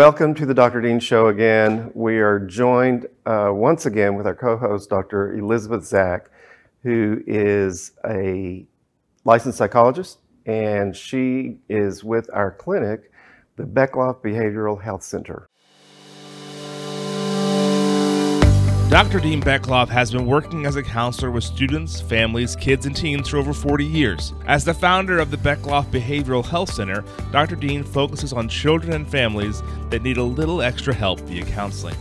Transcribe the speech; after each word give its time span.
welcome 0.00 0.34
to 0.34 0.46
the 0.46 0.54
Dr. 0.54 0.80
Dean 0.80 0.98
Show 0.98 1.26
again. 1.26 1.90
We 1.92 2.20
are 2.20 2.38
joined 2.38 3.04
uh, 3.26 3.50
once 3.52 3.84
again 3.84 4.14
with 4.14 4.26
our 4.26 4.34
co 4.34 4.56
host, 4.56 4.88
Dr. 4.88 5.34
Elizabeth 5.34 5.84
Zak, 5.84 6.30
who 6.82 7.22
is 7.26 7.92
a 8.08 8.64
licensed 9.26 9.58
psychologist, 9.58 10.20
and 10.46 10.96
she 10.96 11.58
is 11.68 12.02
with 12.02 12.30
our 12.32 12.50
clinic, 12.50 13.12
the 13.56 13.64
Beckloff 13.64 14.22
Behavioral 14.22 14.82
Health 14.82 15.02
Center. 15.02 15.49
Dr. 18.90 19.20
Dean 19.20 19.40
Beckloff 19.40 19.86
has 19.86 20.10
been 20.10 20.26
working 20.26 20.66
as 20.66 20.74
a 20.74 20.82
counselor 20.82 21.30
with 21.30 21.44
students, 21.44 22.00
families, 22.00 22.56
kids, 22.56 22.86
and 22.86 22.96
teens 22.96 23.28
for 23.28 23.36
over 23.36 23.52
40 23.52 23.84
years. 23.84 24.34
As 24.46 24.64
the 24.64 24.74
founder 24.74 25.20
of 25.20 25.30
the 25.30 25.36
Beckloff 25.36 25.84
Behavioral 25.92 26.44
Health 26.44 26.72
Center, 26.72 27.04
Dr. 27.30 27.54
Dean 27.54 27.84
focuses 27.84 28.32
on 28.32 28.48
children 28.48 28.92
and 28.92 29.08
families 29.08 29.62
that 29.90 30.02
need 30.02 30.16
a 30.16 30.22
little 30.24 30.60
extra 30.60 30.92
help 30.92 31.20
via 31.20 31.44
counseling. 31.44 31.94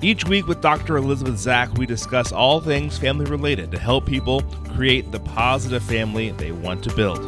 Each 0.00 0.24
week 0.24 0.46
with 0.46 0.62
Dr. 0.62 0.96
Elizabeth 0.96 1.36
Zak, 1.36 1.74
we 1.74 1.84
discuss 1.84 2.32
all 2.32 2.58
things 2.58 2.96
family 2.96 3.26
related 3.26 3.70
to 3.72 3.78
help 3.78 4.06
people 4.06 4.40
create 4.74 5.12
the 5.12 5.20
positive 5.20 5.82
family 5.82 6.30
they 6.30 6.52
want 6.52 6.82
to 6.84 6.94
build. 6.96 7.22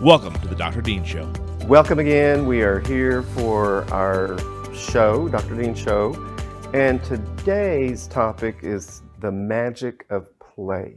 Welcome 0.00 0.32
to 0.40 0.48
the 0.48 0.56
Dr. 0.56 0.80
Dean 0.80 1.04
Show. 1.04 1.30
Welcome 1.66 1.98
again. 1.98 2.46
We 2.46 2.62
are 2.62 2.80
here 2.80 3.22
for 3.22 3.84
our 3.92 4.38
show, 4.74 5.28
Dr. 5.28 5.54
Dean 5.54 5.74
Show. 5.74 6.29
And 6.72 7.02
today's 7.02 8.06
topic 8.06 8.58
is 8.62 9.02
the 9.18 9.32
magic 9.32 10.06
of 10.08 10.28
play. 10.38 10.94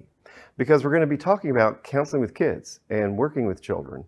Because 0.55 0.83
we're 0.83 0.91
going 0.91 1.01
to 1.01 1.07
be 1.07 1.17
talking 1.17 1.49
about 1.49 1.83
counseling 1.83 2.21
with 2.21 2.35
kids 2.35 2.79
and 2.91 3.17
working 3.17 3.47
with 3.47 3.59
children. 3.59 4.03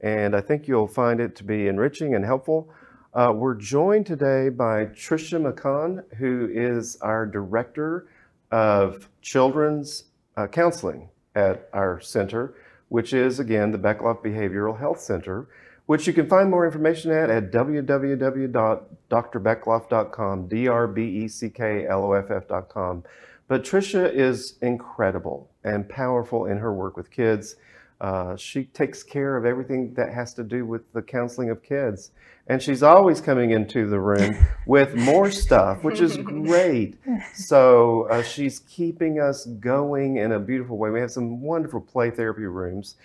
And 0.00 0.36
I 0.36 0.40
think 0.40 0.68
you'll 0.68 0.86
find 0.86 1.18
it 1.18 1.34
to 1.34 1.42
be 1.42 1.66
enriching 1.66 2.14
and 2.14 2.24
helpful. 2.24 2.70
Uh, 3.12 3.32
we're 3.34 3.56
joined 3.56 4.06
today 4.06 4.48
by 4.48 4.84
Trisha 4.86 5.42
Makan, 5.42 6.04
who 6.18 6.48
is 6.52 6.96
our 7.00 7.26
Director 7.26 8.06
of 8.52 9.08
Children's 9.20 10.04
uh, 10.36 10.46
Counseling 10.46 11.08
at 11.34 11.68
our 11.72 11.98
center, 11.98 12.54
which 12.90 13.12
is, 13.12 13.40
again, 13.40 13.72
the 13.72 13.78
Beckloff 13.78 14.22
Behavioral 14.22 14.78
Health 14.78 15.00
Center 15.00 15.48
which 15.88 16.06
you 16.06 16.12
can 16.12 16.28
find 16.28 16.48
more 16.50 16.66
information 16.66 17.10
at 17.10 17.30
at 17.30 17.50
www.drbeckloff.com, 17.50 20.48
D-R-B-E-C-K-L-O-F-F.com. 20.48 23.04
But 23.48 23.64
Trisha 23.64 24.12
is 24.12 24.58
incredible 24.60 25.50
and 25.64 25.88
powerful 25.88 26.44
in 26.44 26.58
her 26.58 26.74
work 26.74 26.98
with 26.98 27.10
kids. 27.10 27.56
Uh, 28.02 28.36
she 28.36 28.64
takes 28.64 29.02
care 29.02 29.38
of 29.38 29.46
everything 29.46 29.94
that 29.94 30.12
has 30.12 30.34
to 30.34 30.44
do 30.44 30.66
with 30.66 30.92
the 30.92 31.00
counseling 31.00 31.48
of 31.48 31.62
kids. 31.62 32.10
And 32.48 32.62
she's 32.62 32.82
always 32.82 33.22
coming 33.22 33.52
into 33.52 33.88
the 33.88 33.98
room 33.98 34.46
with 34.66 34.94
more 34.94 35.30
stuff, 35.30 35.84
which 35.84 36.02
is 36.02 36.16
great. 36.18 36.98
So 37.32 38.08
uh, 38.10 38.22
she's 38.22 38.58
keeping 38.58 39.20
us 39.20 39.46
going 39.46 40.18
in 40.18 40.32
a 40.32 40.38
beautiful 40.38 40.76
way. 40.76 40.90
We 40.90 41.00
have 41.00 41.12
some 41.12 41.40
wonderful 41.40 41.80
play 41.80 42.10
therapy 42.10 42.44
rooms. 42.44 42.96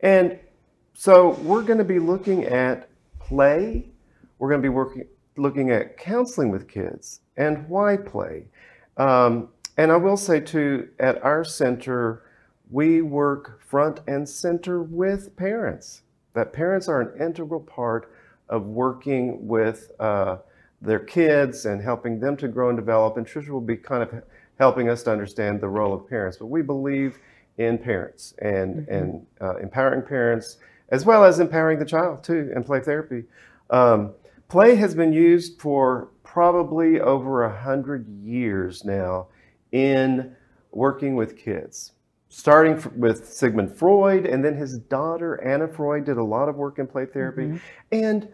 And 0.00 0.38
so 1.02 1.30
we're 1.42 1.64
going 1.64 1.80
to 1.80 1.84
be 1.84 1.98
looking 1.98 2.44
at 2.44 2.88
play. 3.18 3.84
We're 4.38 4.50
going 4.50 4.62
to 4.62 4.64
be 4.64 4.72
working, 4.72 5.04
looking 5.36 5.72
at 5.72 5.96
counseling 5.96 6.52
with 6.52 6.68
kids 6.68 7.22
and 7.36 7.68
why 7.68 7.96
play. 7.96 8.44
Um, 8.98 9.48
and 9.76 9.90
I 9.90 9.96
will 9.96 10.16
say 10.16 10.38
too, 10.38 10.90
at 11.00 11.20
our 11.24 11.42
center, 11.42 12.22
we 12.70 13.02
work 13.02 13.60
front 13.60 13.98
and 14.06 14.28
center 14.28 14.80
with 14.80 15.34
parents. 15.34 16.02
That 16.34 16.52
parents 16.52 16.86
are 16.86 17.00
an 17.00 17.20
integral 17.20 17.58
part 17.58 18.14
of 18.48 18.66
working 18.66 19.48
with 19.48 19.90
uh, 19.98 20.36
their 20.80 21.00
kids 21.00 21.66
and 21.66 21.82
helping 21.82 22.20
them 22.20 22.36
to 22.36 22.46
grow 22.46 22.68
and 22.68 22.78
develop. 22.78 23.16
And 23.16 23.26
Trisha 23.26 23.48
will 23.48 23.60
be 23.60 23.76
kind 23.76 24.04
of 24.04 24.22
helping 24.60 24.88
us 24.88 25.02
to 25.02 25.10
understand 25.10 25.60
the 25.60 25.68
role 25.68 25.94
of 25.94 26.08
parents. 26.08 26.36
But 26.36 26.46
we 26.46 26.62
believe 26.62 27.18
in 27.58 27.76
parents 27.76 28.34
and, 28.38 28.76
mm-hmm. 28.76 28.94
and 28.94 29.26
uh, 29.40 29.56
empowering 29.56 30.02
parents 30.02 30.58
as 30.92 31.04
well 31.04 31.24
as 31.24 31.40
empowering 31.40 31.78
the 31.78 31.84
child 31.84 32.22
too 32.22 32.52
in 32.54 32.62
play 32.62 32.78
therapy. 32.78 33.24
Um, 33.70 34.12
play 34.48 34.76
has 34.76 34.94
been 34.94 35.12
used 35.12 35.60
for 35.60 36.10
probably 36.22 37.00
over 37.00 37.42
a 37.42 37.62
hundred 37.62 38.06
years 38.22 38.84
now 38.84 39.26
in 39.72 40.36
working 40.70 41.16
with 41.16 41.36
kids. 41.36 41.92
Starting 42.28 42.82
with 42.96 43.28
Sigmund 43.30 43.76
Freud, 43.76 44.24
and 44.24 44.42
then 44.42 44.56
his 44.56 44.78
daughter 44.78 45.42
Anna 45.44 45.68
Freud 45.68 46.06
did 46.06 46.16
a 46.16 46.24
lot 46.24 46.48
of 46.48 46.56
work 46.56 46.78
in 46.78 46.86
play 46.86 47.04
therapy, 47.04 47.42
mm-hmm. 47.42 47.56
and 47.90 48.28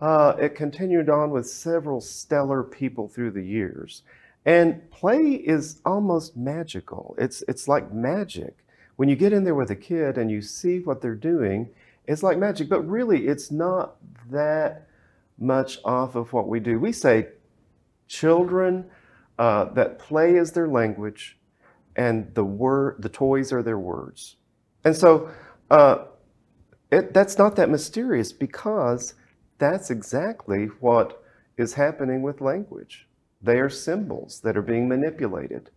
uh, 0.00 0.34
it 0.40 0.56
continued 0.56 1.08
on 1.08 1.30
with 1.30 1.48
several 1.48 2.00
stellar 2.00 2.64
people 2.64 3.06
through 3.06 3.30
the 3.30 3.44
years. 3.44 4.02
And 4.44 4.90
play 4.90 5.34
is 5.34 5.80
almost 5.84 6.36
magical. 6.36 7.14
It's 7.16 7.44
it's 7.46 7.68
like 7.68 7.92
magic 7.92 8.64
when 8.96 9.08
you 9.08 9.16
get 9.16 9.32
in 9.32 9.44
there 9.44 9.54
with 9.54 9.70
a 9.70 9.76
kid 9.76 10.18
and 10.18 10.30
you 10.30 10.42
see 10.42 10.78
what 10.78 11.00
they're 11.00 11.14
doing 11.14 11.70
it's 12.06 12.22
like 12.22 12.38
magic, 12.38 12.68
but 12.68 12.82
really 12.82 13.26
it's 13.26 13.50
not 13.50 13.96
that 14.30 14.88
much 15.38 15.78
off 15.84 16.14
of 16.14 16.32
what 16.32 16.48
we 16.48 16.60
do. 16.60 16.78
We 16.78 16.92
say 16.92 17.28
children 18.08 18.86
uh, 19.38 19.64
that 19.72 19.98
play 19.98 20.36
is 20.36 20.52
their 20.52 20.68
language 20.68 21.38
and 21.96 22.32
the 22.34 22.44
word 22.44 22.96
the 23.00 23.08
toys 23.08 23.52
are 23.52 23.62
their 23.62 23.78
words. 23.78 24.36
And 24.84 24.96
so 24.96 25.30
uh, 25.70 26.04
it, 26.90 27.14
that's 27.14 27.38
not 27.38 27.56
that 27.56 27.70
mysterious 27.70 28.32
because 28.32 29.14
that's 29.58 29.90
exactly 29.90 30.66
what 30.80 31.22
is 31.56 31.74
happening 31.74 32.22
with 32.22 32.40
language. 32.40 33.08
They 33.40 33.58
are 33.58 33.70
symbols 33.70 34.40
that 34.40 34.56
are 34.56 34.62
being 34.62 34.88
manipulated. 34.88 35.70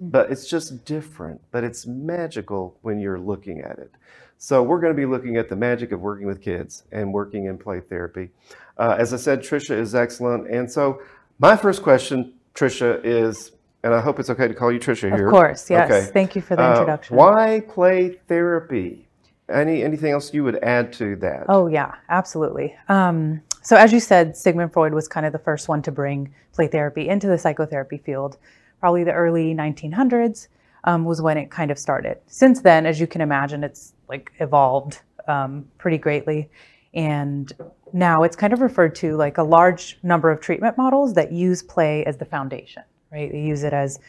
But 0.00 0.32
it's 0.32 0.48
just 0.48 0.84
different, 0.84 1.42
but 1.50 1.62
it's 1.62 1.86
magical 1.86 2.76
when 2.80 3.00
you're 3.00 3.20
looking 3.20 3.60
at 3.60 3.78
it. 3.78 3.92
So 4.38 4.62
we're 4.62 4.80
going 4.80 4.94
to 4.94 4.96
be 4.96 5.04
looking 5.04 5.36
at 5.36 5.50
the 5.50 5.56
magic 5.56 5.92
of 5.92 6.00
working 6.00 6.26
with 6.26 6.40
kids 6.40 6.84
and 6.90 7.12
working 7.12 7.44
in 7.44 7.58
play 7.58 7.80
therapy. 7.80 8.30
Uh, 8.78 8.96
as 8.98 9.12
I 9.12 9.18
said, 9.18 9.40
Trisha 9.40 9.78
is 9.78 9.94
excellent. 9.94 10.50
And 10.50 10.70
so 10.72 11.02
my 11.38 11.54
first 11.54 11.82
question, 11.82 12.32
Trisha, 12.54 13.04
is, 13.04 13.52
and 13.84 13.92
I 13.92 14.00
hope 14.00 14.18
it's 14.18 14.30
okay 14.30 14.48
to 14.48 14.54
call 14.54 14.72
you 14.72 14.80
Trisha 14.80 15.14
here. 15.14 15.28
Of 15.28 15.32
course, 15.32 15.68
yes. 15.68 15.90
Okay. 15.90 16.10
Thank 16.10 16.34
you 16.34 16.40
for 16.40 16.56
the 16.56 16.62
uh, 16.62 16.72
introduction. 16.72 17.16
why 17.16 17.60
play 17.68 18.18
therapy? 18.28 19.06
Any 19.50 19.82
anything 19.82 20.12
else 20.12 20.32
you 20.32 20.44
would 20.44 20.62
add 20.62 20.92
to 20.94 21.16
that? 21.16 21.46
Oh 21.48 21.66
yeah, 21.66 21.96
absolutely. 22.08 22.74
Um, 22.88 23.42
so 23.62 23.76
as 23.76 23.92
you 23.92 24.00
said, 24.00 24.36
Sigmund 24.36 24.72
Freud 24.72 24.94
was 24.94 25.08
kind 25.08 25.26
of 25.26 25.32
the 25.32 25.38
first 25.38 25.68
one 25.68 25.82
to 25.82 25.92
bring 25.92 26.32
play 26.52 26.68
therapy 26.68 27.08
into 27.08 27.26
the 27.26 27.36
psychotherapy 27.36 27.98
field. 27.98 28.38
Probably 28.80 29.04
the 29.04 29.12
early 29.12 29.54
1900s 29.54 30.48
um, 30.84 31.04
was 31.04 31.20
when 31.20 31.36
it 31.36 31.50
kind 31.50 31.70
of 31.70 31.78
started. 31.78 32.18
Since 32.26 32.62
then, 32.62 32.86
as 32.86 32.98
you 32.98 33.06
can 33.06 33.20
imagine, 33.20 33.62
it's 33.62 33.94
like 34.08 34.32
evolved 34.40 35.02
um, 35.28 35.66
pretty 35.78 35.98
greatly. 35.98 36.50
And 36.94 37.52
now 37.92 38.22
it's 38.22 38.36
kind 38.36 38.52
of 38.52 38.60
referred 38.60 38.94
to 38.96 39.16
like 39.16 39.38
a 39.38 39.42
large 39.42 39.98
number 40.02 40.30
of 40.30 40.40
treatment 40.40 40.76
models 40.76 41.14
that 41.14 41.32
use 41.32 41.62
play 41.62 42.04
as 42.04 42.16
the 42.16 42.24
foundation, 42.24 42.82
right? 43.12 43.30
They 43.30 43.42
use 43.42 43.62
it 43.62 43.72
as 43.72 44.00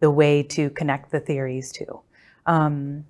the 0.00 0.10
way 0.10 0.42
to 0.42 0.70
connect 0.70 1.10
the 1.10 1.20
theories 1.20 1.72
to. 1.72 2.00
Um, 2.44 3.04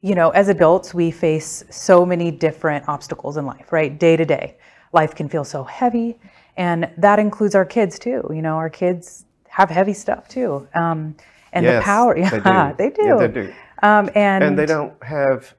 you 0.00 0.14
know, 0.14 0.30
as 0.30 0.48
adults, 0.48 0.94
we 0.94 1.10
face 1.10 1.64
so 1.70 2.06
many 2.06 2.30
different 2.30 2.88
obstacles 2.88 3.36
in 3.36 3.46
life, 3.46 3.72
right? 3.72 3.98
Day 3.98 4.16
to 4.16 4.24
day. 4.24 4.56
Life 4.92 5.14
can 5.14 5.28
feel 5.28 5.44
so 5.44 5.64
heavy, 5.64 6.18
and 6.56 6.90
that 6.96 7.18
includes 7.18 7.54
our 7.54 7.64
kids 7.64 7.98
too. 7.98 8.22
You 8.30 8.40
know, 8.40 8.54
our 8.54 8.70
kids 8.70 9.26
have 9.58 9.70
heavy 9.70 9.92
stuff 9.92 10.28
too. 10.28 10.68
Um, 10.72 11.16
and 11.52 11.64
yes, 11.64 11.82
the 11.82 11.84
power, 11.84 12.16
yeah, 12.18 12.72
they 12.72 12.90
do. 12.90 12.94
They 12.96 13.02
do. 13.02 13.02
Yeah, 13.02 13.16
they 13.16 13.28
do. 13.28 13.54
Um, 13.82 14.10
and, 14.14 14.44
and 14.44 14.58
they 14.58 14.66
don't 14.66 15.02
have, 15.02 15.54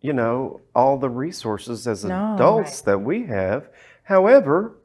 you 0.00 0.14
know, 0.14 0.62
all 0.74 0.96
the 0.96 1.10
resources 1.10 1.86
as 1.86 2.04
no, 2.04 2.34
adults 2.34 2.78
right. 2.78 2.84
that 2.86 2.98
we 2.98 3.26
have. 3.26 3.68
However, 4.02 4.78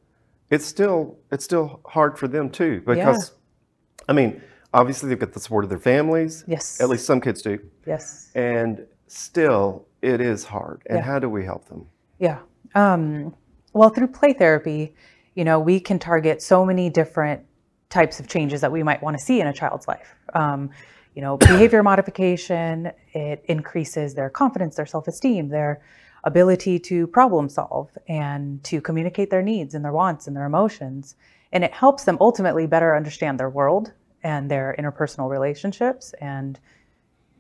it's 0.50 0.66
still 0.66 1.18
it's 1.32 1.46
still 1.46 1.80
hard 1.86 2.20
for 2.20 2.28
them 2.28 2.50
too 2.50 2.82
because, 2.86 3.32
yeah. 3.32 4.06
I 4.10 4.14
mean, 4.14 4.42
obviously 4.74 5.08
they've 5.08 5.20
got 5.20 5.32
the 5.32 5.40
support 5.40 5.64
of 5.64 5.70
their 5.70 5.80
families. 5.80 6.44
Yes. 6.46 6.82
At 6.82 6.90
least 6.90 7.06
some 7.06 7.22
kids 7.22 7.42
do. 7.42 7.60
Yes. 7.88 8.30
And 8.36 8.86
still, 9.08 9.88
it 10.02 10.20
is 10.20 10.44
hard. 10.44 10.82
And 10.88 10.98
yeah. 10.98 11.04
how 11.04 11.20
do 11.20 11.30
we 11.30 11.46
help 11.46 11.70
them? 11.70 11.88
Yeah. 12.20 12.40
Um, 12.76 13.34
well, 13.72 13.90
through 13.90 14.08
play 14.08 14.34
therapy, 14.34 14.96
you 15.34 15.46
know, 15.46 15.60
we 15.60 15.80
can 15.80 15.98
target 15.98 16.42
so 16.42 16.66
many 16.66 16.90
different 16.90 17.46
types 17.94 18.20
of 18.20 18.28
changes 18.28 18.60
that 18.62 18.72
we 18.72 18.84
might 18.84 19.02
want 19.02 19.18
to 19.18 19.24
see 19.24 19.40
in 19.40 19.48
a 19.48 19.54
child's 19.54 19.88
life. 19.88 20.16
Um, 20.34 20.72
you 21.16 21.22
know, 21.22 21.38
behavior 21.52 21.84
modification, 21.84 22.92
it 23.14 23.46
increases 23.48 24.16
their 24.16 24.30
confidence, 24.30 24.76
their 24.76 24.86
self-esteem, 24.86 25.50
their 25.50 25.82
ability 26.26 26.80
to 26.80 27.06
problem 27.08 27.50
solve 27.50 27.96
and 28.08 28.64
to 28.64 28.82
communicate 28.82 29.30
their 29.30 29.42
needs 29.42 29.76
and 29.76 29.86
their 29.86 29.92
wants 29.92 30.26
and 30.28 30.36
their 30.36 30.46
emotions. 30.46 31.16
And 31.52 31.64
it 31.64 31.72
helps 31.72 32.06
them 32.06 32.18
ultimately 32.20 32.66
better 32.66 32.96
understand 32.96 33.40
their 33.40 33.50
world 33.50 33.92
and 34.24 34.50
their 34.50 34.76
interpersonal 34.80 35.30
relationships 35.30 36.14
and 36.20 36.60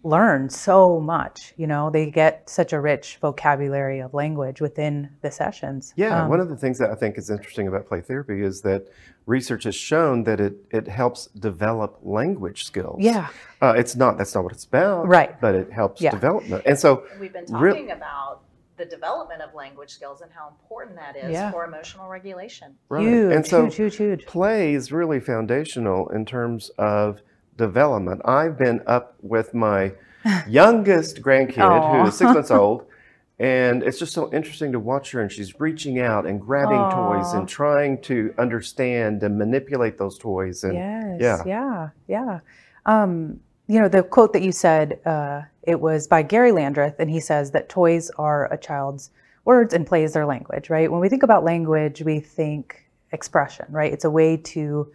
learn 0.04 0.50
so 0.50 1.00
much. 1.00 1.54
You 1.58 1.66
know, 1.68 1.90
they 1.90 2.12
get 2.12 2.50
such 2.50 2.74
a 2.74 2.80
rich 2.80 3.18
vocabulary 3.22 4.00
of 4.00 4.14
language 4.14 4.60
within 4.62 5.10
the 5.22 5.32
sessions. 5.32 5.94
Yeah, 5.96 6.24
Um, 6.24 6.30
one 6.30 6.40
of 6.42 6.50
the 6.50 6.58
things 6.58 6.78
that 6.80 6.92
I 6.92 6.96
think 6.96 7.18
is 7.18 7.30
interesting 7.30 7.68
about 7.68 7.88
play 7.88 8.02
therapy 8.02 8.44
is 8.44 8.62
that 8.62 8.88
research 9.26 9.64
has 9.64 9.76
shown 9.76 10.24
that 10.26 10.42
it, 10.42 10.56
it 10.72 10.88
helps 10.88 11.28
develop 11.28 12.00
language 12.04 12.66
skills. 12.66 12.98
yeah, 13.00 13.28
Uh, 13.62 13.74
it's 13.78 13.96
not, 13.96 14.18
that's 14.18 14.36
not 14.36 14.44
what 14.44 14.52
it's 14.52 14.66
about. 14.66 15.08
Right. 15.08 15.40
But 15.40 15.56
it 15.56 15.72
helps 15.72 16.02
Yeah. 16.02 16.12
development. 16.12 16.64
And 16.66 16.78
so, 16.78 17.04
We've 17.20 17.32
been 17.32 17.46
Real- 17.50 17.74
talking 17.74 17.92
about 17.92 18.42
the 18.76 18.84
development 18.86 19.42
of 19.42 19.54
language 19.54 19.92
skills 19.92 20.20
and 20.22 20.30
how 20.34 20.50
important 20.50 20.98
that 20.98 21.16
is 21.16 21.32
Yeah. 21.32 21.52
for 21.52 21.64
emotional 21.64 22.10
regulation. 22.10 22.76
right. 22.90 23.04
huge, 23.08 23.34
and 23.34 23.46
so 23.46 23.62
huge, 23.68 23.76
huge, 23.76 23.96
huge. 23.96 24.26
play 24.26 24.74
is 24.74 24.92
really 24.92 25.22
foundational 25.22 26.10
in 26.10 26.26
terms 26.26 26.70
of 26.78 27.22
development. 27.58 28.22
I've 28.26 28.58
been 28.58 28.82
up 28.88 29.16
with 29.22 29.54
my 29.54 29.94
youngest 30.48 31.22
grandkid 31.22 31.92
who 31.92 32.08
is 32.08 32.18
six 32.18 32.34
months 32.34 32.52
old. 32.52 32.86
And 33.40 33.82
it's 33.82 33.98
just 33.98 34.14
so 34.14 34.32
interesting 34.32 34.72
to 34.74 34.80
watch 34.80 35.12
her, 35.12 35.20
and 35.20 35.30
she's 35.30 35.60
reaching 35.60 36.00
out 36.00 36.28
and 36.28 36.40
grabbing 36.40 36.80
toys 36.92 37.34
and 37.34 37.50
trying 37.50 38.00
to 38.04 38.34
understand 38.38 39.24
and 39.24 39.38
manipulate 39.38 39.98
those 39.98 40.20
toys. 40.20 40.64
And 40.64 40.76
Yes. 40.76 41.20
yeah. 41.20 41.44
Yeah. 41.46 41.90
Yeah. 42.08 42.40
Um, 42.86 43.40
you 43.68 43.82
know, 43.82 43.88
the 43.88 44.04
quote 44.04 44.34
that 44.34 44.44
you 44.44 44.52
said, 44.52 45.00
uh, 45.06 45.42
it 45.64 45.80
was 45.82 46.08
by 46.08 46.22
Gary 46.22 46.52
Landreth, 46.52 47.00
and 47.00 47.10
he 47.10 47.20
says 47.20 47.52
that 47.52 47.70
toys 47.70 48.12
are 48.12 48.52
a 48.54 48.58
child's 48.58 49.10
words 49.46 49.74
and 49.74 49.86
play 49.86 50.04
is 50.04 50.14
their 50.14 50.26
language, 50.26 50.70
right? 50.70 50.90
When 50.92 51.02
we 51.02 51.10
think 51.10 51.24
about 51.24 51.44
language, 51.44 52.02
we 52.04 52.20
think 52.20 52.86
expression, 53.12 53.66
right? 53.70 53.92
It's 53.92 54.06
a 54.06 54.12
way 54.12 54.38
to 54.38 54.92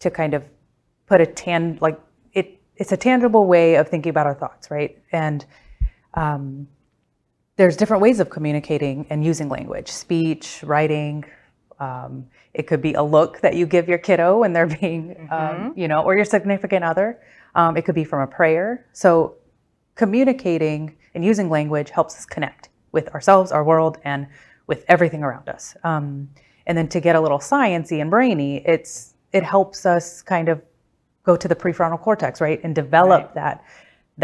to 0.00 0.10
kind 0.10 0.34
of 0.34 0.44
put 1.08 1.20
a 1.20 1.26
tan 1.26 1.78
like 1.80 1.98
it 2.32 2.60
it's 2.76 2.92
a 2.92 2.96
tangible 2.96 3.46
way 3.46 3.76
of 3.76 3.88
thinking 3.88 4.10
about 4.10 4.26
our 4.26 4.34
thoughts, 4.34 4.70
right? 4.70 4.98
And 5.12 5.44
um, 6.14 6.68
there's 7.56 7.76
different 7.76 8.02
ways 8.02 8.20
of 8.20 8.30
communicating 8.30 9.06
and 9.10 9.24
using 9.24 9.48
language 9.48 9.88
speech 9.88 10.60
writing 10.62 11.24
um, 11.80 12.26
it 12.54 12.66
could 12.66 12.82
be 12.82 12.94
a 12.94 13.02
look 13.02 13.40
that 13.40 13.54
you 13.54 13.66
give 13.66 13.88
your 13.88 13.98
kiddo 13.98 14.40
when 14.40 14.52
they're 14.52 14.66
being 14.80 15.28
um, 15.30 15.72
you 15.76 15.88
know 15.88 16.02
or 16.02 16.14
your 16.14 16.24
significant 16.24 16.84
other. 16.84 17.20
Um, 17.54 17.76
it 17.76 17.84
could 17.84 17.94
be 17.94 18.04
from 18.04 18.20
a 18.20 18.26
prayer. 18.26 18.86
So 18.92 19.36
communicating 19.94 20.96
and 21.14 21.24
using 21.24 21.50
language 21.50 21.90
helps 21.90 22.16
us 22.16 22.26
connect 22.26 22.68
with 22.92 23.08
ourselves 23.08 23.50
our 23.50 23.64
world 23.64 23.98
and 24.04 24.26
with 24.66 24.84
everything 24.88 25.22
around 25.22 25.48
us. 25.48 25.76
Um, 25.82 26.28
and 26.66 26.76
then 26.76 26.88
to 26.88 27.00
get 27.00 27.16
a 27.16 27.20
little 27.20 27.38
sciency 27.38 28.00
and 28.00 28.10
brainy 28.10 28.58
it's 28.66 29.14
it 29.32 29.42
helps 29.42 29.86
us 29.86 30.22
kind 30.22 30.48
of 30.48 30.62
go 31.28 31.36
to 31.36 31.48
the 31.52 31.58
prefrontal 31.64 32.00
cortex 32.00 32.40
right 32.40 32.58
and 32.64 32.74
develop 32.74 33.34
that 33.34 33.62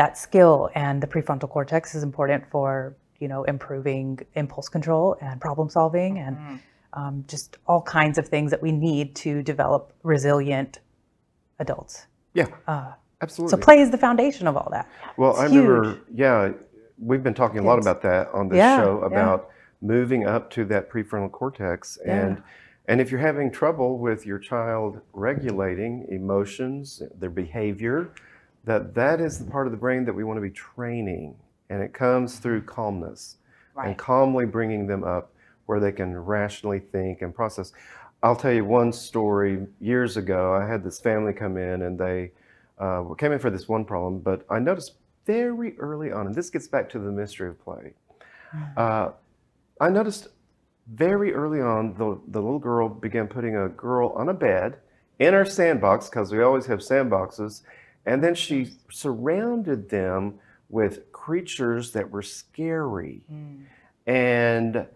that 0.00 0.18
skill. 0.26 0.70
And 0.74 1.02
the 1.02 1.06
prefrontal 1.06 1.48
cortex 1.56 1.94
is 1.94 2.02
important 2.02 2.42
for 2.50 2.96
you 3.22 3.28
know 3.28 3.44
improving 3.44 4.08
impulse 4.42 4.68
control 4.76 5.16
and 5.20 5.40
problem 5.40 5.68
solving 5.68 6.12
and 6.18 6.32
um, 6.94 7.24
just 7.28 7.58
all 7.66 7.82
kinds 7.82 8.16
of 8.18 8.24
things 8.34 8.50
that 8.52 8.62
we 8.66 8.72
need 8.72 9.14
to 9.16 9.42
develop 9.42 9.92
resilient 10.02 10.72
adults. 11.58 12.06
Yeah, 12.40 12.46
uh, 12.66 12.92
absolutely. 13.20 13.50
so 13.50 13.56
play 13.68 13.78
is 13.84 13.90
the 13.90 13.98
foundation 13.98 14.46
of 14.46 14.56
all 14.56 14.68
that. 14.76 14.88
Well, 15.16 15.36
I 15.36 15.44
It's 15.44 15.54
remember, 15.54 15.98
yeah, 16.12 16.52
we've 16.98 17.22
been 17.22 17.34
talking 17.34 17.58
a 17.58 17.66
lot 17.70 17.78
about 17.78 18.00
that 18.02 18.28
on 18.32 18.48
this 18.48 18.58
Yeah, 18.58 18.76
show 18.80 19.00
yeah. 19.00 19.06
about 19.12 19.50
moving 19.82 20.26
up 20.26 20.50
to 20.56 20.64
that 20.72 20.90
prefrontal 20.90 21.30
cortex 21.30 21.98
and 22.06 22.42
and 22.86 23.00
if 23.00 23.10
you're 23.10 23.20
having 23.20 23.50
trouble 23.50 23.98
with 23.98 24.26
your 24.26 24.38
child 24.38 25.00
regulating 25.12 26.06
emotions, 26.10 27.02
their 27.18 27.30
behavior, 27.30 28.10
that 28.64 28.94
that 28.94 29.20
is 29.20 29.38
the 29.38 29.50
part 29.50 29.66
of 29.66 29.72
the 29.72 29.78
brain 29.78 30.04
that 30.04 30.12
we 30.12 30.24
want 30.24 30.36
to 30.36 30.42
be 30.42 30.50
training 30.50 31.36
and 31.70 31.82
it 31.82 31.92
comes 31.92 32.38
through 32.38 32.62
calmness 32.62 33.36
and 33.82 33.96
calmly 33.98 34.46
bringing 34.46 34.86
them 34.86 35.02
up 35.02 35.32
where 35.66 35.80
they 35.80 35.92
can 35.92 36.16
rationally 36.16 36.78
think 36.78 37.22
and 37.22 37.34
process. 37.34 37.72
I'll 38.22 38.36
tell 38.36 38.52
you 38.52 38.64
one 38.64 38.92
story. 38.92 39.66
Years 39.80 40.16
ago, 40.16 40.54
I 40.54 40.66
had 40.66 40.84
this 40.84 41.00
family 41.00 41.32
come 41.32 41.56
in 41.56 41.82
and 41.82 41.98
they 41.98 42.32
uh, 42.78 43.04
came 43.18 43.32
in 43.32 43.38
for 43.38 43.50
this 43.50 43.68
one 43.68 43.84
problem, 43.84 44.20
but 44.20 44.44
I 44.48 44.58
noticed 44.58 44.92
very 45.26 45.76
early 45.78 46.12
on, 46.12 46.26
and 46.26 46.34
this 46.34 46.50
gets 46.50 46.68
back 46.68 46.88
to 46.90 46.98
the 46.98 47.10
mystery 47.10 47.48
of 47.48 47.62
play. 47.62 47.92
Uh, 48.76 49.10
I 49.80 49.88
noticed 49.88 50.28
very 50.92 51.32
early 51.32 51.60
on 51.60 51.94
the, 51.94 52.20
the 52.28 52.40
little 52.40 52.58
girl 52.58 52.88
began 52.88 53.26
putting 53.26 53.56
a 53.56 53.68
girl 53.68 54.10
on 54.10 54.28
a 54.28 54.34
bed 54.34 54.78
in 55.18 55.34
our 55.34 55.44
sandbox 55.44 56.08
because 56.08 56.32
we 56.32 56.42
always 56.42 56.66
have 56.66 56.80
sandboxes, 56.80 57.62
and 58.04 58.22
then 58.22 58.34
she 58.34 58.72
surrounded 58.90 59.88
them 59.88 60.34
with 60.68 61.10
creatures 61.12 61.92
that 61.92 62.10
were 62.10 62.22
scary. 62.22 63.22
Hmm. 63.28 63.62
And 64.06 64.86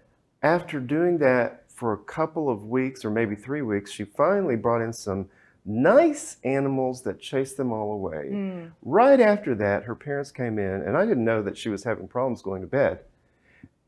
after 0.42 0.80
doing 0.80 1.18
that 1.18 1.64
for 1.70 1.92
a 1.92 1.98
couple 1.98 2.50
of 2.50 2.64
weeks 2.64 3.04
or 3.04 3.10
maybe 3.10 3.34
three 3.34 3.62
weeks, 3.62 3.90
she 3.90 4.04
finally 4.04 4.56
brought 4.56 4.82
in 4.82 4.92
some 4.92 5.28
nice 5.64 6.36
animals 6.44 7.02
that 7.02 7.20
chased 7.20 7.56
them 7.56 7.72
all 7.72 7.92
away. 7.92 8.28
Hmm. 8.28 8.64
Right 8.82 9.20
after 9.20 9.54
that, 9.54 9.84
her 9.84 9.94
parents 9.94 10.32
came 10.32 10.58
in, 10.58 10.82
and 10.82 10.96
I 10.96 11.06
didn't 11.06 11.24
know 11.24 11.42
that 11.42 11.56
she 11.56 11.68
was 11.68 11.84
having 11.84 12.08
problems 12.08 12.42
going 12.42 12.60
to 12.60 12.66
bed. 12.66 13.00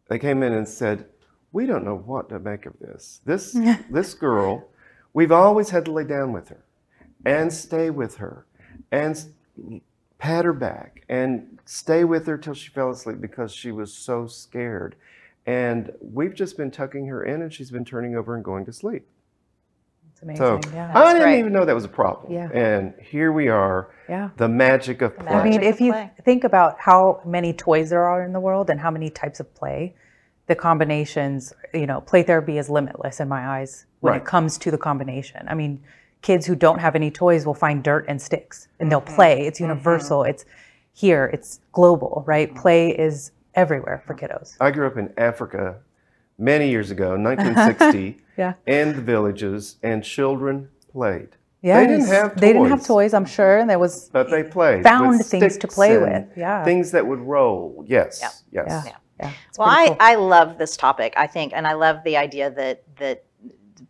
They 0.09 0.19
came 0.19 0.43
in 0.43 0.53
and 0.53 0.69
said, 0.69 1.07
"We 1.53 1.67
don't 1.67 1.85
know 1.85 1.97
what 1.97 2.29
to 2.31 2.39
make 2.39 2.67
of 2.67 2.79
this. 2.81 3.21
This 3.25 3.53
this 3.91 4.15
girl, 4.15 4.69
we've 5.13 5.33
always 5.33 5.71
had 5.71 5.85
to 5.87 5.93
lay 5.93 6.05
down 6.05 6.33
with 6.33 6.49
her, 6.49 6.65
and 7.25 7.53
stay 7.53 7.91
with 7.91 8.17
her, 8.17 8.47
and 8.91 9.33
pat 10.19 10.45
her 10.45 10.53
back, 10.53 11.05
and 11.09 11.59
stay 11.65 12.05
with 12.05 12.27
her 12.27 12.37
till 12.39 12.55
she 12.55 12.71
fell 12.71 12.91
asleep 12.91 13.21
because 13.21 13.53
she 13.53 13.71
was 13.73 13.93
so 13.93 14.27
scared." 14.27 14.97
And 15.47 15.93
we've 16.01 16.35
just 16.35 16.57
been 16.59 16.71
tucking 16.71 17.07
her 17.07 17.25
in, 17.25 17.41
and 17.43 17.53
she's 17.53 17.71
been 17.71 17.85
turning 17.85 18.15
over 18.15 18.35
and 18.37 18.45
going 18.45 18.67
to 18.67 18.73
sleep. 18.73 19.07
it's 20.13 20.23
amazing 20.23 20.37
So 20.45 20.61
yeah 20.75 20.93
I 20.95 21.13
didn't 21.15 21.23
great. 21.29 21.39
even 21.39 21.53
know 21.53 21.65
that 21.65 21.75
was 21.75 21.87
a 21.87 21.89
problem. 21.89 22.31
Yeah. 22.33 22.51
And 22.53 22.93
here 23.01 23.33
we 23.33 23.49
are, 23.49 23.89
yeah 24.09 24.31
the 24.37 24.49
magic 24.49 25.01
of 25.03 25.17
play. 25.19 25.33
I 25.33 25.43
mean, 25.43 25.63
if 25.63 25.81
you 25.81 25.95
think 26.25 26.45
about 26.45 26.77
how 26.79 27.23
many 27.25 27.53
toys 27.55 27.89
there 27.91 28.05
are 28.05 28.23
in 28.23 28.33
the 28.35 28.41
world 28.41 28.69
and 28.71 28.79
how 28.79 28.91
many 28.91 29.09
types 29.09 29.41
of 29.41 29.53
play, 29.55 29.97
the 30.51 30.57
combinations, 30.57 31.55
you 31.73 31.87
know, 31.87 32.01
play 32.01 32.25
therapy 32.25 32.59
is 32.59 32.69
limitless 32.69 33.21
in 33.21 33.29
my 33.29 33.47
eyes 33.61 33.87
when 34.01 34.15
Right. 34.15 34.21
it 34.21 34.27
comes 34.27 34.59
to 34.59 34.73
the 34.73 34.77
combination. 34.77 35.47
I 35.47 35.55
mean, 35.55 35.81
kids 36.23 36.45
who 36.45 36.57
don't 36.57 36.81
have 36.81 36.97
any 36.97 37.09
toys 37.09 37.47
will 37.47 37.55
find 37.55 37.85
dirt 37.85 38.05
and 38.09 38.21
sticks 38.21 38.67
and 38.81 38.91
they'll 38.91 39.01
Mm-hmm. 39.01 39.15
play. 39.15 39.47
It's 39.47 39.61
mm-hmm. 39.61 39.71
universal, 39.71 40.25
it's 40.25 40.45
here, 40.93 41.31
it's 41.33 41.61
global, 41.71 42.25
right? 42.27 42.49
Mm-hmm. 42.51 42.59
Play 42.63 42.91
is 42.91 43.31
everywhere 43.55 44.03
for 44.05 44.15
mm-hmm. 44.17 44.27
kiddos. 44.27 44.57
I 44.61 44.73
grew 44.73 44.89
up 44.89 44.97
in 44.97 45.13
Africa 45.17 45.77
many 46.37 46.69
years 46.69 46.91
ago, 46.91 47.11
1960, 47.17 48.19
Yeah. 48.37 48.55
in 48.67 48.97
the 48.97 49.03
villages, 49.03 49.77
and 49.85 50.03
children 50.03 50.69
played. 50.93 51.29
Yes. 51.63 51.87
didn't 51.87 52.07
have 52.07 52.41
They 52.41 52.53
didn't 52.55 52.71
have 52.71 52.81
toys. 52.81 53.13
toys, 53.13 53.15
I'm 53.15 53.27
sure. 53.27 53.59
And 53.59 53.71
there 53.71 53.79
was 53.79 54.09
But 54.13 54.31
they 54.31 54.43
played. 54.43 54.83
found 54.83 55.25
things 55.25 55.59
to 55.59 55.69
play 55.69 55.97
with. 55.97 56.27
Yeah. 56.37 56.65
Things 56.65 56.91
that 56.91 57.07
would 57.07 57.21
roll. 57.21 57.85
Yes. 57.87 58.43
Yes. 58.51 58.67
yeah. 58.67 58.97
Yeah. 59.21 59.33
Well, 59.59 59.69
I, 59.69 59.87
cool. 59.89 59.97
I 60.01 60.15
love 60.17 60.59
this 60.59 60.77
topic, 60.77 61.15
I 61.17 61.27
think, 61.27 61.53
and 61.55 61.67
I 61.67 61.75
love 61.75 62.03
the 62.05 62.17
idea 62.17 62.51
that 62.51 62.83
that 62.97 63.25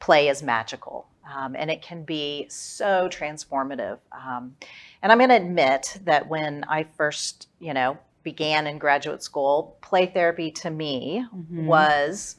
play 0.01 0.29
is 0.29 0.43
magical. 0.43 1.07
Um, 1.33 1.55
and 1.57 1.71
it 1.71 1.81
can 1.81 2.03
be 2.03 2.47
so 2.49 3.09
transformative. 3.09 3.99
Um, 4.11 4.57
and 5.01 5.13
I'm 5.13 5.19
going 5.19 5.31
to 5.31 5.37
admit 5.37 6.01
that 6.05 6.29
when 6.29 6.65
I 6.69 6.83
first, 6.97 7.47
you 7.61 7.73
know, 7.73 7.97
began 8.25 8.67
in 8.67 8.79
graduate 8.79 9.23
school, 9.23 9.77
play 9.81 10.07
therapy 10.07 10.51
to 10.51 10.71
me 10.71 11.25
Mhm. 11.33 11.67
was 11.67 12.37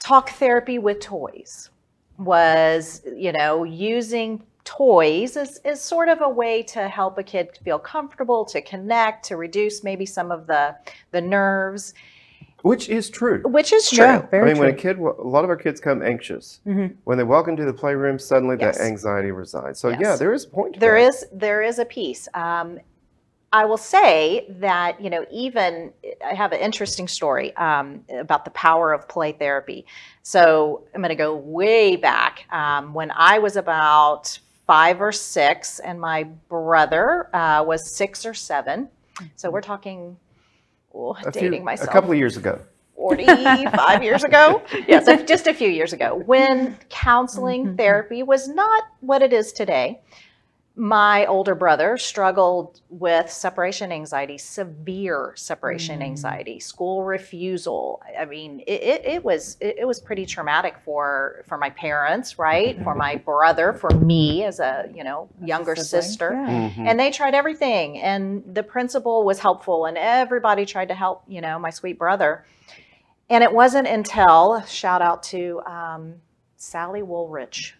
talk 0.00 0.30
therapy 0.30 0.78
with 0.78 1.00
toys. 1.00 1.70
Was 2.18 3.02
you 3.16 3.32
know 3.32 3.64
using 3.64 4.42
toys 4.64 5.36
is, 5.36 5.58
as 5.64 5.80
sort 5.80 6.08
of 6.08 6.20
a 6.20 6.28
way 6.28 6.62
to 6.62 6.88
help 6.88 7.18
a 7.18 7.22
kid 7.22 7.58
feel 7.64 7.78
comfortable, 7.78 8.44
to 8.46 8.60
connect, 8.62 9.24
to 9.26 9.36
reduce 9.36 9.82
maybe 9.82 10.06
some 10.06 10.30
of 10.30 10.46
the 10.46 10.74
the 11.10 11.20
nerves 11.20 11.94
Which 12.62 12.88
is 12.88 13.10
true. 13.10 13.42
which 13.44 13.72
is 13.72 13.90
true. 13.90 14.04
Yeah, 14.04 14.26
I 14.32 14.40
mean, 14.42 14.58
when 14.58 14.68
a 14.68 14.72
kid, 14.72 14.98
a 14.98 15.02
lot 15.02 15.42
of 15.44 15.50
our 15.50 15.56
kids 15.56 15.80
come 15.80 16.00
anxious. 16.02 16.60
Mhm. 16.66 16.94
When 17.04 17.18
they 17.18 17.24
walk 17.24 17.48
into 17.48 17.64
the 17.64 17.72
playroom, 17.72 18.18
suddenly 18.20 18.56
Yes. 18.60 18.78
that 18.78 18.84
anxiety 18.84 19.32
resides. 19.32 19.80
So, 19.80 19.88
yeah, 19.88 20.14
there 20.16 20.32
is 20.32 20.44
a 20.44 20.48
point 20.48 20.74
to 20.74 20.80
There 20.80 20.94
that. 21.00 21.08
is 21.08 21.26
there 21.32 21.62
is 21.62 21.78
a 21.80 21.84
piece. 21.84 22.28
Um, 22.34 22.78
I 23.54 23.66
will 23.66 23.76
say 23.76 24.46
that 24.60 24.98
you 25.00 25.10
know 25.10 25.26
even 25.30 25.92
I 26.24 26.32
have 26.34 26.52
an 26.52 26.60
interesting 26.60 27.06
story 27.08 27.54
um, 27.56 28.02
about 28.08 28.44
the 28.46 28.50
power 28.52 28.92
of 28.94 29.08
play 29.08 29.32
therapy. 29.32 29.84
So 30.22 30.84
I'm 30.94 31.02
going 31.02 31.10
to 31.10 31.14
go 31.16 31.34
way 31.34 31.96
back 31.96 32.46
um, 32.50 32.94
when 32.94 33.10
I 33.14 33.40
was 33.40 33.56
about 33.56 34.38
five 34.66 35.00
or 35.00 35.12
six, 35.12 35.78
and 35.80 36.00
my 36.00 36.24
brother 36.48 37.28
uh, 37.34 37.64
was 37.66 37.94
six 37.96 38.24
or 38.26 38.34
seven. 38.34 38.88
So 39.36 39.50
we're 39.50 39.60
talking. 39.60 40.16
Oh, 40.94 41.16
A, 41.24 41.32
few, 41.32 41.42
dating 41.42 41.64
myself. 41.64 41.88
a 41.88 41.92
couple 41.92 42.10
of 42.12 42.18
years 42.18 42.36
ago. 42.36 42.60
45 42.96 44.02
years 44.08 44.24
ago. 44.24 44.62
Yes, 44.86 45.06
just 45.26 45.46
a 45.46 45.54
few 45.54 45.68
years 45.68 45.92
ago, 45.92 46.22
when 46.26 46.76
counseling 46.90 47.66
Mhm. 47.68 47.76
therapy 47.78 48.22
was 48.22 48.46
not 48.48 48.84
what 49.00 49.22
it 49.22 49.32
is 49.32 49.52
today. 49.52 50.02
My 50.74 51.26
older 51.26 51.54
brother 51.54 51.98
struggled 51.98 52.80
with 52.88 53.30
separation 53.30 53.92
anxiety, 53.92 54.38
severe 54.38 55.34
separation 55.36 56.00
Mm. 56.00 56.04
anxiety, 56.04 56.60
school 56.60 57.04
refusal. 57.04 58.00
I 58.18 58.24
mean, 58.24 58.60
it, 58.60 58.82
it, 58.82 59.04
it 59.04 59.24
was 59.24 59.58
it, 59.60 59.76
it 59.80 59.84
was 59.86 60.00
pretty 60.00 60.24
traumatic 60.24 60.76
for 60.82 61.44
for 61.46 61.58
my 61.58 61.68
parents, 61.70 62.38
right? 62.38 62.82
For 62.82 62.94
my 62.94 63.16
brother, 63.32 63.74
for 63.74 63.90
me 63.90 64.44
as 64.44 64.60
a 64.60 64.88
you 64.94 65.04
know 65.04 65.28
younger 65.44 65.76
sister. 65.76 66.30
Yeah. 66.32 66.70
Mhm. 66.70 66.86
And 66.88 66.98
they 66.98 67.10
tried 67.10 67.34
everything, 67.34 67.98
and 68.00 68.42
the 68.54 68.62
principal 68.62 69.24
was 69.24 69.38
helpful, 69.40 69.84
and 69.84 69.98
everybody 69.98 70.64
tried 70.64 70.88
to 70.88 70.94
help, 70.94 71.22
you 71.28 71.42
know, 71.42 71.58
my 71.58 71.70
sweet 71.70 71.98
brother. 71.98 72.46
And 73.28 73.44
it 73.44 73.52
wasn't 73.52 73.88
until, 73.88 74.62
shout 74.62 75.00
out 75.00 75.22
to 75.24 75.60
um, 75.66 76.14
Sally 76.56 77.02
Woolrich 77.02 77.72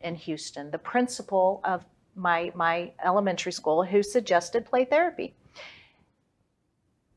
in 0.00 0.14
Houston, 0.14 0.70
the 0.70 0.78
principal 0.78 1.60
of 1.64 1.84
my, 2.16 2.50
my 2.54 2.92
elementary 3.04 3.52
school, 3.52 3.84
who 3.84 4.02
suggested 4.02 4.64
play 4.66 4.84
therapy. 4.84 5.34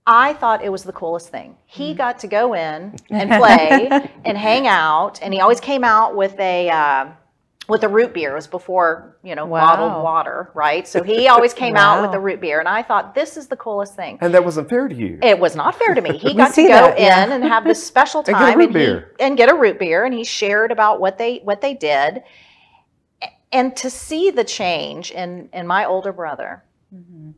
I 0.06 0.34
thought 0.34 0.63
it 0.63 0.70
was 0.72 0.84
the 0.84 0.91
coolest 0.94 1.29
thing. 1.29 1.56
He 1.65 1.94
got 1.94 2.20
to 2.20 2.27
go 2.27 2.53
in 2.53 2.96
and 3.10 3.29
play 3.41 3.89
and 4.25 4.38
hang 4.38 4.65
out, 4.68 5.20
and 5.22 5.34
he 5.34 5.39
always 5.39 5.60
came 5.60 5.84
out 5.84 6.15
with 6.15 6.39
a 6.39 6.70
uh, 6.70 7.06
with 7.68 7.84
a 7.84 7.88
root 7.88 8.13
beer. 8.15 8.32
It 8.32 8.36
was 8.36 8.48
before 8.48 9.18
you 9.24 9.36
know 9.36 9.46
Wow. 9.46 9.68
bottled 9.68 10.03
water, 10.03 10.50
right? 10.56 10.88
So 10.88 11.03
he 11.03 11.27
always 11.27 11.53
came 11.53 11.75
out 11.75 12.01
with 12.01 12.15
a 12.15 12.20
root 12.20 12.41
beer, 12.41 12.60
and 12.60 12.68
I 12.68 12.82
thought 12.82 13.13
this 13.13 13.38
is 13.38 13.48
the 13.48 13.58
coolest 13.58 13.96
thing. 13.96 14.18
And 14.22 14.34
that 14.34 14.44
wasn't 14.44 14.68
fair 14.68 14.88
to 14.88 14.96
you. 14.96 15.20
It 15.22 15.38
was 15.38 15.56
not 15.56 15.75
fair 15.75 15.94
to 15.94 16.01
me. 16.01 16.18
He 16.18 16.34
got 16.44 16.56
to 16.56 16.63
go 16.63 16.68
that, 16.70 16.98
in 16.98 17.03
yeah. 17.03 17.32
and 17.32 17.44
have 17.44 17.63
this 17.63 17.86
special 17.86 18.24
time 18.24 18.36
And 18.38 18.46
get 18.48 18.56
a 18.56 18.58
root 18.58 18.68
he- 18.70 18.74
beer. 18.74 19.13
and 19.20 19.38
get 19.38 19.50
a 19.51 19.56
root 19.56 19.77
beer, 19.77 20.06
and 20.06 20.13
he 20.13 20.24
shared 20.24 20.72
about 20.72 21.00
what 21.00 21.20
they 21.20 21.38
what 21.44 21.62
they 21.62 21.75
did, 21.75 22.24
and 23.51 23.75
to 23.77 23.89
see 23.89 24.32
the 24.32 24.44
change 24.44 25.12
in 25.12 25.50
in 25.53 25.65
my 25.68 25.86
older 25.86 26.12
brother. 26.13 26.63
Mhm. 26.94 27.34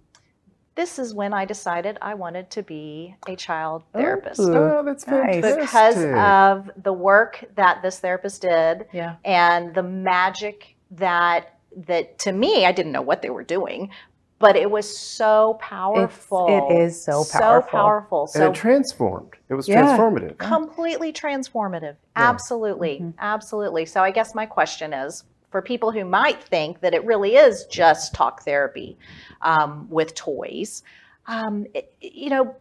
This 0.76 0.98
is 0.98 1.14
when 1.14 1.34
I 1.34 1.44
decided 1.46 1.98
I 2.02 2.14
wanted 2.14 2.50
to 2.52 2.64
be 2.64 3.16
a 3.28 3.36
child 3.36 3.84
therapist 3.94 4.40
Ooh. 4.40 4.56
Oh, 4.56 4.84
that's 4.84 5.06
Nice. 5.06 5.44
fantastic. 5.44 5.60
because 5.60 6.06
of 6.16 6.72
the 6.82 6.94
work 6.94 7.44
that 7.56 7.82
this 7.82 8.00
therapist 8.00 8.42
did 8.42 8.88
Yeah. 8.94 9.16
and 9.26 9.74
the 9.76 9.84
magic 9.84 10.76
that 10.92 11.58
that 11.76 12.18
to 12.20 12.32
me 12.32 12.66
I 12.66 12.72
didn't 12.72 12.92
know 12.94 13.02
what 13.02 13.22
they 13.22 13.30
were 13.30 13.44
doing, 13.44 13.92
but 14.40 14.56
it 14.56 14.72
was 14.72 14.98
so 14.98 15.58
powerful. 15.62 16.48
it 16.50 16.78
is 16.82 17.02
so 17.04 17.12
powerful. 17.12 17.24
So 17.26 17.40
powerful. 17.40 17.70
powerful. 17.80 18.22
and 18.24 18.30
So 18.32 18.50
it 18.52 18.56
transformed. 18.56 19.34
It 19.50 19.54
was 19.54 19.68
Yeah. 19.68 19.82
transformative. 19.98 20.38
completely 20.38 21.12
transformative. 21.14 21.96
Yeah. 22.18 22.30
Absolutely. 22.30 23.00
Mhm. 23.02 23.14
Absolutely. 23.20 23.86
So 23.86 24.02
I 24.02 24.12
guess 24.12 24.34
my 24.36 24.46
question 24.46 24.94
is 24.94 25.24
for 25.52 25.62
people 25.62 25.92
who 25.92 26.06
might 26.06 26.42
think 26.42 26.80
that 26.80 26.94
it 26.94 27.04
really 27.06 27.36
is 27.36 27.66
just 27.66 28.14
talk 28.14 28.44
therapy 28.44 28.98
um, 29.42 29.86
with 29.90 30.16
toys, 30.16 30.82
um, 31.28 31.66
it- 31.74 31.94
you 32.02 32.30
know, 32.30 32.56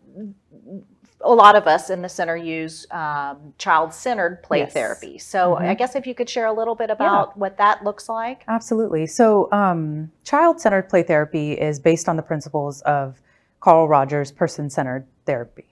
a 1.22 1.32
lot 1.32 1.54
of 1.54 1.66
us 1.66 1.90
in 1.90 2.00
the 2.02 2.08
center 2.08 2.36
use 2.36 2.86
um, 2.90 3.52
child 3.58 3.92
centered 3.92 4.42
play 4.42 4.60
Yes. 4.60 4.72
therapy. 4.72 5.18
So 5.18 5.56
I 5.56 5.74
Mhm. 5.74 5.78
guess 5.78 5.94
if 5.94 6.06
you 6.06 6.14
could 6.14 6.28
share 6.30 6.46
a 6.46 6.52
little 6.52 6.74
bit 6.74 6.90
about 6.90 7.36
what 7.36 7.58
that 7.58 7.84
looks 7.84 8.08
like. 8.08 8.42
Absolutely. 8.48 9.06
So, 9.06 9.50
um, 9.52 10.10
child 10.24 10.60
centered 10.60 10.88
play 10.88 11.02
therapy 11.02 11.52
is 11.52 11.78
based 11.78 12.08
on 12.08 12.16
the 12.16 12.22
principles 12.22 12.80
of 12.82 13.20
Carl 13.60 13.86
Rogers' 13.86 14.32
person 14.32 14.70
centered 14.70 15.06
therapy. 15.26 15.66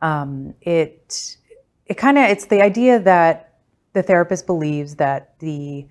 Um, 0.00 0.54
it 0.62 1.36
it 1.86 1.94
kind 1.94 2.16
of 2.16 2.24
it's 2.30 2.46
the 2.46 2.62
idea 2.62 2.98
that 3.00 3.54
the 3.92 4.02
therapist 4.04 4.46
believes 4.46 4.94
that 4.96 5.36
the 5.40 5.86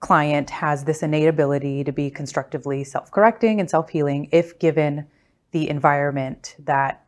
client 0.00 0.48
has 0.50 0.84
this 0.84 1.02
innate 1.02 1.28
ability 1.28 1.84
to 1.84 1.92
be 1.92 2.10
constructively 2.10 2.82
self 2.84 3.10
correcting 3.10 3.60
and 3.60 3.68
self 3.70 3.90
healing 3.90 4.28
if 4.32 4.58
given 4.58 5.06
the 5.52 5.68
environment 5.68 6.56
that 6.60 7.04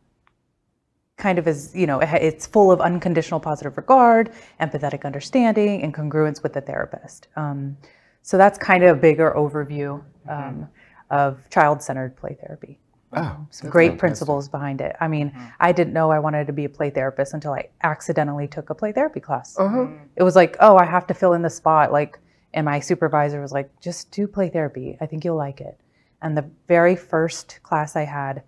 kind 1.16 1.38
of 1.38 1.46
is, 1.46 1.74
you 1.74 1.86
know, 1.86 2.00
it's 2.00 2.46
full 2.46 2.70
of 2.72 2.80
unconditional 2.80 3.40
positive 3.40 3.76
regard, 3.76 4.32
empathetic 4.60 5.04
understanding, 5.04 5.82
and 5.82 5.94
congruence 5.94 6.42
with 6.42 6.52
the 6.52 6.60
therapist. 6.60 7.28
Um, 7.36 7.76
so 8.22 8.36
that's 8.36 8.58
kind 8.58 8.82
of 8.82 8.96
a 8.96 9.00
bigger 9.00 9.32
overview 9.36 10.02
um, 10.28 10.68
of 11.10 11.48
child 11.50 11.82
centered 11.82 12.16
play 12.16 12.36
therapy. 12.40 12.78
Oh, 13.14 13.46
Some 13.50 13.68
great 13.68 13.88
fantastic. 13.88 14.00
principles 14.00 14.48
behind 14.48 14.80
it. 14.80 14.96
I 14.98 15.06
mean, 15.06 15.32
I 15.60 15.70
didn't 15.72 15.92
know 15.92 16.10
I 16.10 16.18
wanted 16.18 16.46
to 16.46 16.52
be 16.52 16.64
a 16.64 16.68
play 16.68 16.88
therapist 16.88 17.34
until 17.34 17.52
I 17.52 17.68
accidentally 17.82 18.48
took 18.48 18.70
a 18.70 18.74
play 18.74 18.90
therapy 18.90 19.20
class. 19.20 19.58
Uh-huh. 19.58 19.88
It 20.16 20.22
was 20.22 20.34
like, 20.34 20.56
oh, 20.60 20.76
I 20.76 20.86
have 20.86 21.06
to 21.08 21.14
fill 21.14 21.34
in 21.34 21.42
the 21.42 21.50
spot. 21.50 21.92
Like, 21.92 22.18
and 22.54 22.64
my 22.64 22.80
supervisor 22.80 23.40
was 23.40 23.52
like, 23.52 23.68
just 23.80 24.10
do 24.10 24.26
play 24.26 24.48
therapy. 24.48 24.96
I 25.00 25.06
think 25.06 25.24
you'll 25.24 25.36
like 25.36 25.60
it. 25.60 25.78
And 26.20 26.36
the 26.36 26.44
very 26.68 26.94
first 26.96 27.60
class 27.62 27.96
I 27.96 28.04
had, 28.04 28.42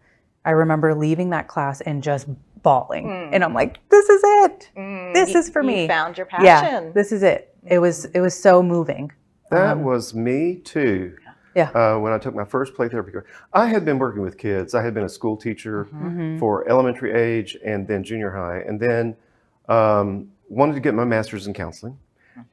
I 0.45 0.51
remember 0.51 0.95
leaving 0.95 1.31
that 1.31 1.49
class 1.49 1.81
and 1.81 2.03
just 2.03 2.29
bawling. 2.63 3.31
And 3.33 3.43
I'm 3.43 3.55
like, 3.55 3.79
this 3.89 4.09
is 4.09 4.21
it. 4.25 4.71
This 5.15 5.33
You- 5.33 5.41
is 5.41 5.51
for 5.51 5.63
you 5.63 5.69
me. 5.69 5.89
found 5.89 6.17
your 6.17 6.27
passion. 6.27 6.45
Yeah, 6.47 6.91
this 6.95 7.13
is 7.13 7.23
it. 7.23 7.55
It 7.67 7.79
was 7.79 8.05
it 8.07 8.21
was 8.21 8.35
so 8.39 8.63
moving. 8.63 9.11
That 9.51 9.73
Um, 9.73 9.85
was 9.85 10.15
me 10.15 10.57
too. 10.57 11.17
Yeah. 11.55 11.71
Uh, 11.71 11.99
when 12.01 12.13
I 12.13 12.19
took 12.19 12.35
my 12.35 12.45
first 12.45 12.75
play 12.75 12.89
therapy 12.89 13.13
course, 13.13 13.27
I 13.53 13.67
had 13.67 13.85
been 13.85 13.99
working 13.99 14.23
with 14.23 14.37
kids. 14.39 14.75
I 14.75 14.83
had 14.83 14.93
been 14.93 15.05
a 15.05 15.09
school 15.09 15.37
teacher 15.37 15.87
Mhm. 15.95 16.39
for 16.41 16.69
elementary 16.69 17.13
age 17.13 17.57
and 17.65 17.87
then 17.87 18.03
junior 18.03 18.31
high, 18.33 18.59
and 18.67 18.79
then 18.81 19.17
um, 19.69 20.29
wanted 20.49 20.75
to 20.75 20.81
get 20.81 20.95
my 20.95 21.05
master's 21.05 21.47
in 21.47 21.55
counseling. 21.55 21.97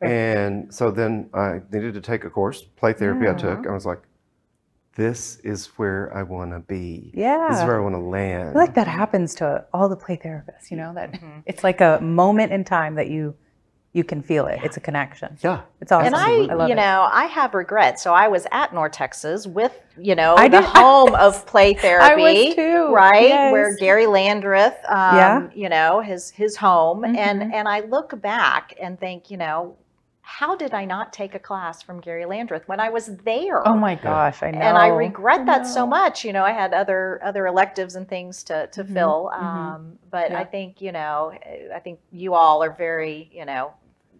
And 0.01 0.73
so 0.73 0.91
then 0.91 1.29
I 1.33 1.61
needed 1.71 1.93
to 1.95 2.01
take 2.01 2.23
a 2.23 2.29
course, 2.29 2.61
play 2.63 2.93
therapy. 2.93 3.27
I 3.27 3.33
took. 3.33 3.65
I 3.67 3.71
was 3.71 3.85
like, 3.85 4.01
"This 4.95 5.37
is 5.37 5.67
where 5.77 6.15
I 6.15 6.23
want 6.23 6.51
to 6.51 6.59
be. 6.59 7.11
Yeah. 7.13 7.47
This 7.49 7.59
is 7.59 7.65
where 7.65 7.79
I 7.79 7.83
want 7.83 7.95
to 7.95 7.99
land." 7.99 8.49
I 8.49 8.51
feel 8.53 8.61
like 8.61 8.75
that 8.75 8.87
happens 8.87 9.35
to 9.35 9.65
all 9.73 9.89
the 9.89 9.95
play 9.95 10.17
therapists, 10.17 10.69
you 10.69 10.77
know, 10.77 10.93
that 10.93 11.13
Mm-hmm. 11.13 11.39
it's 11.45 11.63
like 11.63 11.81
a 11.81 11.99
moment 12.01 12.51
in 12.51 12.63
time 12.63 12.95
that 12.95 13.09
you 13.09 13.35
you 13.93 14.03
can 14.05 14.21
feel 14.21 14.47
it. 14.47 14.59
It's 14.63 14.77
a 14.77 14.79
connection. 14.79 15.37
yeah. 15.41 15.61
It's 15.81 15.91
awesome. 15.91 16.05
And 16.07 16.15
I, 16.15 16.19
Absolutely. 16.19 16.55
love 16.55 16.67
you 16.69 16.73
it. 16.73 16.77
know, 16.77 17.09
I 17.11 17.25
have 17.25 17.53
regret. 17.53 17.99
So 17.99 18.13
I 18.13 18.29
was 18.29 18.47
at 18.51 18.73
North 18.73 18.93
Texas 18.93 19.45
with, 19.45 19.77
you 19.97 20.15
know, 20.15 20.35
I 20.37 20.47
the 20.47 20.61
did- 20.61 20.69
home 20.75 21.13
of 21.15 21.45
play 21.53 21.73
therapy, 21.73 22.23
I 22.23 22.45
was 22.45 22.55
too. 22.55 22.93
right? 22.93 23.51
Where 23.51 23.75
Gary 23.75 24.05
Landreth, 24.07 24.77
um, 24.87 25.15
Yeah. 25.17 25.47
you 25.53 25.67
know, 25.67 25.99
his 25.99 26.31
his 26.31 26.55
home, 26.55 27.03
and 27.03 27.41
Mhm. 27.41 27.53
and 27.53 27.67
I 27.67 27.81
look 27.81 28.19
back 28.21 28.73
and 28.81 28.97
think, 28.99 29.29
you 29.29 29.35
know, 29.37 29.75
how 30.23 30.55
did 30.55 30.73
I 30.73 30.85
not 30.85 31.11
take 31.11 31.35
a 31.35 31.39
class 31.39 31.81
from 31.81 31.99
Gary 31.99 32.23
Landreth 32.25 32.65
when 32.67 32.79
I 32.79 32.87
was 32.89 33.07
there? 33.25 33.67
Oh 33.67 33.73
my 33.75 33.95
gosh, 33.95 34.41
I 34.41 34.51
know. 34.51 34.59
and 34.61 34.77
I 34.77 34.87
regret 34.87 35.41
I 35.41 35.43
that 35.45 35.67
so 35.67 35.85
much. 35.85 36.23
You 36.23 36.31
know, 36.31 36.45
I 36.45 36.51
had 36.51 36.73
other 36.73 37.19
other 37.21 37.45
electives 37.47 37.95
and 37.97 38.07
things 38.07 38.41
to 38.45 38.67
to 38.67 38.85
Mhm, 38.85 38.93
fill. 38.93 39.31
mhm. 39.35 39.41
Um, 39.43 39.99
but 40.09 40.31
I 40.31 40.45
think 40.45 40.79
you 40.79 40.93
know, 40.93 41.33
I 41.75 41.79
think 41.79 41.99
you 42.13 42.35
all 42.35 42.63
are 42.63 42.71
very, 42.71 43.29
you 43.33 43.43
know, 43.45 43.73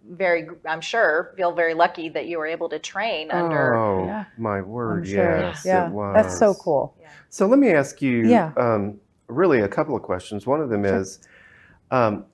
very. 0.10 0.48
I'm 0.66 0.82
sure 0.82 1.34
feel 1.38 1.52
very 1.52 1.74
lucky 1.74 2.10
that 2.10 2.28
you 2.28 2.38
were 2.38 2.48
able 2.48 2.70
to 2.70 2.80
train 2.80 3.32
under. 3.32 3.76
Oh 3.76 4.06
Yeah. 4.06 4.26
my 4.38 4.58
I'm 4.58 4.68
word! 4.68 5.08
sure. 5.08 5.40
Yes, 5.42 5.64
yeah, 5.66 5.88
it 5.88 5.92
was. 5.92 6.14
that's 6.16 6.38
so 6.38 6.54
cool. 6.54 6.96
So 7.30 7.48
let 7.48 7.60
me 7.60 7.70
ask 7.72 8.02
you, 8.02 8.28
Yeah. 8.28 8.52
um, 8.58 9.00
really 9.28 9.62
a 9.62 9.68
couple 9.68 9.96
of 9.96 10.02
questions. 10.02 10.46
One 10.46 10.60
of 10.60 10.70
them 10.70 10.84
Sure. 10.84 10.98
is, 10.98 11.20
um, 11.90 12.26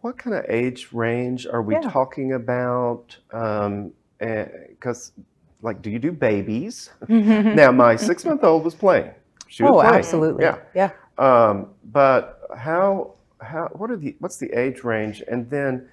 what 0.00 0.16
kind 0.16 0.34
of 0.34 0.46
age 0.48 0.88
range 0.92 1.46
are 1.46 1.60
we 1.60 1.74
Yeah. 1.74 1.80
talking 1.90 2.32
about? 2.32 3.16
Because, 4.18 5.12
like, 5.62 5.82
do 5.82 5.90
you 5.90 5.98
do 5.98 6.12
babies? 6.12 6.90
now, 7.08 7.42
now, 7.54 7.72
my 7.72 7.96
six-month-old 7.96 8.64
was 8.64 8.74
playing. 8.74 9.10
She 9.48 9.62
was 9.62 9.72
oh, 9.72 9.80
playing. 9.80 9.94
absolutely. 9.94 10.44
Yeah. 10.44 10.58
yeah. 10.74 10.90
Um, 11.18 11.68
but 11.84 12.40
how? 12.56 13.12
How? 13.40 13.68
What 13.74 13.90
are 13.90 13.96
the? 13.96 14.16
What's 14.20 14.38
the 14.38 14.50
age 14.58 14.84
range? 14.84 15.22
And 15.28 15.48
then, 15.50 15.88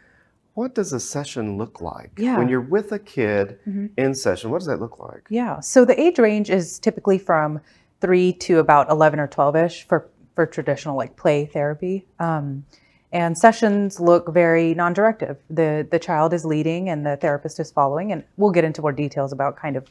what 0.54 0.76
does 0.76 0.94
a 0.94 1.00
session 1.00 1.58
look 1.58 1.82
like 1.82 2.12
Yeah. 2.18 2.38
when 2.38 2.48
you're 2.48 2.62
with 2.62 2.92
a 2.92 3.00
kid 3.00 3.58
Mhm. 3.68 3.90
in 3.98 4.14
session? 4.14 4.52
What 4.52 4.60
does 4.60 4.68
that 4.68 4.80
look 4.80 5.00
like? 5.00 5.26
Yeah. 5.30 5.60
So 5.60 5.84
the 5.86 6.00
age 6.00 6.20
range 6.20 6.50
is 6.50 6.78
typically 6.80 7.18
from 7.18 7.60
three 8.02 8.34
to 8.34 8.60
about 8.60 8.90
11 8.90 9.20
or 9.20 9.28
12 9.28 9.56
ish 9.56 9.88
for, 9.88 10.08
for 10.36 10.46
traditional 10.46 10.96
like 10.96 11.16
play 11.16 11.46
therapy. 11.46 12.06
Um, 12.20 12.66
and 13.12 13.38
sessions 13.38 14.00
look 14.00 14.32
very 14.34 14.74
non 14.74 14.94
directive. 14.94 15.38
The, 15.50 15.88
the 15.90 16.00
child 16.00 16.34
is 16.34 16.46
leading 16.46 16.90
and 16.90 17.06
the 17.06 17.16
therapist 17.18 17.60
is 17.60 17.72
following. 17.72 18.12
And 18.12 18.24
we'll 18.38 18.52
get 18.52 18.64
into 18.64 18.82
more 18.82 18.92
details 18.92 19.32
about 19.32 19.56
kind 19.56 19.76
of 19.76 19.88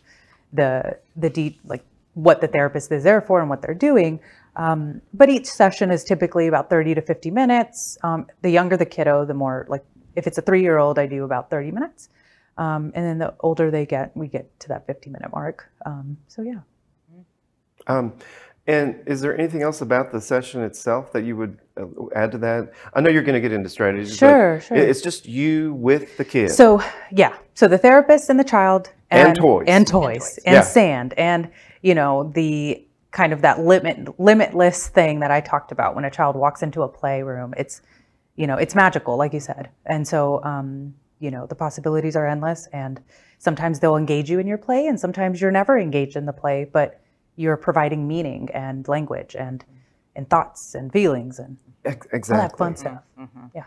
the, 0.52 0.96
the 1.16 1.30
deep, 1.30 1.58
like 1.64 1.82
what 2.14 2.40
the 2.40 2.48
therapist 2.48 2.92
is 2.92 3.04
there 3.04 3.20
for 3.20 3.40
and 3.40 3.48
what 3.48 3.62
they're 3.62 3.74
doing. 3.74 4.20
Um, 4.56 5.00
but 5.14 5.30
each 5.30 5.46
session 5.46 5.90
is 5.90 6.04
typically 6.04 6.46
about 6.46 6.68
30 6.68 6.94
to 6.96 7.00
50 7.00 7.30
minutes. 7.30 7.96
Um, 8.02 8.26
the 8.42 8.50
younger 8.50 8.76
the 8.76 8.84
kiddo, 8.84 9.24
the 9.24 9.32
more 9.34 9.64
like 9.68 9.82
if 10.16 10.26
it's 10.26 10.38
a 10.38 10.42
three 10.42 10.62
year 10.62 10.78
old, 10.78 10.98
I 10.98 11.06
do 11.06 11.24
about 11.24 11.50
30 11.50 11.70
minutes. 11.70 12.08
Um, 12.58 12.92
and 12.94 13.04
then 13.06 13.18
the 13.18 13.34
older 13.40 13.70
they 13.70 13.86
get, 13.86 14.14
we 14.16 14.28
get 14.28 14.58
to 14.60 14.68
that 14.68 14.86
50 14.86 15.10
minute 15.10 15.32
mark. 15.32 15.70
Um, 15.86 16.16
so 16.28 16.42
yeah. 16.42 16.60
Um, 17.86 18.12
and 18.66 19.02
is 19.06 19.20
there 19.20 19.36
anything 19.36 19.62
else 19.62 19.80
about 19.80 20.12
the 20.12 20.20
session 20.20 20.62
itself 20.62 21.12
that 21.12 21.24
you 21.24 21.36
would 21.36 21.58
uh, 21.76 21.86
add 22.14 22.30
to 22.32 22.38
that? 22.38 22.72
I 22.94 23.00
know 23.00 23.10
you're 23.10 23.22
going 23.22 23.34
to 23.34 23.40
get 23.40 23.52
into 23.52 23.68
strategies. 23.68 24.10
but 24.10 24.16
Sure, 24.18 24.60
sure. 24.60 24.76
It's 24.76 25.00
just 25.00 25.26
you 25.26 25.74
with 25.74 26.16
the 26.16 26.24
kid. 26.24 26.50
So 26.50 26.80
yeah, 27.10 27.34
so 27.54 27.66
the 27.66 27.78
therapist 27.78 28.28
and 28.30 28.38
the 28.38 28.44
child, 28.44 28.92
And 29.10 29.34
toys. 29.36 29.64
and 29.66 29.78
And 29.78 29.86
toys 29.86 30.18
toys. 30.20 30.38
and 30.46 30.54
Yeah. 30.54 30.60
sand 30.62 31.14
and 31.16 31.50
you 31.80 31.94
know 31.96 32.30
the 32.34 32.86
kind 33.10 33.32
of 33.32 33.42
that 33.42 33.58
limit 33.60 34.18
limitless 34.20 34.86
thing 34.88 35.20
that 35.20 35.30
I 35.32 35.40
talked 35.40 35.72
about 35.72 35.96
when 35.96 36.04
a 36.04 36.10
child 36.10 36.36
walks 36.36 36.62
into 36.62 36.82
a 36.82 36.88
playroom. 36.88 37.54
It's 37.56 37.82
you 38.36 38.46
know 38.46 38.56
it's 38.56 38.74
magical, 38.74 39.16
like 39.16 39.32
you 39.32 39.40
said, 39.40 39.70
and 39.86 40.06
so 40.06 40.42
um, 40.44 40.94
you 41.20 41.30
know 41.30 41.46
the 41.46 41.54
possibilities 41.54 42.16
are 42.16 42.26
endless. 42.26 42.66
And 42.72 43.00
sometimes 43.38 43.80
they'll 43.80 43.96
engage 43.96 44.30
you 44.30 44.38
in 44.38 44.46
your 44.46 44.58
play, 44.58 44.86
and 44.86 44.98
sometimes 44.98 45.40
you're 45.40 45.50
never 45.50 45.78
engaged 45.78 46.16
in 46.16 46.26
the 46.26 46.32
play, 46.32 46.64
but 46.64 47.00
you're 47.36 47.56
providing 47.56 48.06
meaning 48.06 48.48
and 48.54 48.86
language 48.88 49.34
and 49.38 49.64
and 50.14 50.28
thoughts 50.28 50.74
and 50.74 50.92
feelings 50.92 51.38
and 51.38 51.56
Ex- 51.84 52.06
all 52.06 52.10
that 52.10 52.16
Exactly. 52.16 52.58
fun 52.58 52.76
stuff. 52.76 53.02
Yeah. 53.54 53.64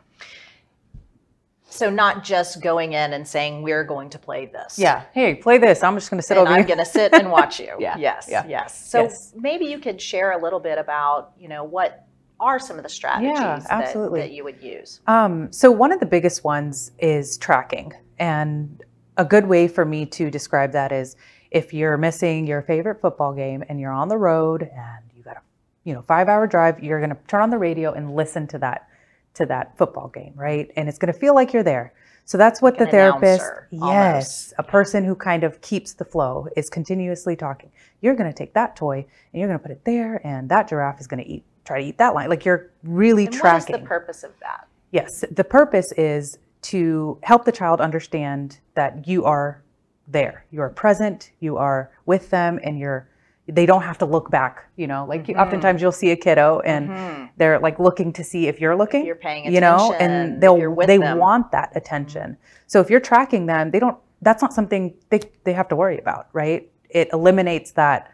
So 1.68 1.90
not 1.90 2.24
just 2.24 2.62
going 2.62 2.94
in 2.94 3.12
and 3.12 3.28
saying 3.28 3.62
we're 3.62 3.84
going 3.84 4.10
to 4.12 4.20
play 4.20 4.46
this. 4.46 4.80
Yeah. 4.80 5.04
Hey, 5.14 5.36
play 5.36 5.58
this. 5.58 5.84
I'm 5.84 5.96
just 5.96 6.10
going 6.10 6.22
to 6.22 6.26
sit 6.26 6.38
and 6.38 6.48
over 6.48 6.58
I'm 6.58 6.66
going 6.66 6.78
to 6.80 6.86
sit 6.86 7.14
and 7.14 7.30
watch 7.30 7.60
you. 7.60 7.76
Yeah, 7.80 7.98
Yes. 7.98 8.28
yeah, 8.30 8.46
Yes. 8.48 8.90
So 8.90 9.02
yes. 9.04 9.34
maybe 9.36 9.66
you 9.66 9.80
could 9.80 10.00
share 10.02 10.32
a 10.32 10.42
little 10.42 10.62
bit 10.62 10.78
about, 10.78 11.34
you 11.38 11.50
know, 11.50 11.66
what 11.66 12.05
are 12.40 12.60
some 12.60 12.78
of 12.78 12.84
the 12.84 12.90
strategies 12.90 13.38
that, 13.38 13.66
absolutely. 13.70 14.20
that 14.22 14.32
you 14.32 14.44
would 14.44 14.62
use? 14.62 15.02
Um, 15.08 15.52
so 15.52 15.72
one 15.72 15.92
of 15.92 16.00
the 16.00 16.06
biggest 16.06 16.44
ones 16.44 16.92
is 17.00 17.38
tracking, 17.38 17.94
and 18.20 18.84
a 19.18 19.26
good 19.26 19.46
way 19.46 19.68
for 19.68 19.86
me 19.86 20.06
to 20.06 20.30
describe 20.30 20.72
that 20.74 20.92
is 20.92 21.16
if 21.52 21.74
you're 21.74 21.98
missing 21.98 22.46
your 22.46 22.62
favorite 22.62 23.00
football 23.02 23.34
game 23.34 23.64
and 23.70 23.80
you're 23.80 23.92
on 23.92 24.10
the 24.10 24.18
road 24.18 24.64
and 24.64 25.04
you 25.16 25.24
got 25.24 25.38
a 25.38 25.42
you 25.84 25.94
know 25.94 26.02
five 26.02 26.28
hour 26.28 26.48
drive, 26.48 26.84
you're 26.84 27.00
going 27.00 27.12
to 27.12 27.18
turn 27.28 27.42
on 27.42 27.50
the 27.50 27.58
radio 27.58 27.94
and 27.94 28.16
listen 28.16 28.48
to 28.48 28.60
that 28.60 28.88
to 29.36 29.46
that 29.46 29.78
football 29.78 30.08
game, 30.10 30.34
right? 30.36 30.72
And 30.76 30.90
it's 30.90 30.98
going 30.98 31.14
to 31.14 31.20
feel 31.20 31.36
like 31.36 31.54
you're 31.54 31.64
there. 31.64 31.94
So 32.26 32.40
that's 32.40 32.60
what 32.62 32.80
Like 32.80 32.86
the 32.86 32.92
therapist, 32.92 33.46
yes, 33.72 33.82
almost. 33.82 34.54
a 34.58 34.64
person 34.64 35.06
who 35.06 35.14
kind 35.14 35.44
of 35.44 35.62
keeps 35.62 35.94
the 35.94 36.06
flow 36.06 36.48
is 36.58 36.72
continuously 36.72 37.36
talking. 37.36 37.72
You're 38.02 38.16
going 38.16 38.30
to 38.30 38.36
take 38.36 38.54
that 38.56 38.76
toy 38.76 39.06
and 39.32 39.40
you're 39.40 39.48
going 39.48 39.60
to 39.60 39.64
put 39.64 39.72
it 39.72 39.86
there, 39.86 40.26
and 40.26 40.50
that 40.50 40.68
giraffe 40.68 41.00
is 41.00 41.08
going 41.08 41.24
to 41.24 41.30
eat 41.30 41.46
try 41.66 41.82
to 41.82 41.88
eat 41.88 41.98
that 41.98 42.14
line. 42.14 42.30
Like 42.30 42.46
you're 42.46 42.72
really 42.84 43.26
And 43.26 43.36
what 43.40 43.58
is 43.58 43.66
the 43.66 43.80
purpose 43.80 44.24
of 44.24 44.32
that? 44.42 44.68
Yes, 44.92 45.24
the 45.32 45.44
purpose 45.44 45.92
is 45.94 46.38
to 46.64 47.20
help 47.22 47.46
the 47.46 47.52
child 47.52 47.82
understand 47.82 48.60
that 48.76 49.08
you 49.08 49.26
are 49.26 49.62
there. 50.08 50.46
You 50.52 50.62
are 50.62 50.70
present, 50.70 51.32
you 51.40 51.58
are 51.58 51.92
with 52.06 52.30
them 52.30 52.60
and 52.64 52.80
you're 52.80 53.08
they 53.48 53.66
don't 53.66 53.84
have 53.84 53.98
to 54.00 54.06
look 54.06 54.32
back, 54.32 54.66
you 54.76 54.88
know. 54.88 55.06
Like 55.06 55.26
Mm-hmm. 55.28 55.40
oftentimes 55.40 55.82
you'll 55.82 55.92
see 55.92 56.12
a 56.12 56.16
kiddo 56.16 56.62
and 56.62 57.30
they're 57.38 57.60
like 57.60 57.80
looking 57.80 58.12
to 58.14 58.24
see 58.24 58.48
if 58.48 58.60
you're 58.60 58.76
looking, 58.76 59.06
you're 59.06 59.16
paying 59.16 59.44
attention, 59.48 59.54
you 59.56 59.62
know, 59.62 59.94
and 60.00 60.42
they'll 60.42 60.76
they 60.88 60.98
them. 60.98 61.18
want 61.18 61.52
that 61.52 61.72
attention. 61.76 62.38
So 62.68 62.80
if 62.82 62.90
you're 62.90 63.00
tracking 63.00 63.46
them, 63.46 63.72
they 63.72 63.80
don't 63.80 63.98
that's 64.22 64.42
not 64.42 64.54
something 64.54 64.96
they 65.10 65.20
they 65.44 65.54
have 65.54 65.68
to 65.70 65.76
worry 65.76 66.00
about, 66.00 66.28
right? 66.34 66.72
It 66.90 67.10
eliminates 67.14 67.72
that 67.74 68.12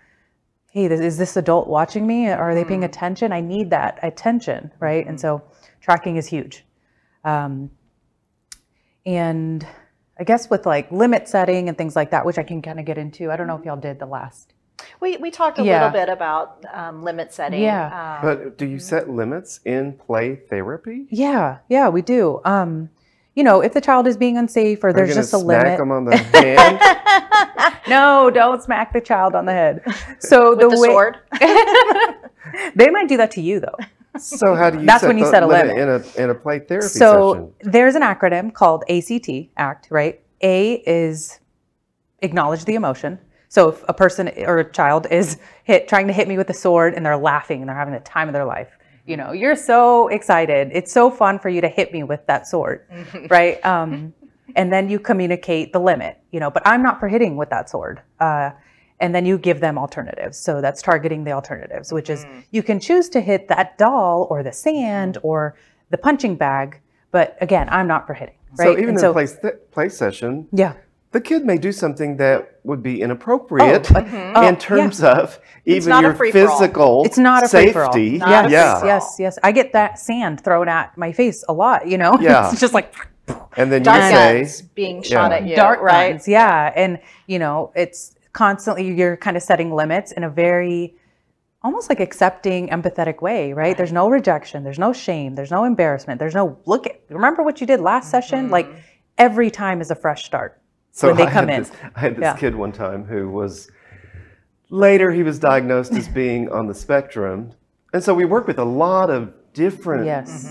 hey, 0.74 0.88
this, 0.88 1.02
is 1.02 1.18
this 1.18 1.36
adult 1.36 1.68
watching 1.68 2.08
me? 2.08 2.30
Are 2.30 2.54
they 2.56 2.62
Mm-hmm. 2.62 2.68
paying 2.70 2.84
attention? 2.86 3.32
I 3.34 3.42
need 3.42 3.70
that 3.72 4.00
attention, 4.04 4.72
right? 4.80 5.06
And 5.06 5.20
so 5.20 5.44
tracking 5.82 6.16
is 6.18 6.28
huge. 6.28 6.66
Um, 7.26 7.72
and 9.06 9.66
I 10.20 10.24
guess 10.24 10.50
with 10.50 10.66
like 10.66 10.92
limit 10.92 11.28
setting 11.28 11.68
and 11.70 11.78
things 11.78 11.96
like 11.96 12.12
that, 12.12 12.26
which 12.26 12.38
I 12.38 12.44
can 12.44 12.62
kind 12.62 12.80
of 12.80 12.86
get 12.86 12.98
into. 12.98 13.32
I 13.32 13.36
don't 13.38 13.48
know 13.48 13.58
if 13.58 13.66
y'all 13.66 13.76
did 13.80 14.00
the 14.00 14.06
last. 14.06 14.54
We, 15.02 15.18
we 15.18 15.32
talked 15.32 15.58
a 15.60 15.64
Yeah. 15.64 15.86
little 15.86 16.00
bit 16.06 16.10
about 16.10 16.64
um, 16.72 17.04
limit 17.04 17.34
setting. 17.34 17.62
Yeah. 17.64 18.20
Um, 18.22 18.26
But 18.28 18.58
do 18.58 18.66
you 18.68 18.78
set 18.80 19.10
limits 19.10 19.60
in 19.66 19.94
play 19.94 20.36
therapy? 20.36 21.08
Yeah, 21.10 21.58
yeah, 21.70 21.90
we 21.90 22.02
do. 22.04 22.40
Um, 22.46 22.90
you 23.34 23.44
know, 23.44 23.62
if 23.62 23.74
the 23.74 23.82
child 23.82 24.06
is 24.08 24.16
being 24.18 24.38
unsafe 24.38 24.84
or 24.84 24.90
Are 24.90 24.94
there's 24.94 25.16
just 25.16 25.34
a 25.34 25.40
smack 25.40 25.64
limit. 25.64 25.80
them 25.80 25.92
on 25.92 26.06
the 26.06 26.18
hand? 26.34 27.80
No, 27.88 28.30
don't 28.30 28.62
smack 28.62 28.94
the 28.94 29.02
child 29.02 29.34
on 29.36 29.46
the 29.46 29.54
head. 29.54 29.82
So 30.20 30.50
with 30.56 30.60
the, 30.60 30.70
the 30.70 30.80
way 30.80 30.88
sword. 30.90 31.18
they 32.76 32.90
might 32.90 33.08
do 33.08 33.18
that 33.18 33.32
to 33.32 33.42
you 33.42 33.60
though. 33.60 33.78
so 34.20 34.54
how 34.56 34.70
do 34.70 34.80
you 34.82 34.86
That's 34.86 35.02
set 35.02 35.08
when 35.08 35.18
you 35.18 35.24
the 35.26 35.32
set 35.32 35.42
a 35.44 35.48
limit 35.48 35.76
limit. 35.78 36.16
in 36.18 36.22
a 36.22 36.24
in 36.26 36.30
a 36.30 36.36
play 36.36 36.60
therapy 36.60 36.88
so 36.88 37.34
session? 37.34 37.72
there's 37.72 37.96
an 37.96 38.02
acronym 38.02 38.54
called 38.54 38.84
ACT, 38.90 39.30
ACT, 39.58 39.88
right? 39.90 40.22
A 40.44 40.74
is 40.86 41.40
acknowledge 42.20 42.66
the 42.66 42.76
emotion. 42.76 43.18
So 43.52 43.68
if 43.68 43.84
a 43.90 43.94
person 43.94 44.32
or 44.48 44.60
a 44.60 44.72
child 44.72 45.08
is 45.12 45.38
hit 45.66 45.90
trying 45.90 46.08
to 46.08 46.14
hit 46.14 46.30
me 46.30 46.38
with 46.38 46.50
a 46.50 46.54
sword 46.54 46.94
and 46.94 47.06
they're 47.06 47.18
laughing 47.18 47.60
and 47.60 47.68
they're 47.68 47.76
having 47.76 47.94
the 47.94 48.00
time 48.00 48.30
of 48.30 48.34
their 48.34 48.46
life, 48.46 48.78
you 49.06 49.18
know, 49.18 49.34
you're 49.34 49.58
so 49.58 50.08
excited. 50.08 50.70
It's 50.72 50.90
so 50.90 51.12
fun 51.12 51.38
for 51.38 51.50
you 51.50 51.60
to 51.60 51.68
hit 51.68 51.92
me 51.92 52.04
with 52.04 52.26
that 52.28 52.48
sword, 52.48 52.88
right? 53.30 53.64
Um, 53.66 54.14
and 54.56 54.72
then 54.72 54.90
you 54.90 55.00
communicate 55.00 55.74
the 55.74 55.80
limit, 55.80 56.18
you 56.32 56.40
know, 56.40 56.50
but 56.50 56.66
I'm 56.66 56.82
not 56.82 57.02
for 57.02 57.10
hitting 57.10 57.36
with 57.36 57.50
that 57.50 57.70
sword. 57.70 58.02
Uh, 58.22 58.52
and 59.02 59.14
then 59.14 59.26
you 59.26 59.38
give 59.38 59.60
them 59.60 59.78
alternatives. 59.78 60.38
So 60.38 60.62
that's 60.62 60.82
targeting 60.82 61.26
the 61.26 61.34
alternatives, 61.34 61.92
which 61.92 62.10
is 62.10 62.26
you 62.52 62.64
can 62.64 62.80
choose 62.80 63.10
to 63.10 63.20
hit 63.20 63.50
that 63.50 63.78
doll 63.78 64.28
or 64.30 64.44
the 64.44 64.54
sand 64.54 65.18
or 65.24 65.58
the 65.90 65.98
punching 65.98 66.38
bag. 66.38 66.80
But 67.12 67.38
again, 67.42 67.68
I'm 67.70 67.88
not 67.88 68.08
for 68.08 68.14
hitting, 68.14 68.36
right? 68.58 68.68
So 68.68 68.72
even 68.78 68.90
And 68.90 69.00
in 69.00 69.06
a 69.06 69.12
play, 69.12 69.28
th- 69.28 69.56
play 69.72 69.90
session, 69.90 70.48
yeah. 70.54 70.76
The 71.12 71.22
kid 71.22 71.46
may 71.46 71.58
do 71.58 71.72
something 71.72 72.18
that 72.18 72.60
would 72.64 72.82
be 72.82 73.02
inappropriate 73.02 73.90
oh, 73.92 73.94
but- 73.94 74.06
mm-hmm. 74.06 74.34
oh, 74.36 74.48
in 74.48 74.56
terms 74.58 75.04
of 75.04 75.40
even 75.66 75.90
not 75.90 76.04
a 76.04 76.08
your 76.08 76.16
free-for-all. 76.16 76.58
physical 76.60 77.04
It's 77.06 77.18
not 77.18 77.44
a 77.44 77.50
free 77.50 77.72
for 77.72 77.84
all. 77.84 77.94
safety. 77.94 78.18
Not 78.18 78.46
a 78.46 78.50
Yes, 78.50 78.80
free-for-all. 78.80 78.86
yes, 78.88 79.16
yes. 79.20 79.40
I 79.44 79.52
get 79.52 79.74
that 79.74 80.00
sand 80.00 80.42
thrown 80.44 80.70
at 80.70 80.98
my 80.98 81.12
face 81.12 81.44
a 81.50 81.54
lot. 81.54 81.88
You 81.88 81.98
know, 81.98 82.18
Yeah. 82.22 82.50
it's 82.50 82.60
just 82.62 82.74
like 82.74 82.94
And 83.58 83.72
then 83.72 83.82
you 83.82 83.86
Dark 83.86 84.02
say, 84.04 84.40
guns 84.42 84.62
being 84.62 85.02
shot 85.04 85.32
Yeah. 85.32 85.38
at 85.38 85.48
you. 85.48 85.56
dark 85.56 85.82
right? 85.82 86.12
guns. 86.14 86.28
Yeah, 86.28 86.72
and 86.76 87.00
you 87.28 87.40
know, 87.40 87.72
it's 87.76 88.16
constantly 88.34 88.94
you're 88.94 89.18
kind 89.18 89.36
of 89.36 89.44
setting 89.44 89.74
limits 89.74 90.12
in 90.14 90.24
a 90.24 90.30
very 90.30 90.96
almost 91.64 91.90
like 91.90 92.00
accepting, 92.00 92.70
empathetic 92.70 93.22
way, 93.22 93.54
right? 93.54 93.78
There's 93.78 93.92
no 93.92 94.10
rejection, 94.10 94.64
there's 94.64 94.80
no 94.80 94.94
shame, 94.94 95.36
there's 95.36 95.52
no 95.52 95.64
embarrassment, 95.66 96.20
there's 96.20 96.34
no 96.34 96.58
look 96.66 96.88
at 96.88 97.02
remember 97.10 97.44
what 97.44 97.60
you 97.62 97.68
did 97.68 97.82
last 97.82 98.10
session? 98.10 98.50
Like 98.50 98.68
mm-hmm. 98.68 98.80
every 99.18 99.52
time 99.52 99.82
is 99.82 99.92
a 99.92 99.96
fresh 99.96 100.24
start. 100.26 100.61
So 100.92 101.08
when 101.08 101.18
they 101.18 101.24
I 101.24 101.32
come 101.32 101.50
in. 101.50 101.62
This, 101.64 101.72
I 101.96 102.00
had 102.00 102.16
this 102.16 102.22
Yeah. 102.22 102.36
kid 102.36 102.56
one 102.56 102.72
time 102.72 103.06
who 103.06 103.30
was 103.30 103.70
later 104.70 105.12
he 105.12 105.24
was 105.24 105.40
diagnosed 105.40 105.94
as 105.94 106.08
being 106.24 106.50
on 106.52 106.68
the 106.68 106.74
spectrum, 106.76 107.54
and 107.94 108.04
so 108.04 108.14
we 108.14 108.26
work 108.26 108.48
with 108.48 108.60
a 108.60 108.66
lot 108.66 109.10
of 109.10 109.34
different 109.54 110.06
Yes. 110.06 110.48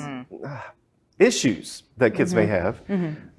issues 1.19 1.83
that 1.99 2.15
kids 2.15 2.33
Mm-hmm. 2.33 2.41
may 2.41 2.47
have, 2.47 2.81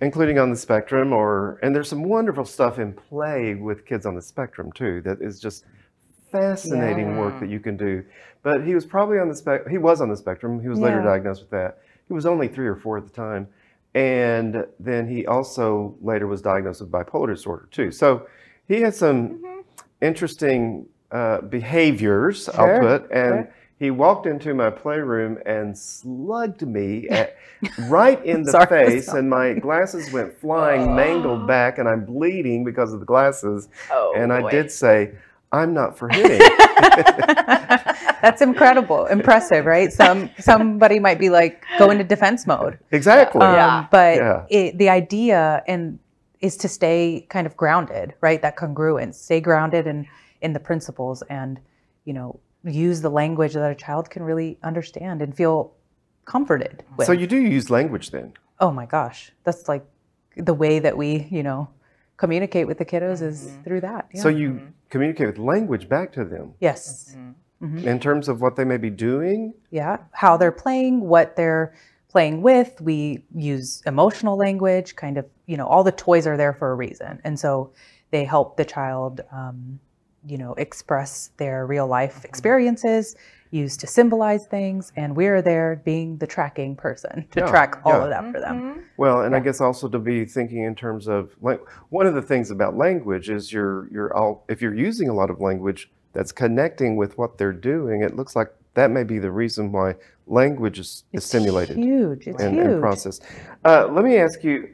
including 0.02 0.38
on 0.40 0.50
the 0.52 0.56
spectrum. 0.56 1.14
Or 1.14 1.60
and 1.64 1.76
there's 1.76 1.90
some 1.90 2.04
wonderful 2.04 2.46
stuff 2.46 2.78
in 2.80 2.94
play 2.94 3.56
with 3.56 3.86
kids 3.86 4.06
on 4.06 4.16
the 4.16 4.22
spectrum 4.22 4.72
too 4.72 5.02
that 5.02 5.22
is 5.22 5.40
just 5.40 5.66
fascinating 6.32 7.18
work 7.18 7.40
that 7.40 7.50
you 7.50 7.60
can 7.60 7.76
do. 7.78 8.04
But 8.44 8.64
he 8.66 8.74
was 8.74 8.86
probably 8.86 9.20
on 9.20 9.28
the 9.28 9.36
spec. 9.36 9.68
He 9.68 9.78
was 9.78 10.02
on 10.02 10.10
the 10.10 10.18
spectrum. 10.18 10.62
He 10.62 10.70
was 10.70 10.80
later 10.80 11.02
diagnosed 11.02 11.42
with 11.42 11.50
that. 11.52 11.80
He 12.08 12.14
was 12.14 12.26
only 12.26 12.48
three 12.48 12.68
or 12.68 12.76
four 12.76 12.98
at 12.98 13.06
the 13.06 13.12
time. 13.12 13.48
And 13.94 14.66
then 14.80 15.08
he 15.08 15.26
also 15.26 15.96
later 16.02 16.28
was 16.28 16.42
diagnosed 16.42 16.82
with 16.82 16.92
bipolar 16.92 17.28
disorder 17.28 17.68
too. 17.72 17.92
So 17.92 18.28
he 18.68 18.82
had 18.82 18.96
some 18.96 19.64
interesting 20.02 20.88
uh, 21.12 21.42
behaviors, 21.42 22.48
I'll 22.50 22.80
put. 22.80 23.12
And 23.12 23.46
sure. 23.46 23.54
he 23.80 23.92
walked 23.92 24.26
into 24.28 24.54
my 24.54 24.70
playroom 24.70 25.40
and 25.46 25.78
slugged 25.78 26.66
me 26.66 27.10
at, 27.10 27.36
right 27.90 28.24
in 28.26 28.44
the 28.44 28.52
Sorry, 28.52 28.86
face, 28.86 29.10
and 29.10 29.30
my 29.30 29.54
glasses 29.54 30.12
went 30.12 30.38
flying, 30.40 30.96
mangled 30.96 31.48
back, 31.48 31.78
and 31.78 31.90
I'm 31.90 32.06
bleeding 32.06 32.64
because 32.64 32.94
of 32.94 33.02
the 33.02 33.06
glasses. 33.06 33.68
Oh, 33.92 34.14
and 34.16 34.32
I 34.32 34.50
did 34.50 34.72
say, 34.72 35.12
I'm 35.52 35.74
not 35.74 35.98
for 35.98 36.08
hitting. 36.08 36.40
That's 38.22 38.42
incredible, 38.42 39.06
impressive, 39.08 39.66
right? 39.66 39.92
Some 39.92 40.30
somebody 40.40 41.00
might 41.00 41.20
be 41.20 41.30
like 41.30 41.64
go 41.78 41.90
into 41.90 42.04
defense 42.04 42.48
mode. 42.48 42.80
exactly. 42.92 43.42
Um, 43.42 43.54
Yeah. 43.56 43.88
But 43.92 44.16
Yeah. 44.18 44.46
it, 44.50 44.78
the 44.78 44.90
idea 44.90 45.64
and 45.68 46.00
is 46.40 46.58
to 46.58 46.68
stay 46.68 47.28
kind 47.30 47.46
of 47.46 47.56
grounded, 47.56 48.16
right? 48.22 48.42
That 48.42 48.56
congruence, 48.56 49.16
stay 49.16 49.42
grounded 49.42 49.88
in 49.88 50.08
in 50.42 50.54
the 50.54 50.60
principles, 50.60 51.22
and 51.30 51.60
you 52.06 52.14
know, 52.14 52.40
use 52.64 53.02
the 53.02 53.12
language 53.12 53.54
that 53.54 53.72
a 53.72 53.76
child 53.76 54.10
can 54.10 54.24
really 54.24 54.58
understand 54.64 55.22
and 55.22 55.36
feel 55.36 55.74
comforted 56.26 56.84
with. 56.98 57.08
so 57.08 57.14
you 57.14 57.28
do 57.28 57.38
use 57.38 57.70
language 57.70 58.12
then? 58.12 58.34
oh 58.62 58.72
my 58.72 58.86
gosh, 58.86 59.32
that's 59.44 59.68
like 59.68 59.84
the 60.38 60.54
way 60.54 60.80
that 60.80 60.96
we, 60.96 61.28
you 61.30 61.44
know, 61.44 61.68
communicate 62.16 62.68
with 62.68 62.78
the 62.78 62.86
kiddos 62.86 63.22
is 63.22 63.48
mm-hmm. 63.48 63.64
through 63.64 63.82
that. 63.82 64.08
Yeah. 64.14 64.22
So 64.22 64.30
you 64.30 64.50
mm-hmm. 64.52 64.66
communicate 64.90 65.28
with 65.28 65.40
language 65.40 65.90
back 65.90 66.14
to 66.14 66.24
them 66.24 66.54
yes, 66.62 67.10
mm-hmm. 67.12 67.32
In 67.62 68.00
terms 68.00 68.28
of 68.28 68.42
what 68.42 68.56
they 68.56 68.64
may 68.66 68.78
be 68.78 68.90
doing. 68.90 69.54
yeah, 69.70 69.98
how 70.14 70.36
they're 70.38 70.52
playing, 70.52 71.02
what 71.02 71.36
they're 71.36 71.74
playing 72.10 72.42
with. 72.42 72.82
We 72.82 73.24
use 73.36 73.82
emotional 73.86 74.36
language, 74.38 74.96
kind 74.96 75.18
of, 75.18 75.26
you 75.46 75.58
know, 75.58 75.68
all 75.68 75.84
the 75.84 75.92
toys 75.92 76.26
are 76.28 76.38
there 76.38 76.54
for 76.54 76.72
a 76.72 76.76
reason. 76.76 77.22
And 77.24 77.40
so 77.40 77.72
they 78.10 78.26
help 78.26 78.58
the 78.58 78.66
child, 78.66 79.22
um, 79.32 79.80
you 80.26 80.38
know, 80.38 80.54
express 80.56 81.32
their 81.38 81.66
real 81.66 81.88
life 81.88 82.26
experiences 82.26 83.16
used 83.52 83.80
to 83.82 83.88
symbolize 83.88 84.46
things, 84.48 84.94
and 84.96 85.14
we're 85.16 85.42
there 85.42 85.82
being 85.84 86.18
the 86.18 86.28
tracking 86.28 86.74
person 86.76 87.28
to 87.32 87.42
Yeah, 87.42 87.48
track 87.48 87.82
all 87.86 87.92
yeah. 87.94 88.04
of 88.04 88.10
that 88.10 88.32
for 88.32 88.40
them. 88.40 88.62
Mhm. 88.62 88.84
Well, 88.98 89.22
and 89.24 89.36
I 89.36 89.40
guess 89.42 89.60
also 89.60 89.90
to 89.90 90.00
be 90.00 90.24
thinking 90.26 90.64
in 90.64 90.74
terms 90.74 91.08
of 91.08 91.36
like 91.42 91.60
one 91.90 92.06
of 92.08 92.14
the 92.14 92.22
things 92.22 92.50
about 92.50 92.78
language 92.78 93.30
is 93.30 93.52
you're 93.52 93.90
you're 93.92 94.16
all 94.16 94.46
if 94.48 94.62
you're 94.62 94.74
using 94.74 95.10
a 95.10 95.14
lot 95.14 95.30
of 95.30 95.42
language 95.42 95.92
that's 96.14 96.32
connecting 96.32 96.96
with 96.96 97.18
what 97.18 97.38
they're 97.38 97.54
doing, 97.54 98.02
it 98.02 98.16
looks 98.16 98.36
like 98.36 98.54
that 98.74 98.92
may 98.92 99.04
be 99.04 99.20
the 99.20 99.32
reason 99.32 99.72
why 99.72 99.96
language 100.28 100.80
is, 100.80 100.88
is 100.88 101.20
It's 101.20 101.26
stimulated 101.26 101.78
huge. 101.78 102.28
It's 102.28 102.42
and, 102.42 102.56
huge. 102.56 102.66
and 102.66 102.82
processed. 102.82 103.24
Uh, 103.66 103.88
let 103.88 104.06
me 104.06 104.18
ask 104.18 104.44
you: 104.44 104.74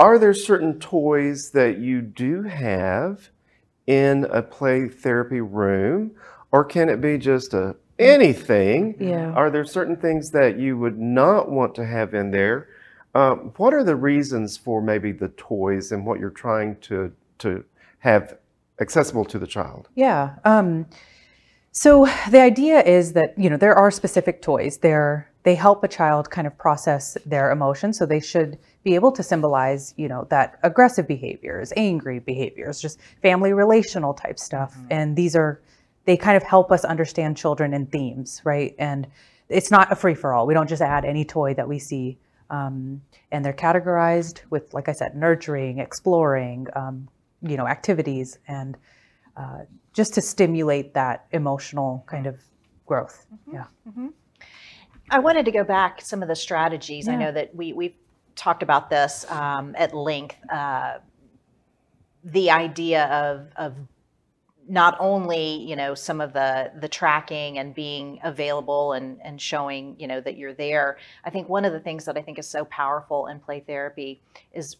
Are 0.00 0.18
there 0.18 0.34
certain 0.34 0.78
toys 0.80 1.50
that 1.52 1.78
you 1.78 2.00
do 2.00 2.42
have 2.42 3.30
in 3.86 4.24
a 4.30 4.42
play 4.42 4.88
therapy 4.88 5.40
room, 5.40 6.12
or 6.52 6.64
can 6.64 6.88
it 6.88 7.00
be 7.00 7.18
just 7.18 7.54
a 7.54 7.76
anything? 7.98 8.96
Yeah. 8.98 9.32
Are 9.32 9.50
there 9.50 9.64
certain 9.64 9.96
things 9.96 10.30
that 10.30 10.58
you 10.58 10.76
would 10.78 10.98
not 10.98 11.50
want 11.50 11.74
to 11.76 11.86
have 11.86 12.14
in 12.14 12.30
there? 12.30 12.68
Um, 13.14 13.52
what 13.56 13.72
are 13.72 13.82
the 13.82 13.96
reasons 13.96 14.56
for 14.56 14.82
maybe 14.82 15.12
the 15.12 15.28
toys 15.28 15.92
and 15.92 16.06
what 16.06 16.20
you're 16.20 16.30
trying 16.30 16.76
to 16.82 17.12
to 17.38 17.64
have 18.00 18.36
accessible 18.80 19.24
to 19.26 19.38
the 19.38 19.46
child? 19.46 19.88
Yeah. 19.94 20.36
Um, 20.44 20.86
so 21.72 22.06
the 22.30 22.40
idea 22.40 22.82
is 22.82 23.12
that 23.12 23.38
you 23.38 23.48
know 23.50 23.56
there 23.56 23.74
are 23.74 23.90
specific 23.90 24.42
toys. 24.42 24.78
They're 24.78 25.30
they 25.44 25.54
help 25.54 25.84
a 25.84 25.88
child 25.88 26.30
kind 26.30 26.46
of 26.46 26.58
process 26.58 27.16
their 27.24 27.50
emotions. 27.50 27.98
So 27.98 28.04
they 28.04 28.20
should 28.20 28.58
be 28.84 28.94
able 28.94 29.12
to 29.12 29.22
symbolize 29.22 29.94
you 29.96 30.08
know 30.08 30.26
that 30.30 30.58
aggressive 30.62 31.06
behaviors, 31.06 31.72
angry 31.76 32.18
behaviors, 32.18 32.80
just 32.80 32.98
family 33.22 33.52
relational 33.52 34.14
type 34.14 34.38
stuff. 34.38 34.76
And 34.90 35.16
these 35.16 35.36
are 35.36 35.60
they 36.04 36.16
kind 36.16 36.36
of 36.36 36.42
help 36.42 36.72
us 36.72 36.84
understand 36.84 37.36
children 37.36 37.74
and 37.74 37.92
themes, 37.92 38.40
right? 38.44 38.74
And 38.78 39.06
it's 39.48 39.70
not 39.70 39.92
a 39.92 39.96
free 39.96 40.14
for 40.14 40.32
all. 40.32 40.46
We 40.46 40.54
don't 40.54 40.68
just 40.68 40.82
add 40.82 41.04
any 41.04 41.24
toy 41.24 41.54
that 41.54 41.68
we 41.68 41.78
see. 41.78 42.18
Um, 42.50 43.02
and 43.30 43.44
they're 43.44 43.52
categorized 43.52 44.40
with, 44.48 44.72
like 44.72 44.88
I 44.88 44.92
said, 44.92 45.14
nurturing, 45.14 45.78
exploring, 45.80 46.66
um, 46.74 47.08
you 47.42 47.56
know, 47.56 47.66
activities, 47.66 48.38
and 48.48 48.76
uh, 49.36 49.60
just 49.92 50.14
to 50.14 50.20
stimulate 50.20 50.94
that 50.94 51.26
emotional 51.32 52.04
kind 52.06 52.26
of 52.26 52.40
growth. 52.86 53.26
Yeah. 53.52 53.64
I 55.10 55.18
wanted 55.20 55.44
to 55.46 55.52
go 55.52 55.64
back 55.64 56.00
some 56.00 56.22
of 56.22 56.28
the 56.28 56.36
strategies. 56.36 57.08
I 57.08 57.16
know 57.16 57.32
that 57.32 57.54
we 57.54 57.72
we've 57.72 57.94
talked 58.34 58.62
about 58.62 58.90
this 58.90 59.30
um, 59.30 59.74
at 59.78 59.94
length. 59.94 60.36
Uh, 60.50 60.98
the 62.24 62.50
idea 62.50 63.06
of 63.06 63.48
of 63.56 63.74
not 64.68 64.96
only 65.00 65.62
you 65.62 65.76
know 65.76 65.94
some 65.94 66.20
of 66.20 66.32
the 66.34 66.70
the 66.78 66.88
tracking 66.88 67.58
and 67.58 67.74
being 67.74 68.20
available 68.22 68.92
and 68.92 69.18
and 69.22 69.40
showing 69.40 69.96
you 69.98 70.06
know 70.06 70.20
that 70.20 70.36
you're 70.36 70.52
there. 70.52 70.98
I 71.24 71.30
think 71.30 71.48
one 71.48 71.64
of 71.64 71.72
the 71.72 71.80
things 71.80 72.04
that 72.04 72.18
I 72.18 72.22
think 72.22 72.38
is 72.38 72.46
so 72.46 72.64
powerful 72.66 73.28
in 73.28 73.40
play 73.40 73.60
therapy 73.60 74.20
is 74.52 74.76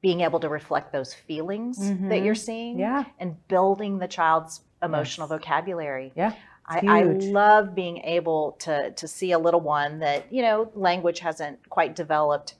being 0.00 0.20
able 0.20 0.40
to 0.40 0.48
reflect 0.48 0.92
those 0.92 1.12
feelings 1.12 1.78
that 2.08 2.22
you're 2.22 2.34
seeing 2.34 2.78
Yeah. 2.78 3.04
and 3.18 3.36
building 3.48 3.98
the 3.98 4.08
child's 4.08 4.62
emotional 4.82 5.26
Yes. 5.28 5.38
vocabulary. 5.40 6.12
Yeah. 6.14 6.32
I, 6.70 6.80
I 6.86 7.02
love 7.02 7.74
being 7.74 7.98
able 8.04 8.52
to 8.60 8.90
to 8.92 9.08
see 9.08 9.32
a 9.32 9.38
little 9.38 9.60
one 9.60 10.00
that 10.00 10.30
you 10.32 10.42
know 10.42 10.70
language 10.74 11.20
hasn't 11.20 11.66
quite 11.70 11.96
developed, 11.96 12.54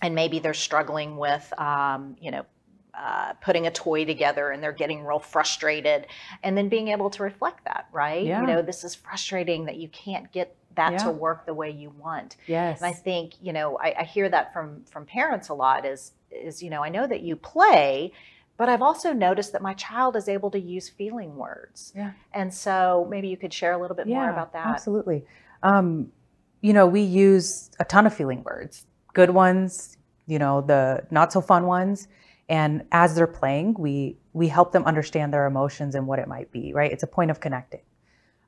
and 0.00 0.14
maybe 0.14 0.38
they're 0.38 0.54
struggling 0.54 1.16
with 1.16 1.52
um, 1.58 2.16
you 2.20 2.30
know 2.30 2.46
uh, 2.94 3.32
putting 3.42 3.66
a 3.66 3.70
toy 3.70 4.04
together 4.04 4.50
and 4.50 4.62
they're 4.62 4.70
getting 4.72 5.04
real 5.04 5.18
frustrated, 5.18 6.06
and 6.44 6.56
then 6.56 6.68
being 6.68 6.88
able 6.88 7.10
to 7.10 7.22
reflect 7.24 7.64
that 7.64 7.86
right. 7.92 8.24
Yeah. 8.24 8.40
You 8.42 8.46
know 8.46 8.62
this 8.62 8.84
is 8.84 8.94
frustrating 8.94 9.64
that 9.66 9.76
you 9.76 9.88
can't 9.88 10.30
get 10.30 10.56
that 10.76 10.92
Yeah. 10.92 10.98
to 10.98 11.10
work 11.10 11.46
the 11.46 11.54
way 11.54 11.70
you 11.70 11.90
want. 11.90 12.36
Yes. 12.46 12.80
And 12.80 12.86
I 12.88 12.92
think 12.92 13.34
you 13.40 13.52
know 13.52 13.78
I, 13.78 13.94
I 14.00 14.04
hear 14.04 14.28
that 14.28 14.52
from 14.52 14.84
from 14.84 15.06
parents 15.06 15.48
a 15.48 15.54
lot 15.54 15.84
is 15.84 16.12
is 16.30 16.62
you 16.62 16.70
know 16.70 16.82
I 16.82 16.88
know 16.88 17.06
that 17.06 17.20
you 17.20 17.36
play, 17.36 18.12
but 18.56 18.68
I've 18.68 18.82
also 18.82 19.12
noticed 19.12 19.52
that 19.52 19.62
my 19.62 19.74
child 19.74 20.16
is 20.16 20.28
able 20.28 20.50
to 20.52 20.58
use 20.60 20.88
feeling 20.88 21.36
words. 21.36 21.92
Yeah. 21.96 22.12
And 22.32 22.52
so 22.52 23.06
maybe 23.10 23.28
you 23.28 23.36
could 23.36 23.52
share 23.52 23.72
a 23.72 23.78
little 23.78 23.96
bit 23.96 24.06
more 24.06 24.30
about 24.30 24.52
that. 24.52 24.66
Absolutely. 24.66 25.24
Um, 25.62 26.12
you 26.60 26.72
know, 26.72 26.86
we 26.86 27.00
use 27.00 27.70
a 27.80 27.84
ton 27.84 28.06
of 28.06 28.14
feeling 28.14 28.42
words, 28.44 28.86
good 29.14 29.30
ones, 29.30 29.96
you 30.26 30.38
know, 30.38 30.60
the 30.60 31.04
not 31.10 31.32
so 31.32 31.40
fun 31.40 31.66
ones. 31.66 32.08
And 32.48 32.84
as 32.92 33.14
they're 33.14 33.26
playing, 33.26 33.74
we 33.78 34.18
we 34.32 34.48
help 34.48 34.72
them 34.72 34.84
understand 34.84 35.32
their 35.32 35.46
emotions 35.46 35.94
and 35.94 36.06
what 36.06 36.18
it 36.18 36.28
might 36.28 36.50
be. 36.52 36.72
Right? 36.72 36.90
It's 36.92 37.02
a 37.02 37.06
point 37.06 37.30
of 37.30 37.40
connecting 37.40 37.80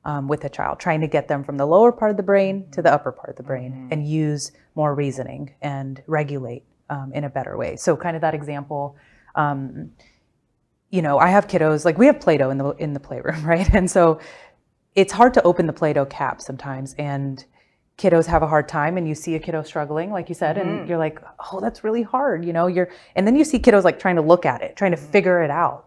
um, 0.05 0.27
with 0.27 0.45
a 0.45 0.49
child, 0.49 0.79
trying 0.79 1.01
to 1.01 1.07
get 1.07 1.27
them 1.27 1.43
from 1.43 1.57
the 1.57 1.65
lower 1.65 1.91
part 1.91 2.11
of 2.11 2.17
the 2.17 2.23
brain 2.23 2.69
to 2.71 2.81
the 2.81 2.93
upper 2.93 3.11
part 3.11 3.29
of 3.29 3.35
the 3.35 3.43
brain, 3.43 3.87
and 3.91 4.07
use 4.07 4.51
more 4.75 4.93
reasoning 4.93 5.53
and 5.61 6.01
regulate 6.07 6.63
um, 6.89 7.11
in 7.13 7.23
a 7.23 7.29
better 7.29 7.57
way. 7.57 7.75
So, 7.75 7.97
kind 7.97 8.15
of 8.15 8.21
that 8.21 8.33
example. 8.33 8.95
Um, 9.33 9.91
you 10.91 11.01
know, 11.01 11.17
I 11.17 11.27
have 11.29 11.47
kiddos 11.47 11.83
like 11.83 11.97
we 11.97 12.05
have 12.05 12.21
Play-Doh 12.21 12.51
in 12.51 12.57
the 12.57 12.69
in 12.75 12.93
the 12.93 12.99
playroom, 12.99 13.43
right? 13.45 13.67
And 13.73 13.89
so 13.89 14.19
it's 14.93 15.11
hard 15.11 15.33
to 15.33 15.43
open 15.43 15.65
the 15.65 15.73
Play-Doh 15.73 16.05
cap 16.05 16.39
sometimes, 16.39 16.93
and 16.97 17.43
kiddos 17.97 18.27
have 18.27 18.43
a 18.43 18.47
hard 18.47 18.69
time. 18.69 18.97
And 18.97 19.07
you 19.07 19.15
see 19.15 19.35
a 19.35 19.39
kiddo 19.39 19.63
struggling, 19.63 20.11
like 20.11 20.29
you 20.29 20.35
said, 20.35 20.57
and 20.57 20.87
you're 20.87 20.97
like, 20.99 21.19
"Oh, 21.51 21.59
that's 21.59 21.83
really 21.83 22.03
hard," 22.03 22.45
you 22.45 22.53
know. 22.53 22.67
You're, 22.67 22.89
and 23.15 23.25
then 23.25 23.35
you 23.35 23.43
see 23.43 23.57
kiddos 23.59 23.83
like 23.83 23.99
trying 23.99 24.17
to 24.17 24.21
look 24.21 24.45
at 24.45 24.61
it, 24.61 24.75
trying 24.75 24.91
to 24.91 24.97
figure 24.97 25.41
it 25.43 25.49
out. 25.49 25.84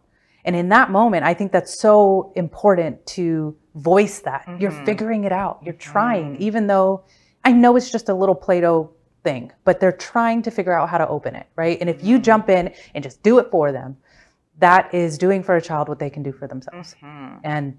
And 0.48 0.56
in 0.56 0.70
that 0.70 0.90
moment, 0.90 1.26
I 1.26 1.34
think 1.34 1.52
that's 1.52 1.78
so 1.78 2.32
important 2.34 3.04
to 3.18 3.54
voice 3.74 4.20
that 4.20 4.48
you're 4.58 4.70
mm-hmm. 4.70 4.86
figuring 4.86 5.24
it 5.24 5.30
out, 5.30 5.60
you're 5.62 5.74
mm-hmm. 5.74 5.92
trying, 5.92 6.36
even 6.36 6.66
though 6.66 7.04
I 7.44 7.52
know 7.52 7.76
it's 7.76 7.90
just 7.90 8.08
a 8.08 8.14
little 8.14 8.34
Play-Doh 8.34 8.90
thing, 9.22 9.52
but 9.66 9.78
they're 9.78 9.92
trying 9.92 10.40
to 10.40 10.50
figure 10.50 10.72
out 10.72 10.88
how 10.88 10.96
to 10.96 11.06
open 11.06 11.34
it, 11.34 11.48
right? 11.54 11.76
And 11.82 11.90
if 11.90 12.02
you 12.02 12.16
mm-hmm. 12.16 12.22
jump 12.22 12.48
in 12.48 12.72
and 12.94 13.04
just 13.04 13.22
do 13.22 13.38
it 13.40 13.50
for 13.50 13.72
them, 13.72 13.98
that 14.58 14.94
is 14.94 15.18
doing 15.18 15.42
for 15.42 15.56
a 15.56 15.60
child 15.60 15.86
what 15.86 15.98
they 15.98 16.08
can 16.08 16.22
do 16.22 16.32
for 16.32 16.48
themselves. 16.48 16.96
And 17.44 17.78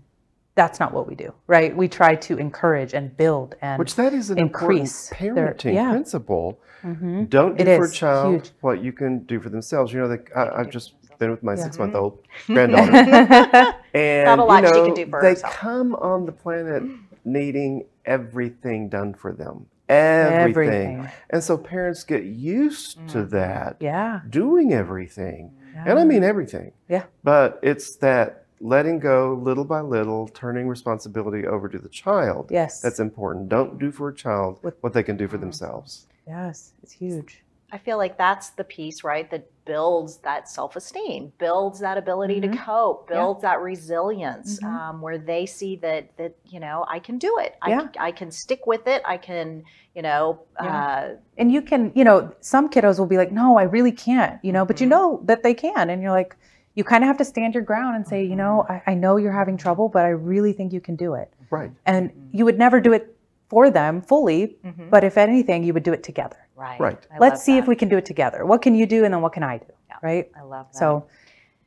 that's 0.53 0.79
not 0.79 0.93
what 0.93 1.07
we 1.07 1.15
do, 1.15 1.33
right? 1.47 1.75
We 1.75 1.87
try 1.87 2.13
to 2.17 2.37
encourage 2.37 2.93
and 2.93 3.17
build 3.17 3.55
and 3.63 3.79
Which 3.79 3.95
that 3.95 4.13
is 4.13 4.29
an 4.29 4.37
increase 4.37 5.09
important 5.11 5.35
their- 5.35 5.53
parenting 5.55 5.73
yeah. 5.73 5.89
principle. 5.89 6.59
Mhm. 6.83 7.29
Don't 7.29 7.57
do 7.57 7.63
It 7.63 7.77
for 7.77 7.85
a 7.85 7.91
child 7.91 8.33
huge. 8.35 8.51
what 8.61 8.83
you 8.83 8.93
can 8.93 9.23
do 9.23 9.39
for 9.39 9.49
themselves. 9.49 9.91
You 9.91 10.01
know, 10.01 10.07
the, 10.09 10.23
I, 10.35 10.59
I've 10.59 10.69
just 10.69 10.93
been 11.19 11.29
with 11.31 11.43
my 11.43 11.53
Yeah. 11.53 11.63
six-month-old 11.63 12.23
mm-hmm. 12.23 12.53
granddaughter, 12.53 13.75
and 13.93 14.25
Not 14.25 14.39
a 14.39 14.43
lot 14.43 14.63
you 14.63 14.69
she 14.69 14.81
can 14.85 14.93
do 14.93 15.05
for 15.11 15.21
they 15.21 15.29
herself. 15.29 15.53
come 15.53 15.93
on 15.95 16.25
the 16.25 16.31
planet 16.31 16.83
mm. 16.83 16.99
needing 17.25 17.85
everything 18.05 18.89
done 18.89 19.13
for 19.13 19.31
them. 19.31 19.67
Everything. 19.87 20.99
Everything. 20.99 21.11
And 21.29 21.43
so 21.43 21.57
parents 21.57 22.03
get 22.03 22.23
used 22.23 22.95
to 23.09 23.19
mm. 23.19 23.29
that, 23.31 23.77
yeah. 23.79 24.21
doing 24.29 24.73
everything. 24.73 25.53
yeah. 25.73 25.85
And 25.87 25.99
I 25.99 26.05
mean 26.05 26.23
everything. 26.23 26.71
Yeah. 26.87 27.03
But 27.23 27.59
it's 27.61 27.95
that 27.97 28.45
letting 28.61 28.99
go 28.99 29.39
little 29.41 29.63
by 29.65 29.81
little, 29.81 30.27
turning 30.27 30.67
responsibility 30.67 31.47
over 31.47 31.69
to 31.69 31.77
the 31.79 31.89
child. 31.89 32.49
Yes. 32.51 32.81
That's 32.81 32.99
important. 32.99 33.49
Don't 33.49 33.79
do 33.79 33.91
for 33.91 34.09
a 34.09 34.15
child 34.15 34.59
what 34.81 34.93
they 34.93 35.03
can 35.03 35.17
do 35.17 35.27
for 35.27 35.37
mm. 35.37 35.41
themselves. 35.41 36.07
yes. 36.27 36.73
It's 36.83 36.93
huge. 36.93 37.41
I 37.71 37.77
feel 37.77 37.97
like 37.97 38.17
that's 38.17 38.49
the 38.51 38.63
piece, 38.63 39.03
right, 39.03 39.29
that 39.31 39.47
builds 39.65 40.17
that 40.17 40.49
self 40.49 40.75
esteem, 40.75 41.31
builds 41.37 41.79
that 41.79 41.97
ability 41.97 42.41
to 42.41 42.47
Mhm. 42.47 42.57
cope, 42.65 43.07
Yeah. 43.09 43.17
builds 43.17 43.41
that 43.43 43.61
resilience, 43.61 44.59
Mhm. 44.59 44.67
um, 44.67 45.01
where 45.01 45.17
they 45.17 45.45
see 45.45 45.75
that 45.77 46.15
that 46.17 46.33
you 46.45 46.59
know 46.59 46.85
I 46.87 46.99
can 46.99 47.17
do 47.17 47.37
it, 47.39 47.55
I, 47.61 47.69
Yeah. 47.69 47.81
c- 47.81 47.99
I 47.99 48.11
can 48.11 48.31
stick 48.31 48.65
with 48.65 48.87
it, 48.87 49.01
I 49.05 49.17
can 49.17 49.63
you 49.93 50.01
know 50.01 50.39
uh, 50.57 51.09
And 51.37 51.51
you 51.51 51.61
can, 51.61 51.91
you 51.95 52.03
know, 52.03 52.31
some 52.41 52.69
kiddos 52.69 52.99
will 52.99 53.05
be 53.05 53.17
like, 53.17 53.31
no, 53.31 53.57
I 53.57 53.63
really 53.63 53.91
can't, 53.93 54.39
you 54.43 54.51
know, 54.51 54.65
but 54.65 54.81
you 54.81 54.87
Mhm. 54.87 54.89
know 54.95 55.21
that 55.23 55.41
they 55.43 55.53
can. 55.53 55.89
And 55.89 56.01
you're 56.01 56.11
like, 56.11 56.35
you 56.75 56.83
kind 56.83 57.03
of 57.03 57.07
have 57.07 57.17
to 57.17 57.25
stand 57.25 57.53
your 57.53 57.63
ground 57.63 57.95
and 57.95 58.05
say, 58.07 58.23
you 58.23 58.35
know, 58.35 58.65
I, 58.67 58.81
I 58.87 58.93
know 58.93 59.15
you're 59.17 59.31
having 59.31 59.57
trouble, 59.57 59.87
but 59.89 60.03
I 60.05 60.09
really 60.09 60.53
think 60.53 60.73
you 60.73 60.81
can 60.81 60.95
do 60.95 61.13
it. 61.13 61.31
Right. 61.49 61.71
And 61.85 62.11
you 62.31 62.43
would 62.45 62.57
never 62.57 62.79
do 62.81 62.91
it 62.93 63.15
for 63.49 63.69
them 63.69 64.01
fully, 64.01 64.57
mhm. 64.65 64.89
but 64.89 65.03
if 65.03 65.17
anything, 65.17 65.63
you 65.63 65.73
would 65.73 65.83
do 65.83 65.93
it 65.93 66.03
together. 66.03 66.37
Right, 66.59 66.79
Right. 66.79 67.07
I 67.13 67.17
Let's 67.19 67.33
love 67.35 67.41
see 67.41 67.57
if 67.57 67.67
we 67.67 67.75
can 67.75 67.89
do 67.89 67.97
it 67.97 68.05
together. 68.05 68.45
What 68.45 68.61
can 68.61 68.75
you 68.75 68.85
do? 68.85 69.05
And 69.05 69.13
then 69.13 69.21
what 69.21 69.33
can 69.33 69.43
I 69.43 69.57
do? 69.57 69.65
Yeah. 69.87 69.95
Right. 70.03 70.31
I 70.37 70.43
love 70.43 70.67
that. 70.71 70.77
So 70.77 71.05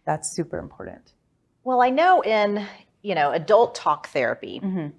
that's 0.04 0.30
super 0.30 0.58
important. 0.58 1.14
well, 1.64 1.80
I 1.80 1.90
know 1.90 2.20
in 2.22 2.66
you 3.02 3.14
know 3.14 3.32
adult 3.32 3.74
talk 3.74 4.08
therapy. 4.08 4.60
Mhm. 4.62 4.92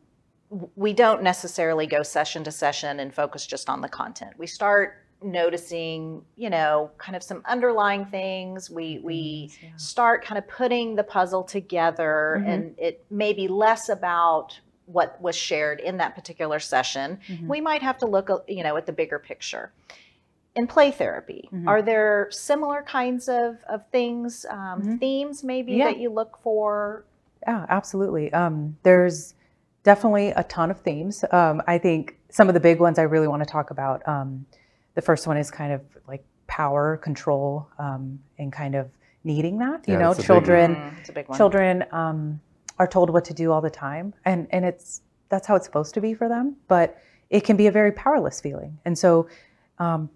we 0.75 0.93
don't 0.93 1.23
necessarily 1.23 1.88
go 1.88 2.03
session 2.03 2.43
to 2.43 2.51
session 2.51 2.99
and 2.99 3.12
focus 3.13 3.47
just 3.47 3.69
on 3.69 3.82
the 3.82 3.89
content. 3.89 4.32
We 4.38 4.45
start 4.45 4.97
noticing, 5.23 6.23
you 6.36 6.49
know, 6.49 6.91
kind 6.99 7.15
of 7.15 7.23
some 7.23 7.41
underlying 7.45 8.06
things. 8.06 8.69
We 8.69 8.99
we 9.03 9.49
yeah. 9.63 9.69
start 9.77 10.23
kind 10.23 10.38
of 10.38 10.47
putting 10.47 10.95
the 10.95 11.03
puzzle 11.03 11.43
together 11.43 12.41
Mhm. 12.41 12.47
and 12.53 12.75
it 12.77 13.03
may 13.10 13.34
be 13.34 13.47
less 13.47 13.89
about 13.89 14.60
what 14.86 15.19
was 15.22 15.36
shared 15.36 15.80
in 15.80 15.98
that 15.98 16.15
particular 16.15 16.60
session. 16.60 17.19
Mhm. 17.30 17.48
We 17.48 17.62
might 17.62 17.82
have 17.82 17.98
to 18.00 18.06
look, 18.06 18.30
uh, 18.30 18.39
you 18.48 18.63
know, 18.63 18.76
at 18.78 18.86
the 18.86 18.91
bigger 18.93 19.19
picture. 19.19 19.72
In 20.56 20.67
play 20.67 20.91
therapy, 20.91 21.50
Mhm. 21.52 21.67
are 21.67 21.82
there 21.82 22.28
similar 22.30 22.84
kinds 22.84 23.28
of, 23.28 23.63
of 23.67 23.88
things, 23.91 24.46
um, 24.50 24.84
Mhm. 24.84 25.00
themes 25.00 25.43
maybe 25.43 25.74
Yeah. 25.74 25.86
that 25.86 25.98
you 25.98 26.10
look 26.12 26.38
for? 26.43 27.04
Yeah, 27.41 27.65
absolutely. 27.69 28.32
Um, 28.34 28.78
there's 28.84 29.34
definitely 29.84 30.30
a 30.30 30.43
ton 30.43 30.69
of 30.69 30.80
themes. 30.82 31.26
Um, 31.32 31.62
I 31.67 31.78
think 31.78 32.17
some 32.30 32.48
of 32.50 32.54
the 32.54 32.60
big 32.60 32.80
ones 32.80 33.00
I 33.00 33.04
really 33.04 33.28
want 33.28 33.41
to 33.43 33.50
talk 33.50 33.72
about. 33.72 34.08
Um, 34.08 34.46
the 34.96 35.02
first 35.02 35.26
one 35.28 35.38
is 35.38 35.50
kind 35.50 35.74
of 35.74 35.82
like 36.08 36.24
power, 36.48 36.98
control, 36.98 37.67
um, 37.80 38.19
and 38.38 38.54
kind 38.54 38.76
of 38.76 38.91
needing 39.24 39.58
that. 39.58 39.88
You 39.88 39.93
Yeah, 39.93 40.00
know, 40.00 40.10
it's 40.12 40.19
a 40.19 40.22
big 40.22 40.28
children 40.28 40.76
Mm, 40.76 40.98
it's 41.00 41.10
a 41.10 41.13
big 41.13 41.28
one. 41.30 41.38
children 41.38 41.86
um, 41.91 42.39
are 42.84 42.88
told 42.88 43.10
what 43.10 43.26
to 43.26 43.34
do 43.34 43.52
all 43.52 43.62
the 43.62 43.76
time, 43.88 44.13
and 44.26 44.48
and 44.52 44.65
it's 44.65 45.02
that's 45.30 45.48
how 45.48 45.56
it's 45.56 45.65
supposed 45.65 45.93
to 45.96 46.02
be 46.02 46.13
for 46.13 46.28
them. 46.28 46.46
But 46.67 46.88
it 47.30 47.41
can 47.48 47.56
be 47.58 47.67
a 47.67 47.72
very 47.72 47.91
powerless 47.91 48.41
feeling, 48.41 48.78
and 48.86 48.98
so 48.98 49.28
um, 49.80 50.10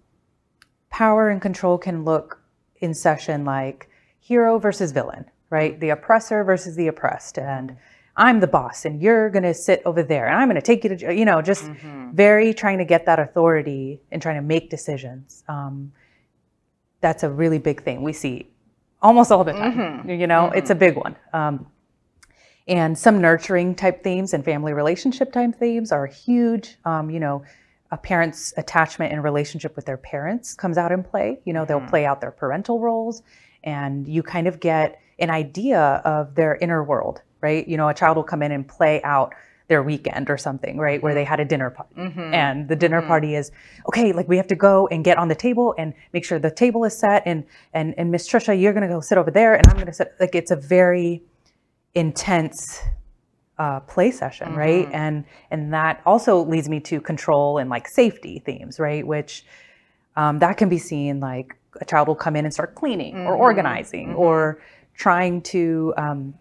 power 0.90 1.30
and 1.30 1.40
control 1.40 1.78
can 1.78 2.04
look 2.04 2.40
in 2.80 2.94
session 2.94 3.44
like 3.44 3.88
hero 4.20 4.58
versus 4.58 4.92
villain, 4.92 5.24
right? 5.50 5.80
The 5.80 5.90
oppressor 5.90 6.44
versus 6.44 6.76
the 6.76 6.88
oppressed, 6.88 7.38
and 7.38 7.76
I'm 8.16 8.40
the 8.40 8.46
boss, 8.58 8.84
and 8.84 9.00
you're 9.02 9.30
going 9.30 9.44
to 9.44 9.54
sit 9.54 9.80
over 9.84 10.02
there, 10.02 10.26
and 10.26 10.36
I'm 10.36 10.48
going 10.48 10.62
to 10.62 10.70
take 10.72 10.84
you 10.84 10.96
to, 10.96 11.14
you 11.14 11.24
know, 11.24 11.40
just 11.42 11.64
Mm-hmm. 11.64 12.16
very 12.16 12.54
trying 12.54 12.78
to 12.78 12.84
get 12.84 13.04
that 13.06 13.18
authority 13.18 14.00
and 14.10 14.20
trying 14.22 14.36
to 14.36 14.46
make 14.54 14.70
decisions. 14.70 15.44
Um, 15.48 15.92
that's 17.00 17.22
a 17.22 17.30
really 17.30 17.58
big 17.58 17.82
thing 17.82 18.02
we 18.02 18.12
see 18.12 18.36
almost 19.00 19.30
all 19.30 19.44
the 19.44 19.52
time. 19.52 20.08
You 20.20 20.26
know, 20.26 20.50
it's 20.58 20.70
a 20.70 20.74
big 20.74 20.96
one. 20.96 21.14
Um, 21.32 21.66
and 22.68 22.96
some 22.96 23.20
nurturing 23.20 23.74
type 23.74 24.04
themes 24.04 24.34
and 24.34 24.44
family 24.44 24.72
relationship 24.72 25.32
type 25.32 25.54
themes 25.58 25.90
are 25.90 26.06
huge. 26.06 26.76
Um, 26.84 27.10
you 27.10 27.18
know, 27.18 27.42
a 27.90 27.96
parent's 27.96 28.52
attachment 28.56 29.12
and 29.12 29.24
relationship 29.24 29.74
with 29.74 29.86
their 29.86 29.96
parents 29.96 30.54
comes 30.54 30.76
out 30.76 30.92
in 30.92 31.02
play. 31.02 31.40
You 31.44 31.54
know, 31.54 31.64
they'll 31.64 31.80
mm-hmm. 31.80 31.88
play 31.88 32.04
out 32.04 32.20
their 32.20 32.30
parental 32.30 32.80
roles, 32.80 33.22
and 33.64 34.06
you 34.06 34.22
kind 34.22 34.46
of 34.46 34.60
get 34.60 35.00
an 35.18 35.30
idea 35.30 36.02
of 36.04 36.34
their 36.34 36.56
inner 36.56 36.84
world, 36.84 37.22
right? 37.40 37.66
You 37.66 37.76
know, 37.76 37.88
a 37.88 37.94
child 37.94 38.16
will 38.16 38.24
come 38.24 38.42
in 38.42 38.52
and 38.52 38.68
play 38.68 39.02
out 39.02 39.34
their 39.68 39.82
weekend 39.82 40.30
or 40.30 40.38
something, 40.38 40.78
right? 40.78 41.02
Where 41.02 41.14
they 41.14 41.22
mm-hmm. 41.22 41.30
had 41.30 41.40
a 41.40 41.44
dinner 41.44 41.70
party. 41.70 41.94
Mm-hmm. 41.96 42.34
And 42.34 42.68
the 42.68 42.76
dinner 42.76 43.02
party 43.02 43.34
is, 43.34 43.50
okay, 43.88 44.12
like 44.12 44.28
we 44.28 44.36
have 44.36 44.46
to 44.48 44.54
go 44.54 44.88
and 44.88 45.04
get 45.04 45.18
on 45.18 45.28
the 45.28 45.34
table 45.34 45.74
and 45.78 45.94
make 46.12 46.24
sure 46.24 46.38
the 46.38 46.50
table 46.50 46.84
is 46.84 46.96
set 46.96 47.22
and 47.26 47.44
and 47.72 47.94
and 47.96 48.10
Miss 48.10 48.28
Trisha, 48.28 48.58
you're 48.58 48.72
gonna 48.72 48.88
go 48.88 49.00
sit 49.00 49.18
over 49.18 49.30
there 49.30 49.54
and 49.54 49.66
I'm 49.68 49.78
gonna 49.78 49.92
sit 49.92 50.14
like 50.20 50.34
it's 50.34 50.50
a 50.50 50.56
very 50.56 51.22
intense 51.94 52.82
uh, 53.58 53.80
play 53.80 54.10
session, 54.10 54.54
right? 54.54 54.88
And 54.92 55.24
and 55.50 55.72
that 55.72 56.00
also 56.06 56.44
leads 56.44 56.68
me 56.68 56.80
to 56.80 57.00
control 57.00 57.58
and 57.58 57.68
like 57.68 57.88
safety 57.88 58.40
themes, 58.44 58.78
right? 58.78 59.06
Which 59.06 59.44
um, 60.16 60.38
that 60.38 60.56
can 60.56 60.68
be 60.68 60.78
seen 60.78 61.20
like 61.20 61.56
a 61.80 61.84
child 61.84 62.08
will 62.08 62.14
come 62.14 62.36
in 62.36 62.44
and 62.44 62.54
start 62.54 62.74
cleaning 62.74 63.16
or 63.26 63.34
organizing 63.34 64.14
or 64.14 64.60
trying 64.94 65.40
to 65.42 65.94
um, 65.96 66.34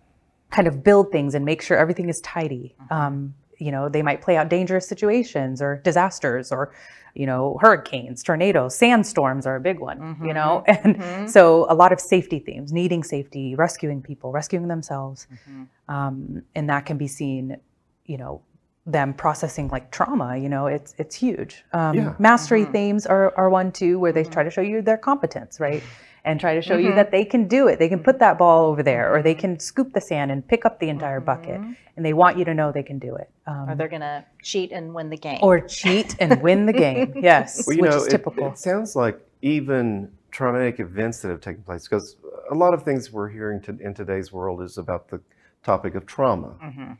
kind 0.49 0.67
of 0.67 0.83
build 0.83 1.11
things 1.11 1.35
and 1.35 1.45
make 1.45 1.61
sure 1.61 1.77
everything 1.77 2.09
is 2.09 2.19
tidy. 2.21 2.75
Um, 2.89 3.35
you 3.57 3.71
know, 3.71 3.89
they 3.89 4.01
might 4.01 4.21
play 4.21 4.37
out 4.37 4.49
dangerous 4.49 4.87
situations 4.87 5.61
or 5.61 5.77
disasters 5.83 6.51
or, 6.51 6.73
you 7.15 7.25
know, 7.25 7.57
hurricanes, 7.61 8.23
tornadoes, 8.23 8.75
sandstorms 8.75 9.45
are 9.45 9.55
a 9.55 9.59
big 9.59 9.79
one, 9.79 9.99
mm-hmm, 9.99 10.25
you 10.25 10.33
know? 10.33 10.63
And 10.67 10.97
mm-hmm. 10.97 11.27
so 11.27 11.65
a 11.69 11.75
lot 11.75 11.91
of 11.91 11.99
safety 11.99 12.39
themes, 12.39 12.71
needing 12.71 13.03
safety, 13.03 13.55
rescuing 13.55 14.01
people, 14.01 14.31
rescuing 14.31 14.67
themselves. 14.67 15.27
Mm-hmm. 15.31 15.93
Um, 15.93 16.43
and 16.55 16.69
that 16.69 16.85
can 16.85 16.97
be 16.97 17.07
seen, 17.07 17.57
you 18.05 18.17
know, 18.17 18.41
them 18.85 19.13
processing 19.13 19.67
like 19.67 19.91
trauma, 19.91 20.37
you 20.37 20.47
know, 20.47 20.67
it's 20.67 20.95
it's 20.97 21.15
huge. 21.15 21.65
Um, 21.73 21.95
Yeah. 21.95 22.13
Mastery 22.19 22.63
themes 22.65 23.05
are, 23.05 23.37
are 23.37 23.49
one 23.49 23.71
too, 23.71 23.99
where 23.99 24.13
they 24.13 24.23
try 24.23 24.43
to 24.43 24.49
show 24.49 24.61
you 24.61 24.81
their 24.81 24.97
competence, 24.97 25.59
right? 25.59 25.83
And 26.27 26.39
try 26.41 26.55
to 26.55 26.61
show 26.61 26.75
you 26.77 26.93
that 26.95 27.09
they 27.09 27.23
can 27.23 27.47
do 27.47 27.67
it. 27.69 27.79
They 27.79 27.87
can 27.87 28.03
put 28.03 28.19
that 28.19 28.37
ball 28.37 28.65
over 28.65 28.83
there, 28.83 29.13
or 29.15 29.23
they 29.23 29.33
can 29.33 29.59
scoop 29.59 29.93
the 29.93 30.01
sand 30.01 30.29
and 30.29 30.45
pick 30.47 30.65
up 30.65 30.79
the 30.79 30.89
entire 30.89 31.21
bucket. 31.21 31.61
And 31.95 32.05
they 32.05 32.13
want 32.13 32.37
you 32.37 32.45
to 32.45 32.53
know 32.53 32.71
they 32.71 32.83
can 32.83 32.99
do 32.99 33.15
it. 33.15 33.29
Um, 33.47 33.69
Or 33.69 33.75
they're 33.75 33.87
going 33.87 34.01
to 34.01 34.23
cheat 34.43 34.71
and 34.71 34.93
win 34.93 35.09
the 35.09 35.17
game. 35.17 35.39
or 35.41 35.61
cheat 35.61 36.15
and 36.19 36.41
win 36.43 36.65
the 36.65 36.73
game. 36.73 37.13
Yes, 37.31 37.65
Well, 37.65 37.75
you 37.77 37.81
which 37.83 37.91
know, 37.91 37.97
is 37.97 38.07
it- 38.07 38.09
typical. 38.11 38.47
It, 38.49 38.57
sounds 38.57 38.95
like 38.95 39.19
even 39.41 40.11
traumatic 40.31 40.79
events 40.81 41.21
that 41.21 41.29
have 41.29 41.41
taken 41.41 41.63
place, 41.63 41.83
because 41.87 42.17
a 42.51 42.55
lot 42.55 42.73
of 42.73 42.83
things 42.83 43.11
we're 43.11 43.29
hearing 43.29 43.61
to, 43.61 43.77
in 43.79 43.93
today's 43.93 44.31
world 44.33 44.61
is 44.61 44.77
about 44.77 45.07
the 45.07 45.19
topic 45.63 45.95
of 45.95 46.05
trauma. 46.05 46.55
Mm-hmm. 46.63 46.91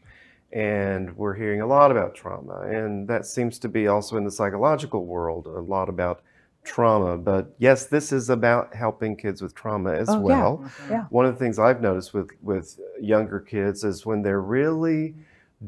And 0.58 1.16
we're 1.18 1.34
hearing 1.36 1.62
a 1.62 1.68
lot 1.68 1.92
about 1.92 2.16
trauma. 2.16 2.62
And 2.62 3.08
that 3.10 3.26
seems 3.26 3.60
to 3.60 3.68
be 3.68 3.88
also 3.88 4.16
in 4.18 4.24
the 4.24 4.32
psychological 4.32 5.06
world 5.06 5.46
a 5.46 5.60
lot 5.60 5.90
about 5.90 6.22
trauma. 6.68 7.18
But 7.18 7.54
yes, 7.58 7.86
this 7.88 8.12
is 8.12 8.30
about 8.30 8.76
helping 8.76 9.16
kids 9.16 9.42
with 9.42 9.56
trauma 9.56 9.94
as 9.94 10.10
Oh, 10.10 10.14
yeah. 10.16 10.20
well. 10.20 10.72
Yeah. 10.90 11.06
One 11.10 11.26
of 11.26 11.34
the 11.34 11.40
things 11.40 11.58
I've 11.60 11.82
noticed 11.82 12.14
with, 12.14 12.30
with 12.42 12.80
younger 13.02 13.40
kids 13.40 13.84
is 13.84 14.06
when 14.06 14.22
they're 14.22 14.42
really 14.42 15.16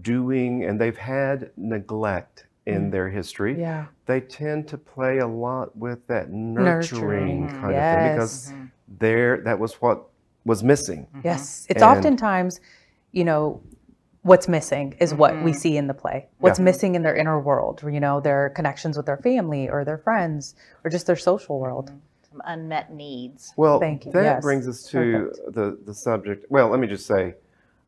doing 0.01 0.63
and 0.65 0.79
they've 0.79 0.97
had 0.97 1.51
neglect 1.57 2.45
in 2.65 2.91
their 2.91 3.09
history, 3.09 3.55
Mm. 3.55 3.59
yeah. 3.59 3.85
they 4.05 4.21
tend 4.21 4.67
to 4.67 4.77
play 4.77 5.17
a 5.19 5.27
lot 5.27 5.75
with 5.75 6.05
that 6.07 6.29
nurturing, 6.29 7.45
Nurturing, 7.45 7.47
kind 7.49 7.75
of 7.75 7.81
thing 7.81 8.13
because 8.13 8.53
there 8.99 9.37
that 9.41 9.57
was 9.57 9.73
what 9.81 10.03
was 10.45 10.63
missing. 10.63 11.07
Yes, 11.23 11.65
it's 11.69 11.81
And- 11.81 11.97
oftentimes, 11.97 12.59
you 13.11 13.23
know, 13.23 13.61
what's 14.23 14.47
missing 14.47 14.95
is 14.99 15.13
what 15.13 15.41
we 15.43 15.53
see 15.53 15.77
in 15.77 15.87
the 15.87 15.93
play. 15.93 16.27
What's 16.39 16.59
Yeah. 16.59 16.65
missing 16.65 16.95
in 16.95 17.03
their 17.03 17.15
inner 17.15 17.39
world, 17.39 17.81
you 17.89 17.99
know, 17.99 18.19
their 18.19 18.49
connections 18.49 18.97
with 18.97 19.05
their 19.05 19.17
family 19.17 19.69
or 19.69 19.85
their 19.85 19.97
friends 19.97 20.55
or 20.83 20.89
just 20.89 21.07
their 21.07 21.15
social 21.15 21.59
world. 21.59 21.91
Some 22.29 22.41
unmet 22.45 22.93
needs. 22.93 23.53
Well, 23.57 23.79
Thank 23.79 24.05
you. 24.05 24.11
that 24.11 24.23
Yes. 24.23 24.43
brings 24.43 24.67
us 24.67 24.83
to 24.91 25.31
the 25.47 25.77
the 25.85 25.93
subject. 25.93 26.45
Well, 26.49 26.69
let 26.69 26.79
me 26.79 26.87
just 26.87 27.05
say, 27.07 27.35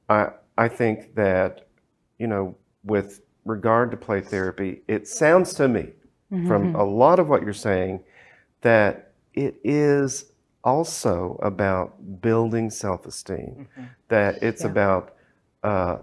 I 0.10 0.30
I 0.58 0.68
think 0.68 1.16
that 1.16 1.68
you 2.18 2.28
know 2.28 2.56
with 2.84 3.22
regard 3.46 3.92
to 3.92 3.98
play 3.98 4.22
therapy, 4.22 4.82
it 4.88 5.08
sounds 5.08 5.54
to 5.56 5.68
me 5.68 5.94
Mm-hmm. 6.32 6.48
from 6.48 6.76
a 6.76 6.84
lot 6.86 7.20
of 7.20 7.28
what 7.28 7.44
you're 7.44 7.52
saying 7.54 8.00
that 8.62 9.12
it 9.34 9.60
is 9.66 10.32
also 10.64 11.38
about 11.44 12.22
building 12.22 12.70
self-esteem. 12.70 13.68
That 14.08 14.42
it's 14.42 14.64
Yeah. 14.64 14.70
about 14.72 15.14
uh, 15.64 15.98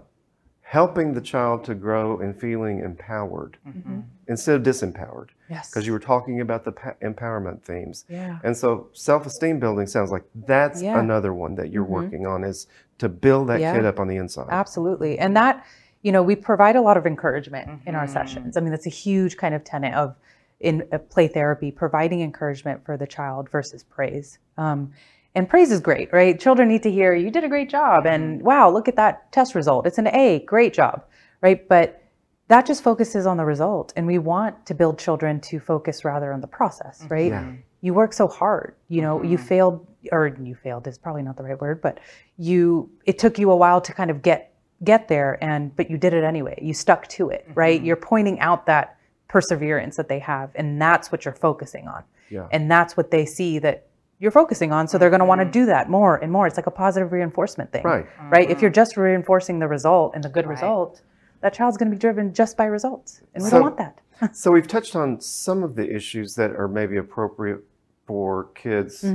helping 0.69 1.15
the 1.15 1.21
child 1.21 1.63
to 1.63 1.73
grow 1.73 2.19
and 2.19 2.39
feeling 2.39 2.79
empowered 2.81 3.57
mm-hmm. 3.67 4.01
instead 4.27 4.53
of 4.53 4.61
disempowered. 4.61 5.29
Yes. 5.49 5.67
Because 5.67 5.87
you 5.87 5.91
were 5.91 5.99
talking 5.99 6.41
about 6.41 6.63
the 6.63 6.71
pa- 6.71 6.93
empowerment 7.01 7.63
themes. 7.63 8.05
yeah. 8.07 8.37
And 8.43 8.55
so 8.55 8.87
self-esteem 8.93 9.59
building 9.59 9.87
sounds 9.87 10.11
like 10.11 10.25
that's 10.45 10.79
Yeah. 10.79 10.99
another 10.99 11.33
one 11.33 11.55
that 11.55 11.71
you're 11.71 11.83
mm-hmm. 11.83 11.93
working 11.93 12.27
on 12.27 12.43
is 12.43 12.67
to 12.99 13.09
build 13.09 13.49
that 13.49 13.59
Yeah. 13.59 13.73
kid 13.73 13.83
up 13.83 13.99
on 13.99 14.07
the 14.07 14.17
inside. 14.17 14.45
Absolutely. 14.51 15.17
And 15.17 15.35
that, 15.35 15.65
you 16.03 16.11
know, 16.11 16.21
we 16.21 16.35
provide 16.35 16.75
a 16.75 16.81
lot 16.81 16.97
of 16.97 17.07
encouragement 17.07 17.81
in 17.87 17.95
our 17.95 18.03
mm-hmm. 18.03 18.13
sessions. 18.13 18.55
I 18.55 18.59
mean, 18.59 18.69
that's 18.69 18.85
a 18.85 18.91
huge 18.91 19.37
kind 19.37 19.55
of 19.55 19.63
tenet 19.63 19.95
of 19.95 20.17
in 20.59 20.83
play 21.09 21.27
therapy, 21.27 21.71
providing 21.71 22.21
encouragement 22.21 22.85
for 22.85 22.95
the 22.95 23.07
child 23.07 23.49
versus 23.49 23.81
praise. 23.81 24.37
Um, 24.55 24.91
and 25.39 25.47
praise 25.47 25.71
is 25.71 25.79
great, 25.79 26.11
right? 26.11 26.37
Children 26.37 26.67
need 26.67 26.83
to 26.83 26.91
hear, 26.91 27.15
you 27.15 27.31
did 27.31 27.45
a 27.45 27.47
great 27.47 27.69
job. 27.69 28.05
And 28.05 28.39
mm-hmm. 28.39 28.45
wow, 28.45 28.69
look 28.69 28.89
at 28.89 28.97
that 28.97 29.31
test 29.31 29.55
result. 29.55 29.87
It's 29.87 29.97
an 29.97 30.07
A, 30.07 30.39
great 30.39 30.73
job, 30.73 31.05
right? 31.39 31.65
But 31.65 32.03
that 32.49 32.65
just 32.65 32.83
focuses 32.83 33.25
on 33.25 33.37
the 33.37 33.45
result. 33.45 33.93
And 33.95 34.05
we 34.05 34.17
want 34.17 34.65
to 34.65 34.73
build 34.73 34.99
children 34.99 35.39
to 35.41 35.61
focus 35.61 36.03
rather 36.03 36.33
on 36.33 36.41
the 36.41 36.47
process, 36.47 36.99
mm-hmm. 36.99 37.13
right? 37.13 37.31
Yeah. 37.31 37.53
You 37.79 37.93
work 37.93 38.11
so 38.11 38.27
hard, 38.27 38.75
you 38.89 39.01
know, 39.01 39.23
you 39.23 39.37
mm-hmm. 39.37 39.47
failed, 39.47 39.87
or 40.11 40.27
you 40.27 40.55
failed 40.55 40.85
is 40.87 40.97
probably 40.97 41.21
not 41.21 41.37
the 41.37 41.43
right 41.43 41.59
word, 41.59 41.81
but 41.81 42.01
you, 42.37 42.91
it 43.05 43.17
took 43.17 43.39
you 43.39 43.49
a 43.49 43.55
while 43.55 43.79
to 43.79 43.93
kind 43.93 44.11
of 44.11 44.21
get, 44.21 44.53
get 44.83 45.07
there 45.07 45.41
and, 45.41 45.73
but 45.73 45.89
you 45.89 45.97
did 45.97 46.13
it 46.13 46.25
anyway. 46.25 46.59
You 46.61 46.73
stuck 46.73 47.07
to 47.09 47.29
it, 47.29 47.47
right? 47.53 47.81
You're 47.81 47.95
pointing 47.95 48.41
out 48.41 48.65
that 48.65 48.97
perseverance 49.29 49.95
that 49.95 50.09
they 50.09 50.19
have. 50.19 50.51
And 50.55 50.81
that's 50.81 51.13
what 51.13 51.23
you're 51.23 51.33
focusing 51.33 51.87
on. 51.87 52.03
Yeah. 52.29 52.47
And 52.51 52.69
that's 52.69 52.97
what 52.97 53.09
they 53.09 53.25
see 53.25 53.59
that 53.59 53.88
you're 54.19 54.31
focusing 54.31 54.71
on. 54.71 54.87
So 54.87 54.97
they're 54.97 55.09
going 55.09 55.19
to 55.21 55.25
want 55.25 55.39
to 55.41 55.45
do 55.45 55.65
that 55.67 55.89
more 55.89 56.17
and 56.17 56.31
more. 56.31 56.45
It's 56.45 56.57
like 56.57 56.67
a 56.67 56.71
positive 56.71 57.11
reinforcement 57.11 57.71
thing. 57.71 57.83
Right. 57.83 58.05
Right. 58.29 58.49
If 58.51 58.61
you're 58.61 58.69
just 58.71 58.97
reinforcing 58.97 59.59
the 59.59 59.67
result 59.67 60.13
and 60.15 60.23
the 60.23 60.29
good 60.29 60.45
result, 60.47 61.01
that 61.41 61.53
child's 61.53 61.77
going 61.77 61.89
to 61.89 61.95
be 61.95 61.99
driven 61.99 62.33
just 62.33 62.57
by 62.57 62.65
results. 62.65 63.21
And 63.33 63.43
we 63.43 63.49
So- 63.49 63.55
don't 63.57 63.63
want 63.63 63.77
that. 63.77 63.99
So 64.35 64.51
we've 64.51 64.67
touched 64.67 64.97
on 64.97 65.21
some 65.21 65.63
of 65.63 65.75
the 65.75 65.95
issues 65.95 66.35
that 66.35 66.51
are 66.51 66.67
maybe 66.67 66.97
appropriate 66.97 67.61
for 68.05 68.49
kids 68.53 69.05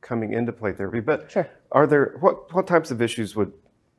coming 0.00 0.32
into 0.32 0.50
play 0.52 0.72
therapy, 0.72 1.00
but 1.00 1.20
Mm-hmm. 1.20 1.28
Sure. 1.28 1.48
are 1.72 1.86
there 1.86 2.16
what 2.20 2.54
what 2.54 2.66
types 2.66 2.90
of 2.90 3.02
issues 3.02 3.36
would 3.36 3.52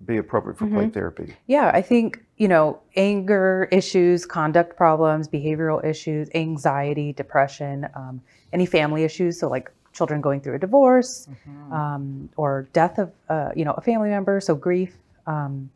be 0.06 0.18
appropriate 0.18 0.58
for 0.58 0.66
Mm-hmm. 0.66 0.76
play 0.76 0.90
therapy? 0.90 1.36
Yeah, 1.46 1.70
I 1.74 1.82
think, 1.84 2.24
you 2.38 2.48
know, 2.48 2.80
anger 2.96 3.68
issues, 3.72 4.26
conduct 4.26 4.76
problems, 4.78 5.28
behavioral 5.28 5.84
issues, 5.86 6.28
anxiety, 6.34 7.14
depression, 7.14 7.88
um, 7.94 8.20
any 8.52 8.66
family 8.66 9.04
issues. 9.04 9.40
So, 9.40 9.48
like 9.50 9.72
children 9.98 10.22
going 10.22 10.40
through 10.42 10.56
a 10.56 10.60
divorce 10.60 11.28
um, 11.72 12.30
or 12.38 12.68
death 12.74 13.00
of, 13.00 13.12
uh, 13.30 13.50
you 13.56 13.66
know, 13.66 13.74
a 13.74 13.82
family 13.82 14.10
member. 14.10 14.40
So, 14.40 14.56
grief. 14.56 14.96
Um, 15.26 15.70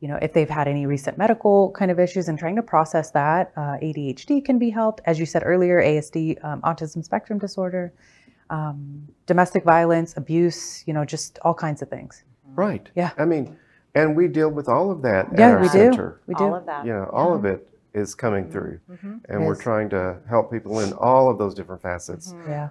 you 0.00 0.06
know, 0.06 0.18
if 0.22 0.32
they've 0.32 0.48
had 0.48 0.68
any 0.68 0.86
recent 0.86 1.18
medical 1.18 1.72
kind 1.72 1.90
of 1.90 1.98
issues 1.98 2.28
and 2.28 2.38
trying 2.38 2.54
to 2.54 2.62
process 2.62 3.10
that, 3.10 3.50
uh, 3.56 3.76
ADHD 3.82 4.44
can 4.44 4.56
be 4.56 4.70
helped. 4.70 5.00
As 5.06 5.18
you 5.18 5.26
said 5.26 5.42
earlier, 5.44 5.82
ASD, 5.82 6.38
um, 6.44 6.60
autism 6.62 7.04
spectrum 7.04 7.36
disorder, 7.40 7.92
um, 8.48 9.08
domestic 9.26 9.64
violence, 9.64 10.16
abuse, 10.16 10.84
you 10.86 10.94
know, 10.94 11.04
just 11.04 11.40
all 11.42 11.52
kinds 11.54 11.82
of 11.82 11.88
things. 11.88 12.22
Right. 12.54 12.88
Yeah. 12.94 13.10
I 13.18 13.24
mean, 13.24 13.56
And 13.94 14.14
we 14.16 14.28
deal 14.28 14.50
with 14.50 14.68
all 14.68 14.92
of 14.92 15.02
that 15.02 15.32
at 15.32 15.38
Yeah, 15.38 15.50
our 15.54 15.60
we 15.60 15.66
do. 15.68 15.70
center. 15.70 16.20
We 16.28 16.34
do. 16.34 16.44
All 16.44 16.54
of 16.54 16.66
that. 16.66 16.86
You 16.86 16.92
know, 16.92 17.10
all 17.12 17.34
of 17.34 17.44
it 17.44 17.66
is 17.94 18.14
coming 18.14 18.48
through. 18.52 18.78
Mhm. 18.88 19.20
And 19.28 19.44
we're 19.46 19.56
trying 19.56 19.88
to 19.90 20.18
help 20.28 20.52
people 20.52 20.78
in 20.80 20.92
all 20.92 21.28
of 21.30 21.38
those 21.38 21.54
different 21.54 21.82
facets. 21.82 22.32
Yeah. 22.46 22.68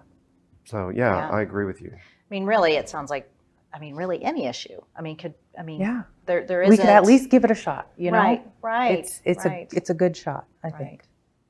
So, 0.68 0.90
yeah, 0.90 1.16
Yeah. 1.16 1.30
I 1.30 1.42
agree 1.42 1.66
with 1.66 1.82
you. 1.82 1.92
I 1.94 2.00
mean, 2.30 2.44
really, 2.46 2.74
it 2.74 2.90
sounds 2.90 3.10
like, 3.10 3.30
I 3.74 3.80
mean, 3.80 3.96
really 3.96 4.22
any 4.24 4.46
issue. 4.48 4.82
I 4.96 5.02
mean, 5.02 5.16
could, 5.16 5.34
I 5.58 5.64
mean, 5.64 5.80
Yeah. 5.80 6.04
there, 6.26 6.46
there 6.46 6.62
isn't. 6.62 6.72
We 6.72 6.78
could 6.78 6.90
at 6.90 7.06
least 7.06 7.30
give 7.30 7.46
it 7.46 7.52
a 7.52 7.56
shot, 7.56 7.88
you 7.98 8.12
know? 8.12 8.18
Right, 8.18 8.46
right. 8.62 9.00
It's 9.00 9.22
it's 9.24 9.46
right. 9.46 9.72
a 9.72 9.76
it's 9.78 9.90
a 9.90 9.94
good 9.94 10.16
shot, 10.18 10.46
I 10.64 10.68
Right, 10.68 10.78
think. 10.78 11.04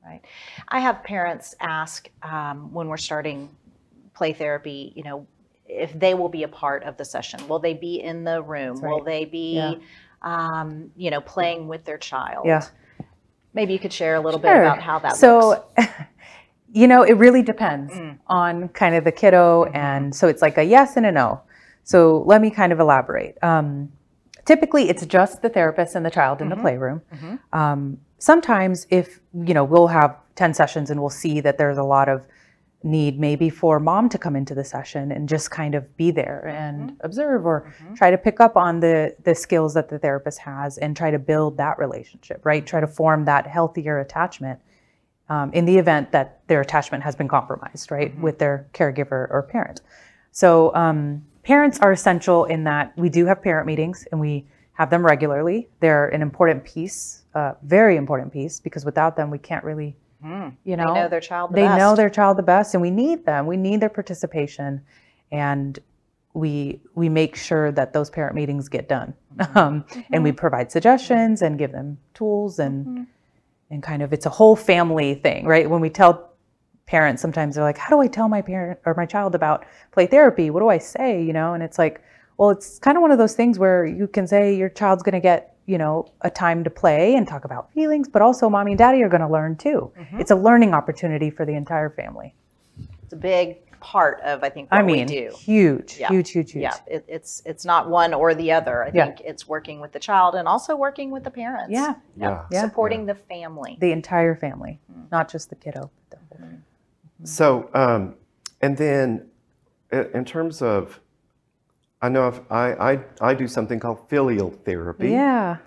right. 0.05 0.21
I 0.67 0.79
have 0.79 1.03
parents 1.03 1.55
ask 1.59 2.09
um, 2.21 2.71
when 2.71 2.87
we're 2.89 2.97
starting 2.97 3.49
play 4.13 4.33
therapy, 4.33 4.93
you 4.95 5.03
know, 5.03 5.25
if 5.65 5.97
they 5.99 6.13
will 6.13 6.29
be 6.29 6.43
a 6.43 6.47
part 6.47 6.83
of 6.83 6.95
the 6.97 7.05
session. 7.05 7.45
Will 7.47 7.59
they 7.59 7.73
be 7.73 8.01
in 8.01 8.23
the 8.23 8.41
room? 8.41 8.75
That's 8.75 8.81
Will 8.87 9.03
they 9.03 9.25
be, 9.25 9.55
Yeah. 9.55 9.75
um, 10.21 10.91
you 10.95 11.09
know, 11.11 11.21
playing 11.21 11.67
with 11.67 11.85
their 11.85 11.97
child? 11.97 12.45
Yeah. 12.45 12.65
Maybe 13.53 13.73
you 13.73 13.79
could 13.79 13.93
share 13.93 14.15
a 14.15 14.19
little 14.19 14.39
bit 14.39 14.55
about 14.55 14.79
how 14.81 14.99
that 14.99 15.15
so, 15.15 15.65
works. 15.77 15.91
you 16.73 16.87
know, 16.87 17.03
it 17.03 17.13
really 17.13 17.41
depends 17.41 17.93
Mm. 17.93 18.17
on 18.27 18.69
kind 18.69 18.95
of 18.95 19.03
the 19.03 19.11
kiddo. 19.11 19.65
Mm-hmm. 19.65 19.75
And 19.75 20.15
so 20.15 20.27
it's 20.27 20.41
like 20.41 20.57
a 20.57 20.63
yes 20.63 20.97
and 20.97 21.05
a 21.05 21.11
no. 21.11 21.41
So 21.83 22.23
let 22.25 22.41
me 22.41 22.49
kind 22.49 22.73
of 22.73 22.79
elaborate. 22.79 23.37
Um, 23.41 23.91
typically, 24.45 24.89
it's 24.89 25.05
just 25.05 25.41
the 25.41 25.49
therapist 25.49 25.95
and 25.95 26.05
the 26.05 26.11
child 26.11 26.41
in 26.41 26.49
the 26.49 26.55
Mhm. 26.55 26.61
playroom. 26.61 27.01
Mhm. 27.15 27.39
Um, 27.53 27.97
sometimes, 28.17 28.85
if, 28.89 29.19
you 29.33 29.53
know, 29.53 29.63
we'll 29.63 29.87
have 29.87 30.15
10 30.35 30.53
sessions 30.53 30.89
and 30.91 30.99
we'll 30.99 31.09
see 31.09 31.39
that 31.41 31.57
there's 31.57 31.77
a 31.77 31.83
lot 31.83 32.09
of 32.09 32.25
need 32.83 33.19
maybe 33.19 33.49
for 33.49 33.79
mom 33.79 34.07
to 34.07 34.17
come 34.19 34.35
into 34.35 34.53
the 34.53 34.63
session 34.63 35.11
and 35.11 35.27
just 35.27 35.49
kind 35.49 35.73
of 35.73 35.97
be 35.97 36.11
there 36.11 36.45
and 36.47 36.91
Mm-hmm. 36.91 37.05
observe 37.05 37.45
or 37.45 37.65
try 37.95 38.11
to 38.11 38.17
pick 38.17 38.39
up 38.39 38.55
on 38.55 38.81
the 38.81 39.15
the 39.23 39.33
skills 39.33 39.73
that 39.73 39.89
the 39.89 39.97
therapist 39.97 40.39
has 40.39 40.77
and 40.77 40.95
try 40.95 41.09
to 41.09 41.17
build 41.17 41.57
that 41.57 41.79
relationship 41.79 42.45
right 42.45 42.63
try 42.67 42.79
to 42.79 42.85
form 42.87 43.25
that 43.25 43.47
healthier 43.47 43.99
attachment 43.99 44.59
um, 45.29 45.51
in 45.53 45.65
the 45.65 45.77
event 45.77 46.11
that 46.11 46.41
their 46.47 46.61
attachment 46.61 47.03
has 47.03 47.15
been 47.15 47.27
compromised 47.27 47.91
right 47.91 48.17
with 48.19 48.39
their 48.39 48.67
caregiver 48.73 49.27
or 49.29 49.47
parent. 49.49 49.81
So 50.31 50.73
um, 50.75 51.25
parents 51.43 51.79
are 51.79 51.91
essential 51.91 52.45
in 52.45 52.63
that 52.65 52.93
we 52.97 53.09
do 53.09 53.25
have 53.25 53.41
parent 53.41 53.67
meetings 53.67 54.07
and 54.11 54.21
we 54.21 54.45
have 54.73 54.89
them 54.89 55.05
regularly. 55.05 55.67
They're 55.79 56.07
an 56.09 56.21
important 56.21 56.63
piece 56.63 57.23
uh, 57.35 57.53
very 57.61 57.97
important 57.97 58.33
piece 58.33 58.59
because 58.59 58.83
without 58.83 59.15
them 59.15 59.29
we 59.29 59.37
can't 59.37 59.63
really 59.63 59.95
Mm. 60.25 60.55
you 60.63 60.75
They 60.75 60.83
know 60.83 60.95
know 60.95 61.07
their 61.07 61.19
child 61.21 61.51
the 61.51 61.57
they 61.57 61.61
best. 61.61 61.77
know 61.77 61.95
their 61.95 62.09
child 62.09 62.37
the 62.39 62.43
best 62.43 62.73
and 62.73 62.81
we 62.81 62.89
need 62.89 63.23
them. 63.27 63.45
We 63.45 63.55
need 63.55 63.81
their 63.81 63.89
participation 63.89 64.81
and 65.31 65.77
we 66.33 66.81
we 66.95 67.07
make 67.07 67.35
sure 67.35 67.71
that 67.71 67.93
those 67.93 68.09
parent 68.09 68.33
meetings 68.35 68.67
get 68.69 68.89
done. 68.89 69.13
Um, 69.53 69.85
and 70.11 70.23
we 70.23 70.31
provide 70.31 70.71
suggestions 70.71 71.43
and 71.43 71.59
give 71.59 71.71
them 71.71 71.99
tools 72.15 72.57
and 72.57 73.05
and 73.69 73.83
kind 73.83 74.01
of 74.01 74.13
it's 74.13 74.25
a 74.25 74.29
whole 74.29 74.55
family 74.55 75.15
thing 75.15 75.45
right? 75.45 75.69
When 75.69 75.81
we 75.81 75.89
tell 75.89 76.33
parents 76.85 77.21
sometimes 77.21 77.55
they're 77.55 77.63
like 77.63 77.77
how 77.77 77.89
do 77.89 78.01
i 78.01 78.07
tell 78.07 78.29
my 78.29 78.41
parent 78.41 78.79
or 78.85 78.93
my 78.95 79.05
child 79.05 79.35
about 79.35 79.65
play 79.91 80.07
therapy? 80.07 80.49
What 80.49 80.61
do 80.61 80.69
i 80.69 80.77
say? 80.77 81.21
You 81.23 81.33
know 81.33 81.53
and 81.53 81.61
it's 81.61 81.77
like 81.77 82.01
well 82.37 82.49
it's 82.49 82.79
kind 82.79 82.97
of 82.97 83.01
one 83.01 83.11
of 83.11 83.17
those 83.17 83.35
things 83.35 83.59
where 83.59 83.85
you 83.85 84.07
can 84.07 84.27
say 84.27 84.55
your 84.55 84.69
child's 84.69 85.03
going 85.03 85.13
to 85.13 85.19
get 85.19 85.55
you 85.65 85.77
know 85.77 86.05
a 86.21 86.29
time 86.29 86.63
to 86.63 86.69
play 86.69 87.15
and 87.15 87.27
talk 87.27 87.43
about 87.43 87.71
feelings 87.73 88.07
but 88.07 88.21
also 88.21 88.49
mommy 88.49 88.71
and 88.71 88.79
daddy 88.79 89.03
are 89.03 89.09
going 89.09 89.21
to 89.21 89.27
learn 89.27 89.55
too. 89.55 89.91
Mm-hmm. 89.99 90.21
It's 90.21 90.31
a 90.31 90.35
learning 90.35 90.73
opportunity 90.73 91.29
for 91.29 91.45
the 91.45 91.53
entire 91.53 91.89
family. 91.89 92.33
It's 93.03 93.13
a 93.13 93.17
big 93.17 93.66
part 93.93 94.19
of, 94.21 94.43
I 94.43 94.49
think, 94.49 94.69
what 94.71 94.79
i 94.79 94.83
mean 94.83 95.07
we 95.07 95.15
do. 95.21 95.27
huge 95.37 95.97
Yeah. 95.97 96.09
huge 96.09 96.29
huge 96.31 96.51
huge 96.51 96.63
Yeah, 96.63 96.75
it, 96.95 97.05
it's 97.07 97.41
it's 97.45 97.65
not 97.71 97.89
one 98.01 98.13
or 98.21 98.35
the 98.35 98.49
other. 98.51 98.75
I 98.83 98.91
Yeah. 98.93 99.05
think 99.05 99.21
it's 99.31 99.47
working 99.47 99.77
with 99.83 99.91
the 99.93 99.99
child 100.09 100.35
and 100.35 100.45
also 100.53 100.75
working 100.75 101.09
with 101.15 101.23
the 101.23 101.31
parents. 101.31 101.71
yeah 101.71 101.93
Yeah. 102.17 102.43
Yeah. 102.51 102.61
supporting 102.65 103.05
the 103.05 103.15
family. 103.15 103.77
the 103.79 103.91
entire 103.99 104.35
family 104.35 104.73
not 105.11 105.25
just 105.33 105.45
the 105.49 105.55
kiddo 105.63 105.83
but 106.09 106.09
the 106.11 106.17
whole 106.17 106.37
family. 106.39 106.57
So, 107.23 107.47
um, 107.73 108.01
and 108.63 108.73
then 108.77 109.07
in 110.19 110.23
terms 110.25 110.61
of, 110.61 110.99
I 112.01 112.09
know 112.09 112.27
if 112.27 112.37
I, 112.51 112.65
I, 112.89 112.93
I 113.29 113.33
do 113.33 113.47
something 113.47 113.79
called 113.79 113.99
filial 114.09 114.51
therapy. 114.67 115.09
yeah 115.11 115.57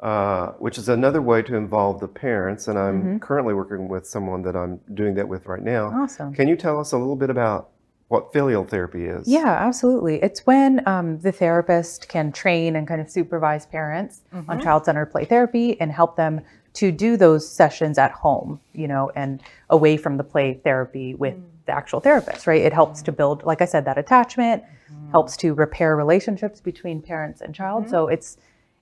uh, 0.00 0.48
which 0.58 0.76
is 0.78 0.88
another 0.88 1.22
way 1.22 1.42
to 1.42 1.54
involve 1.56 2.00
the 2.00 2.08
parents. 2.08 2.68
And 2.68 2.78
I'm 2.78 3.02
Mm-hmm. 3.02 3.18
currently 3.18 3.54
working 3.54 3.88
with 3.88 4.06
someone 4.06 4.42
that 4.42 4.54
I'm 4.56 4.80
doing 4.94 5.14
that 5.14 5.28
with 5.28 5.46
right 5.46 5.62
now. 5.62 5.86
awesome 6.02 6.34
Can 6.34 6.48
you 6.48 6.56
tell 6.56 6.78
us 6.78 6.92
a 6.92 6.98
little 6.98 7.16
bit 7.16 7.30
about 7.30 7.70
what 8.08 8.32
filial 8.32 8.64
therapy 8.64 9.06
is? 9.06 9.26
Yeah, 9.26 9.46
absolutely. 9.48 10.22
It's 10.22 10.46
when 10.46 10.86
um, 10.86 11.18
the 11.20 11.32
therapist 11.32 12.08
can 12.08 12.30
train 12.30 12.76
and 12.76 12.86
kind 12.86 13.00
of 13.00 13.10
supervise 13.10 13.66
parents 13.66 14.20
on 14.48 14.60
child 14.60 14.84
centered 14.84 15.06
play 15.06 15.24
therapy 15.24 15.80
and 15.80 15.90
help 15.90 16.14
them 16.16 16.40
to 16.74 16.92
do 16.92 17.16
those 17.16 17.50
sessions 17.50 17.96
at 17.98 18.12
home, 18.12 18.60
you 18.74 18.86
know, 18.86 19.10
and 19.16 19.42
away 19.70 19.96
from 19.96 20.18
the 20.18 20.24
play 20.24 20.54
therapy 20.62 21.14
with 21.14 21.34
the 21.64 21.72
actual 21.72 21.98
therapist, 22.00 22.46
right? 22.46 22.62
It 22.62 22.72
helps 22.72 23.02
to 23.02 23.12
build, 23.12 23.42
like 23.44 23.60
I 23.60 23.64
said, 23.64 23.84
that 23.86 23.98
attachment, 23.98 24.62
helps 25.10 25.36
to 25.38 25.52
repair 25.54 25.96
relationships 25.96 26.60
between 26.60 27.00
parents 27.02 27.40
and 27.40 27.52
child. 27.54 27.88
So 27.88 28.06
it's 28.08 28.36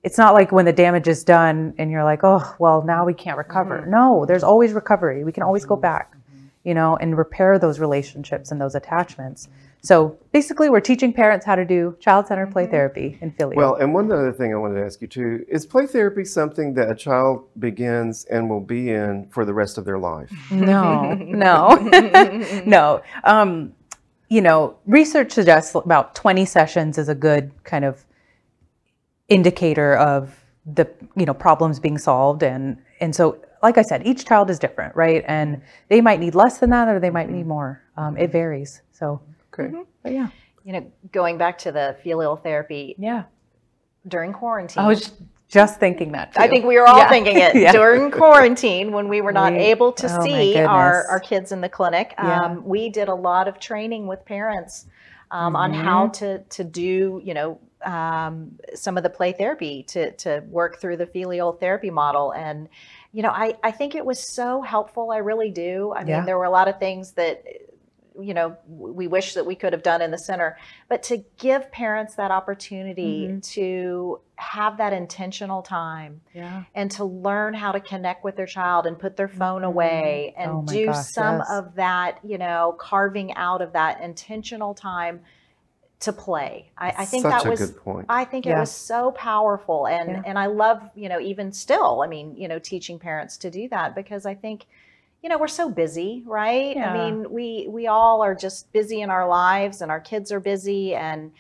it's 0.05 0.19
not 0.19 0.35
like 0.35 0.53
when 0.53 0.67
the 0.67 0.73
damage 0.73 1.09
is 1.09 1.25
done 1.25 1.75
and 1.79 1.91
you're 1.91 2.05
like, 2.05 2.21
oh, 2.23 2.55
well, 2.59 2.85
now 2.85 3.07
we 3.07 3.15
can't 3.15 3.39
recover. 3.39 3.81
Mm-hmm. 3.81 3.91
No, 3.91 4.27
there's 4.27 4.45
always 4.45 4.75
recovery. 4.75 5.25
We 5.25 5.33
can 5.33 5.43
always 5.43 5.65
go 5.65 5.75
mm-hmm. 5.75 5.83
back, 5.83 6.13
mm-hmm. 6.13 6.47
you 6.63 6.75
know, 6.75 6.97
and 6.97 7.17
repair 7.17 7.59
those 7.59 7.81
relationships 7.81 8.53
and 8.53 8.61
those 8.61 8.75
attachments. 8.75 9.49
So 9.81 10.19
basically, 10.33 10.69
we're 10.71 10.81
teaching 10.81 11.13
parents 11.13 11.45
how 11.45 11.57
to 11.57 11.65
do 11.65 11.97
child 12.01 12.27
centered 12.27 12.53
play 12.53 12.67
therapy 12.67 13.19
in 13.21 13.33
filial. 13.33 13.57
Well, 13.57 13.75
and 13.77 13.93
one 13.93 14.11
other 14.13 14.33
thing 14.33 14.53
I 14.53 14.57
wanted 14.57 14.81
to 14.81 14.85
ask 14.85 15.01
you 15.01 15.09
too 15.09 15.45
is 15.49 15.67
play 15.67 15.87
therapy 15.87 16.25
something 16.25 16.75
that 16.75 16.91
a 16.91 16.95
child 16.95 17.49
begins 17.59 18.27
and 18.27 18.49
will 18.49 18.63
be 18.63 18.91
in 18.91 19.29
for 19.31 19.45
the 19.45 19.53
rest 19.53 19.79
of 19.79 19.85
their 19.87 19.99
life? 19.99 20.31
no, 20.51 21.15
no, 21.15 21.75
no. 22.67 23.03
Um, 23.25 23.73
you 24.29 24.41
know, 24.41 24.77
research 24.87 25.33
suggests 25.33 25.75
about 25.75 26.15
20 26.15 26.45
sessions 26.45 26.99
is 26.99 27.09
a 27.09 27.15
good 27.15 27.51
kind 27.65 27.85
of 27.85 28.05
indicator 29.29 29.97
of 29.97 30.45
the 30.67 30.89
you 31.17 31.27
know 31.27 31.35
problems 31.35 31.79
being 31.81 31.99
solved 31.99 32.43
and 32.43 32.79
and 33.01 33.15
so 33.15 33.39
like 33.63 33.77
i 33.79 33.83
said 33.83 34.07
each 34.07 34.25
child 34.25 34.49
is 34.51 34.59
different 34.59 34.95
right 34.97 35.25
and 35.27 35.61
they 35.89 36.01
might 36.01 36.21
need 36.21 36.35
less 36.35 36.59
than 36.59 36.71
that 36.71 36.89
or 36.89 36.99
they 36.99 37.11
might 37.11 37.29
need 37.31 37.47
more 37.47 37.83
um, 37.97 38.17
it 38.17 38.31
varies 38.33 38.83
so 38.93 39.21
Okay. 39.53 39.73
but 40.03 40.13
yeah 40.13 40.29
You 40.65 40.73
know, 40.73 40.93
going 41.13 41.37
back 41.39 41.59
to 41.59 41.73
the 41.73 41.97
filial 42.03 42.37
therapy 42.37 42.95
yeah 42.99 43.25
during 44.09 44.33
quarantine. 44.33 44.83
i 44.83 44.87
was 44.87 45.13
just 45.47 45.79
thinking 45.79 46.11
that 46.13 46.33
too. 46.35 46.41
I 46.41 46.49
think 46.49 46.65
we 46.65 46.77
were 46.81 46.87
all 46.89 46.99
Yeah. 46.99 47.09
thinking 47.09 47.37
it 47.39 47.55
Yeah. 47.67 47.71
during 47.73 48.11
quarantine 48.11 48.91
when 48.93 49.09
we 49.09 49.21
were 49.21 49.31
not 49.31 49.53
We- 49.53 49.59
able 49.61 49.93
to 49.93 50.07
oh 50.11 50.25
see 50.25 50.59
our, 50.59 51.07
our 51.07 51.21
kids 51.21 51.53
in 51.53 51.61
the 51.61 51.69
clinic. 51.69 52.15
Yeah. 52.19 52.45
Um, 52.47 52.65
we 52.65 52.89
did 52.89 53.09
a 53.09 53.15
lot 53.15 53.47
of 53.47 53.61
training 53.61 54.07
with 54.09 54.25
parents 54.25 54.87
um, 55.31 55.55
on 55.55 55.71
Mm-hmm. 55.71 55.83
how 55.85 56.09
to, 56.09 56.39
to 56.57 56.65
do, 56.65 57.21
you 57.23 57.35
know, 57.35 57.61
um, 57.85 58.59
some 58.75 58.97
of 58.97 59.03
the 59.03 59.11
play 59.11 59.33
therapy 59.33 59.83
to, 59.89 60.13
to 60.13 60.43
work 60.49 60.81
through 60.81 60.97
the 60.97 61.07
filial 61.07 61.53
therapy 61.53 61.91
model. 61.91 62.33
And, 62.33 62.69
you 63.13 63.23
know, 63.23 63.31
I, 63.31 63.55
I 63.63 63.71
think 63.71 63.95
it 63.95 64.05
was 64.05 64.35
so 64.35 64.63
helpful. 64.63 65.11
I 65.11 65.19
really 65.19 65.51
do. 65.51 65.93
I 65.95 66.05
mean, 66.05 66.25
there 66.25 66.39
were 66.39 66.45
a 66.45 66.51
lot 66.51 66.69
of 66.69 66.79
things 66.79 67.13
that, 67.13 67.45
you 68.21 68.33
know, 68.33 68.57
we 68.69 69.09
wish 69.09 69.35
that 69.35 69.45
we 69.45 69.57
could 69.57 69.73
have 69.73 69.83
done 69.83 70.01
in 70.01 70.11
the 70.13 70.19
center, 70.19 70.57
but 70.89 71.03
to 71.05 71.25
give 71.39 71.71
parents 71.73 72.15
that 72.15 72.31
opportunity 72.31 73.27
Mm-hmm. 73.29 73.41
to 73.41 74.21
have 74.37 74.79
that 74.79 74.93
intentional 74.93 75.63
time 75.63 76.21
yeah 76.35 76.65
and 76.75 76.91
to 76.91 77.05
learn 77.05 77.55
how 77.55 77.71
to 77.71 77.79
connect 77.79 78.25
with 78.25 78.35
their 78.35 78.47
child 78.47 78.85
and 78.85 78.99
put 78.99 79.17
their 79.17 79.29
phone 79.29 79.63
away 79.63 80.35
and 80.37 80.51
Oh 80.51 80.65
do 80.67 80.87
gosh, 80.87 81.07
some 81.07 81.39
yes. 81.39 81.49
of 81.53 81.75
that, 81.77 82.19
you 82.25 82.39
know, 82.39 82.75
carving 82.79 83.35
out 83.35 83.63
of 83.63 83.73
that 83.75 84.01
intentional 84.01 84.75
time 84.75 85.21
to 86.01 86.13
play. 86.13 86.71
I, 86.77 86.89
I 86.99 87.05
think 87.05 87.23
Such 87.23 87.33
that 87.33 87.47
a 87.47 87.51
was 87.51 87.61
good 87.61 87.77
point. 87.77 88.07
I 88.09 88.25
think 88.25 88.47
it 88.47 88.55
was 88.55 88.71
so 88.71 89.13
powerful 89.13 89.87
and 89.87 90.11
Yeah. 90.11 90.23
and 90.27 90.39
I 90.39 90.47
love, 90.47 90.83
you 90.95 91.09
know, 91.09 91.21
even 91.21 91.53
still, 91.53 92.03
I 92.03 92.07
mean, 92.07 92.37
you 92.37 92.49
know, 92.49 92.59
teaching 92.59 92.99
parents 92.99 93.37
to 93.39 93.51
do 93.51 93.69
that 93.69 93.95
because 93.95 94.27
I 94.27 94.35
think 94.35 94.67
you 95.23 95.31
know, 95.31 95.39
we're 95.39 95.49
so 95.49 95.71
busy, 95.71 96.23
right? 96.27 96.77
Yeah. 96.77 96.91
I 96.91 96.93
mean, 96.93 97.31
we 97.31 97.67
we 97.71 97.87
all 97.87 98.23
are 98.23 98.35
just 98.35 98.71
busy 98.73 99.01
in 99.01 99.09
our 99.09 99.27
lives 99.27 99.81
and 99.81 99.91
our 99.91 100.01
kids 100.01 100.31
are 100.31 100.41
busy 100.41 100.95
and 100.95 101.33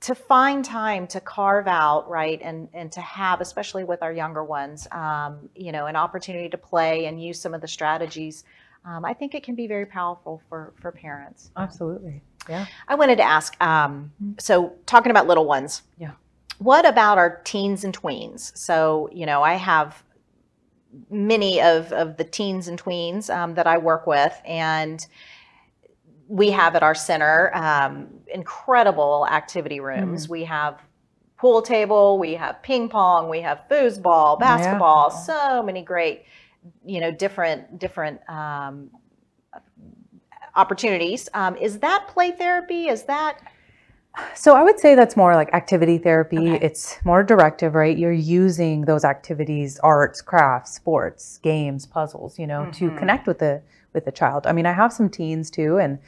to 0.00 0.14
find 0.14 0.64
time 0.64 1.06
to 1.06 1.20
carve 1.20 1.66
out 1.66 2.08
right 2.08 2.40
and 2.42 2.68
and 2.72 2.90
to 2.92 3.00
have 3.00 3.40
especially 3.40 3.84
with 3.84 4.02
our 4.02 4.12
younger 4.12 4.42
ones 4.42 4.88
um, 4.92 5.48
you 5.54 5.70
know 5.72 5.86
an 5.86 5.96
opportunity 5.96 6.48
to 6.48 6.58
play 6.58 7.06
and 7.06 7.22
use 7.22 7.40
some 7.40 7.54
of 7.54 7.60
the 7.60 7.68
strategies 7.68 8.44
um, 8.84 9.04
i 9.04 9.12
think 9.12 9.34
it 9.34 9.42
can 9.42 9.54
be 9.54 9.66
very 9.66 9.86
powerful 9.86 10.42
for 10.48 10.72
for 10.80 10.90
parents 10.90 11.50
absolutely 11.56 12.22
yeah. 12.48 12.66
I 12.88 12.94
wanted 12.94 13.16
to 13.16 13.22
ask 13.24 13.60
um, 13.62 14.12
so 14.38 14.72
talking 14.86 15.10
about 15.10 15.26
little 15.26 15.46
ones 15.46 15.82
Yeah. 15.98 16.12
what 16.58 16.86
about 16.86 17.18
our 17.18 17.40
teens 17.44 17.84
and 17.84 17.96
tweens? 17.96 18.56
So 18.56 19.08
you 19.12 19.26
know 19.26 19.42
i 19.42 19.54
have 19.54 20.02
many 21.10 21.60
of, 21.60 21.92
of 21.92 22.16
the 22.16 22.24
teens 22.24 22.68
and 22.68 22.82
tweens 22.82 23.28
um, 23.34 23.54
that 23.54 23.66
i 23.66 23.76
work 23.76 24.06
with 24.06 24.40
and 24.46 25.06
we 26.28 26.50
have 26.50 26.74
at 26.74 26.82
our 26.82 26.94
center 26.94 27.54
um, 27.54 28.08
incredible 28.32 29.26
activity 29.30 29.80
rooms. 29.80 30.28
We 30.28 30.44
have 30.44 30.80
pool 31.36 31.62
table, 31.62 32.18
we 32.18 32.34
have 32.34 32.62
ping 32.62 32.88
pong, 32.88 33.28
we 33.28 33.40
have 33.42 33.60
foosball, 33.70 34.38
basketball, 34.40 35.10
so 35.10 35.62
many 35.62 35.82
great, 35.82 36.24
you 36.84 37.00
know, 37.00 37.10
different 37.10 37.78
different 37.78 38.28
um, 38.28 38.90
opportunities. 40.56 41.28
Um, 41.34 41.56
is 41.56 41.78
that 41.80 42.06
play 42.08 42.32
therapy? 42.32 42.88
Is 42.88 43.04
that 43.04 43.38
So 44.34 44.56
I 44.56 44.62
would 44.62 44.80
say 44.80 44.94
that's 44.94 45.14
more 45.14 45.34
like 45.34 45.52
activity 45.52 45.98
therapy. 45.98 46.54
Okay. 46.54 46.64
It's 46.64 46.98
more 47.04 47.22
directive, 47.22 47.74
right? 47.74 47.96
You're 47.96 48.12
using 48.12 48.86
those 48.86 49.04
activities, 49.04 49.78
arts, 49.80 50.22
crafts, 50.22 50.72
sports, 50.72 51.38
games, 51.42 51.84
puzzles, 51.86 52.38
you 52.38 52.46
know, 52.46 52.70
to 52.72 52.90
Mhm. 52.90 52.98
connect 52.98 53.26
with 53.26 53.38
the 53.40 53.60
with 53.92 54.04
the 54.06 54.12
child. 54.12 54.46
I 54.46 54.52
mean, 54.52 54.66
I 54.66 54.72
have 54.72 54.92
some 54.92 55.08
teens 55.10 55.50
too, 55.50 55.76
and 55.78 55.98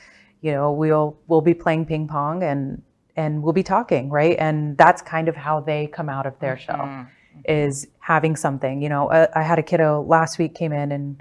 you 0.41 0.53
know, 0.53 0.73
we'll 0.73 1.19
we'll 1.27 1.43
be 1.43 1.55
playing 1.55 1.85
ping 1.85 2.09
pong 2.09 2.43
and 2.43 2.81
and 3.17 3.43
we'll 3.43 3.53
be 3.53 3.63
talking, 3.63 4.09
right? 4.09 4.37
And 4.39 4.79
that's 4.79 5.03
kind 5.03 5.29
of 5.29 5.37
how 5.37 5.61
they 5.61 5.87
come 5.89 6.09
out 6.09 6.25
of 6.25 6.39
their 6.39 6.57
shell 6.57 6.87
Mhm. 6.87 7.07
is 7.45 7.89
having 7.99 8.37
something. 8.37 8.81
You 8.81 8.89
know, 8.89 9.11
I, 9.11 9.29
I 9.35 9.43
had 9.43 9.59
a 9.59 9.63
kiddo 9.63 10.01
last 10.03 10.39
week 10.39 10.55
came 10.55 10.73
in 10.73 10.93
and 10.93 11.17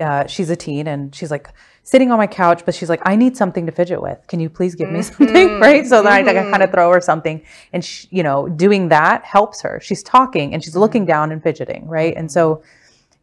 uh, 0.00 0.26
she's 0.26 0.50
a 0.50 0.56
teen 0.56 0.86
and 0.88 1.14
she's 1.14 1.30
like 1.30 1.48
sitting 1.82 2.10
on 2.10 2.18
my 2.18 2.26
couch, 2.26 2.64
but 2.64 2.74
she's 2.74 2.88
like, 2.88 3.00
I 3.04 3.14
need 3.14 3.36
something 3.36 3.66
to 3.66 3.72
fidget 3.72 4.00
with. 4.00 4.26
Can 4.26 4.40
you 4.40 4.48
please 4.48 4.74
give 4.74 4.90
me 4.90 5.00
mm-hmm. 5.00 5.24
something? 5.24 5.60
Right. 5.60 5.86
So 5.86 6.02
then 6.02 6.12
I, 6.12 6.18
I 6.18 6.24
kind 6.24 6.54
of 6.54 6.60
mm-hmm. 6.60 6.72
throw 6.72 6.92
her 6.92 7.00
something 7.00 7.42
and, 7.72 7.84
she, 7.84 8.08
you 8.10 8.22
know, 8.22 8.48
doing 8.48 8.88
that 8.88 9.24
helps 9.24 9.62
her. 9.62 9.80
She's 9.80 10.02
talking 10.02 10.52
and 10.52 10.64
she's 10.64 10.76
looking 10.76 11.02
mm-hmm. 11.02 11.08
down 11.08 11.32
and 11.32 11.42
fidgeting. 11.42 11.86
Right. 11.86 12.14
And 12.16 12.30
so 12.30 12.62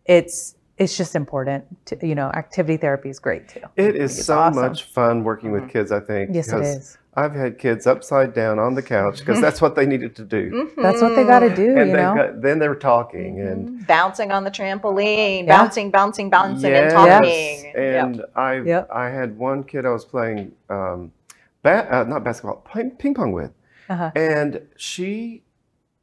it's, 0.06 0.56
it's 0.78 0.98
just 0.98 1.16
important 1.16 1.66
to, 1.88 1.98
you 2.08 2.16
know, 2.16 2.30
activity 2.30 2.78
therapy 2.78 3.10
is 3.10 3.20
great 3.20 3.48
too. 3.48 3.62
It 3.76 3.96
is 3.96 4.18
It's 4.18 4.28
so 4.28 4.40
awesome. 4.40 4.62
much 4.62 4.84
fun 4.84 5.24
working 5.24 5.52
with 5.52 5.70
kids, 5.70 5.92
I 5.92 6.00
think. 6.00 6.32
Yes, 6.34 6.48
it 6.48 6.52
because 6.52 6.76
is. 6.76 6.98
I've 7.14 7.34
had 7.34 7.60
kids 7.60 7.88
upside 7.88 8.34
down 8.34 8.58
on 8.58 8.74
the 8.74 8.82
couch 8.82 9.20
because 9.20 9.42
that's 9.42 9.62
what 9.62 9.76
they 9.76 9.86
needed 9.86 10.16
to 10.16 10.24
do. 10.24 10.72
That's 10.78 11.02
what 11.02 11.14
they 11.14 11.26
got 11.26 11.40
to 11.40 11.54
do, 11.54 11.78
And 11.78 11.90
you 11.90 11.96
they 11.98 12.02
know? 12.02 12.16
got, 12.16 12.42
then 12.42 12.58
they 12.60 12.70
were 12.70 12.76
talking 12.76 13.42
and 13.42 13.68
Mm-hmm. 13.68 13.84
bouncing 13.84 14.32
on 14.32 14.46
the 14.46 14.52
trampoline, 14.52 15.46
Yeah. 15.46 15.58
bouncing, 15.58 15.92
bouncing, 15.92 16.30
bouncing, 16.30 16.72
yes, 16.72 16.94
and 16.94 16.94
talking. 16.94 17.66
Yep. 17.76 18.06
and 18.06 18.26
I 18.36 18.62
Yep. 18.62 18.90
I 18.94 19.10
had 19.10 19.38
one 19.38 19.64
kid 19.66 19.86
I 19.86 19.90
was 19.90 20.06
playing 20.06 20.54
um, 20.70 21.12
ba- 21.64 21.88
uh, 21.94 22.04
not 22.06 22.24
basketball 22.24 22.64
ping, 22.74 22.92
ping 22.92 23.14
pong 23.14 23.34
with, 23.34 23.52
Uh-huh. 23.90 24.12
and 24.16 24.62
she 24.78 25.44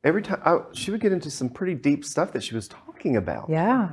every 0.05 0.21
time 0.23 0.43
I, 0.45 0.59
she 0.75 0.91
would 0.91 1.01
get 1.01 1.13
into 1.13 1.31
some 1.31 1.49
pretty 1.49 1.75
deep 1.75 2.05
stuff 2.05 2.33
that 2.33 2.43
she 2.43 2.55
was 2.55 2.69
talking 2.69 3.17
about. 3.17 3.49
Yeah. 3.49 3.89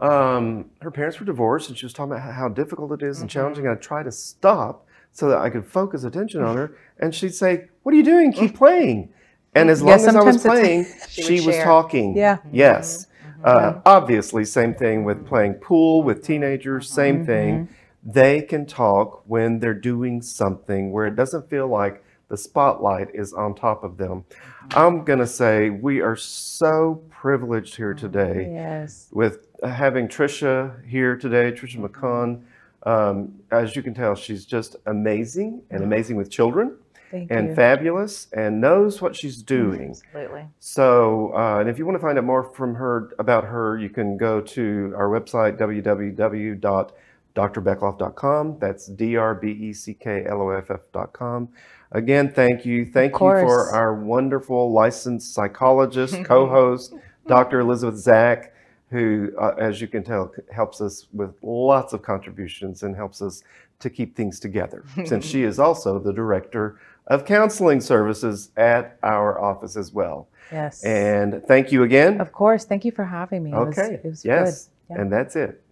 Um, 0.00 0.70
her 0.82 0.90
parents 0.90 1.18
were 1.20 1.24
divorced, 1.26 1.68
and 1.68 1.78
she 1.78 1.86
was 1.86 1.92
talking 1.92 2.12
about 2.12 2.22
how, 2.24 2.32
how 2.32 2.48
difficult 2.48 2.92
it 2.92 3.02
is 3.04 3.20
and 3.20 3.30
Mm-hmm. 3.30 3.38
challenging. 3.38 3.68
I 3.68 3.74
tried 3.76 4.04
to 4.04 4.12
stop 4.12 4.85
so 5.16 5.28
that 5.30 5.38
I 5.38 5.48
could 5.48 5.64
focus 5.64 6.04
attention 6.04 6.42
on 6.42 6.56
her, 6.60 6.76
and 6.98 7.14
she'd 7.14 7.34
say, 7.34 7.68
"What 7.82 7.94
are 7.94 7.96
you 7.96 8.04
doing? 8.04 8.32
Keep 8.32 8.54
playing." 8.64 9.08
And 9.54 9.70
as 9.70 9.80
Yeah, 9.80 9.86
long 9.96 10.08
as 10.08 10.14
I 10.16 10.22
was 10.22 10.42
playing, 10.42 10.84
She 11.08 11.22
she, 11.22 11.34
was 11.46 11.54
share. 11.54 11.64
talking. 11.64 12.14
Yeah. 12.16 12.38
Yes. 12.52 13.06
Mm-hmm. 13.06 13.40
Uh, 13.44 13.58
mm-hmm. 13.60 13.78
obviously, 13.86 14.44
same 14.44 14.74
thing 14.74 15.04
with 15.04 15.26
playing 15.26 15.54
pool 15.54 16.02
with 16.02 16.22
teenagers. 16.22 16.84
Mm-hmm. 16.86 16.94
Same 16.94 17.26
thing. 17.26 17.68
They 18.04 18.42
can 18.42 18.66
talk 18.66 19.22
when 19.26 19.58
they're 19.58 19.74
doing 19.92 20.20
something 20.22 20.92
where 20.92 21.06
it 21.06 21.16
doesn't 21.16 21.48
feel 21.48 21.66
like 21.68 22.04
the 22.28 22.36
spotlight 22.36 23.08
is 23.14 23.32
on 23.32 23.54
top 23.54 23.82
of 23.82 23.96
them. 23.96 24.24
I'm 24.72 25.04
gonna 25.04 25.26
say 25.26 25.70
we 25.70 26.00
are 26.02 26.16
so 26.16 27.02
privileged 27.10 27.76
here 27.76 27.94
today 27.94 28.48
Yes. 28.52 29.08
with 29.12 29.46
uh, 29.62 29.68
having 29.68 30.06
Trisha 30.08 30.84
here 30.84 31.16
today, 31.16 31.50
Trisha 31.52 31.78
Makan. 31.78 32.44
Um, 32.86 33.40
as 33.50 33.74
you 33.74 33.82
can 33.82 33.94
tell, 33.94 34.14
she's 34.14 34.46
just 34.46 34.76
amazing 34.86 35.62
and 35.70 35.82
amazing 35.82 36.14
with 36.16 36.30
children 36.30 36.76
Thank 37.10 37.32
and 37.32 37.48
you. 37.48 37.54
fabulous 37.54 38.28
and 38.32 38.60
knows 38.60 39.02
what 39.02 39.16
she's 39.16 39.42
doing. 39.42 39.90
Absolutely. 39.90 40.44
So, 40.60 41.32
uh, 41.34 41.58
and 41.58 41.68
if 41.68 41.78
you 41.78 41.86
want 41.86 41.96
to 41.96 42.00
find 42.00 42.16
out 42.16 42.24
more 42.24 42.44
from 42.44 42.76
her 42.76 43.12
about 43.18 43.42
her, 43.44 43.76
you 43.76 43.90
can 43.90 44.16
go 44.16 44.40
to 44.40 44.94
our 44.96 45.08
website 45.08 45.58
www.drbeckloff.com. 45.58 48.58
That's 48.60 48.86
d 48.86 49.16
r 49.16 49.34
b 49.34 49.50
e 49.50 49.72
c 49.72 49.94
k 49.94 50.24
l 50.24 50.42
o 50.42 50.50
f 50.50 50.70
f.com. 50.70 51.48
Again, 51.92 52.32
thank 52.32 52.64
you. 52.64 52.84
Thank 52.84 53.12
you 53.14 53.18
for 53.18 53.72
our 53.72 53.94
wonderful 53.94 54.72
licensed 54.72 55.34
psychologist, 55.34 56.24
co-host, 56.28 56.94
Dr. 57.26 57.60
Elizabeth 57.60 57.98
Zak, 57.98 58.52
who, 58.90 59.32
uh, 59.40 59.54
as 59.58 59.80
you 59.80 59.88
can 59.88 60.02
tell, 60.04 60.32
helps 60.52 60.80
us 60.80 61.06
with 61.12 61.34
lots 61.42 61.92
of 61.92 62.02
contributions 62.02 62.82
and 62.82 62.94
helps 62.94 63.20
us 63.20 63.42
to 63.80 63.90
keep 63.90 64.16
things 64.16 64.38
together. 64.40 64.84
since 65.04 65.24
she 65.24 65.42
is 65.42 65.58
also 65.58 65.98
the 65.98 66.12
director 66.12 66.78
of 67.08 67.24
counseling 67.24 67.80
services 67.80 68.50
at 68.56 68.96
our 69.02 69.40
office 69.40 69.76
as 69.76 69.92
well. 69.92 70.28
Yes. 70.52 70.84
And 70.84 71.42
thank 71.46 71.72
you 71.72 71.82
again. 71.82 72.20
Of 72.20 72.32
course. 72.32 72.64
Thank 72.64 72.84
you 72.84 72.92
for 72.92 73.04
having 73.04 73.42
me. 73.44 73.52
It 73.52 73.56
was- 73.56 73.78
Okay. 73.78 73.94
It 73.94 74.04
was, 74.04 74.24
yes. 74.24 74.66
good. 74.88 74.94
Yeah. 74.96 75.00
And 75.02 75.12
that's 75.12 75.34
it. 75.36 75.62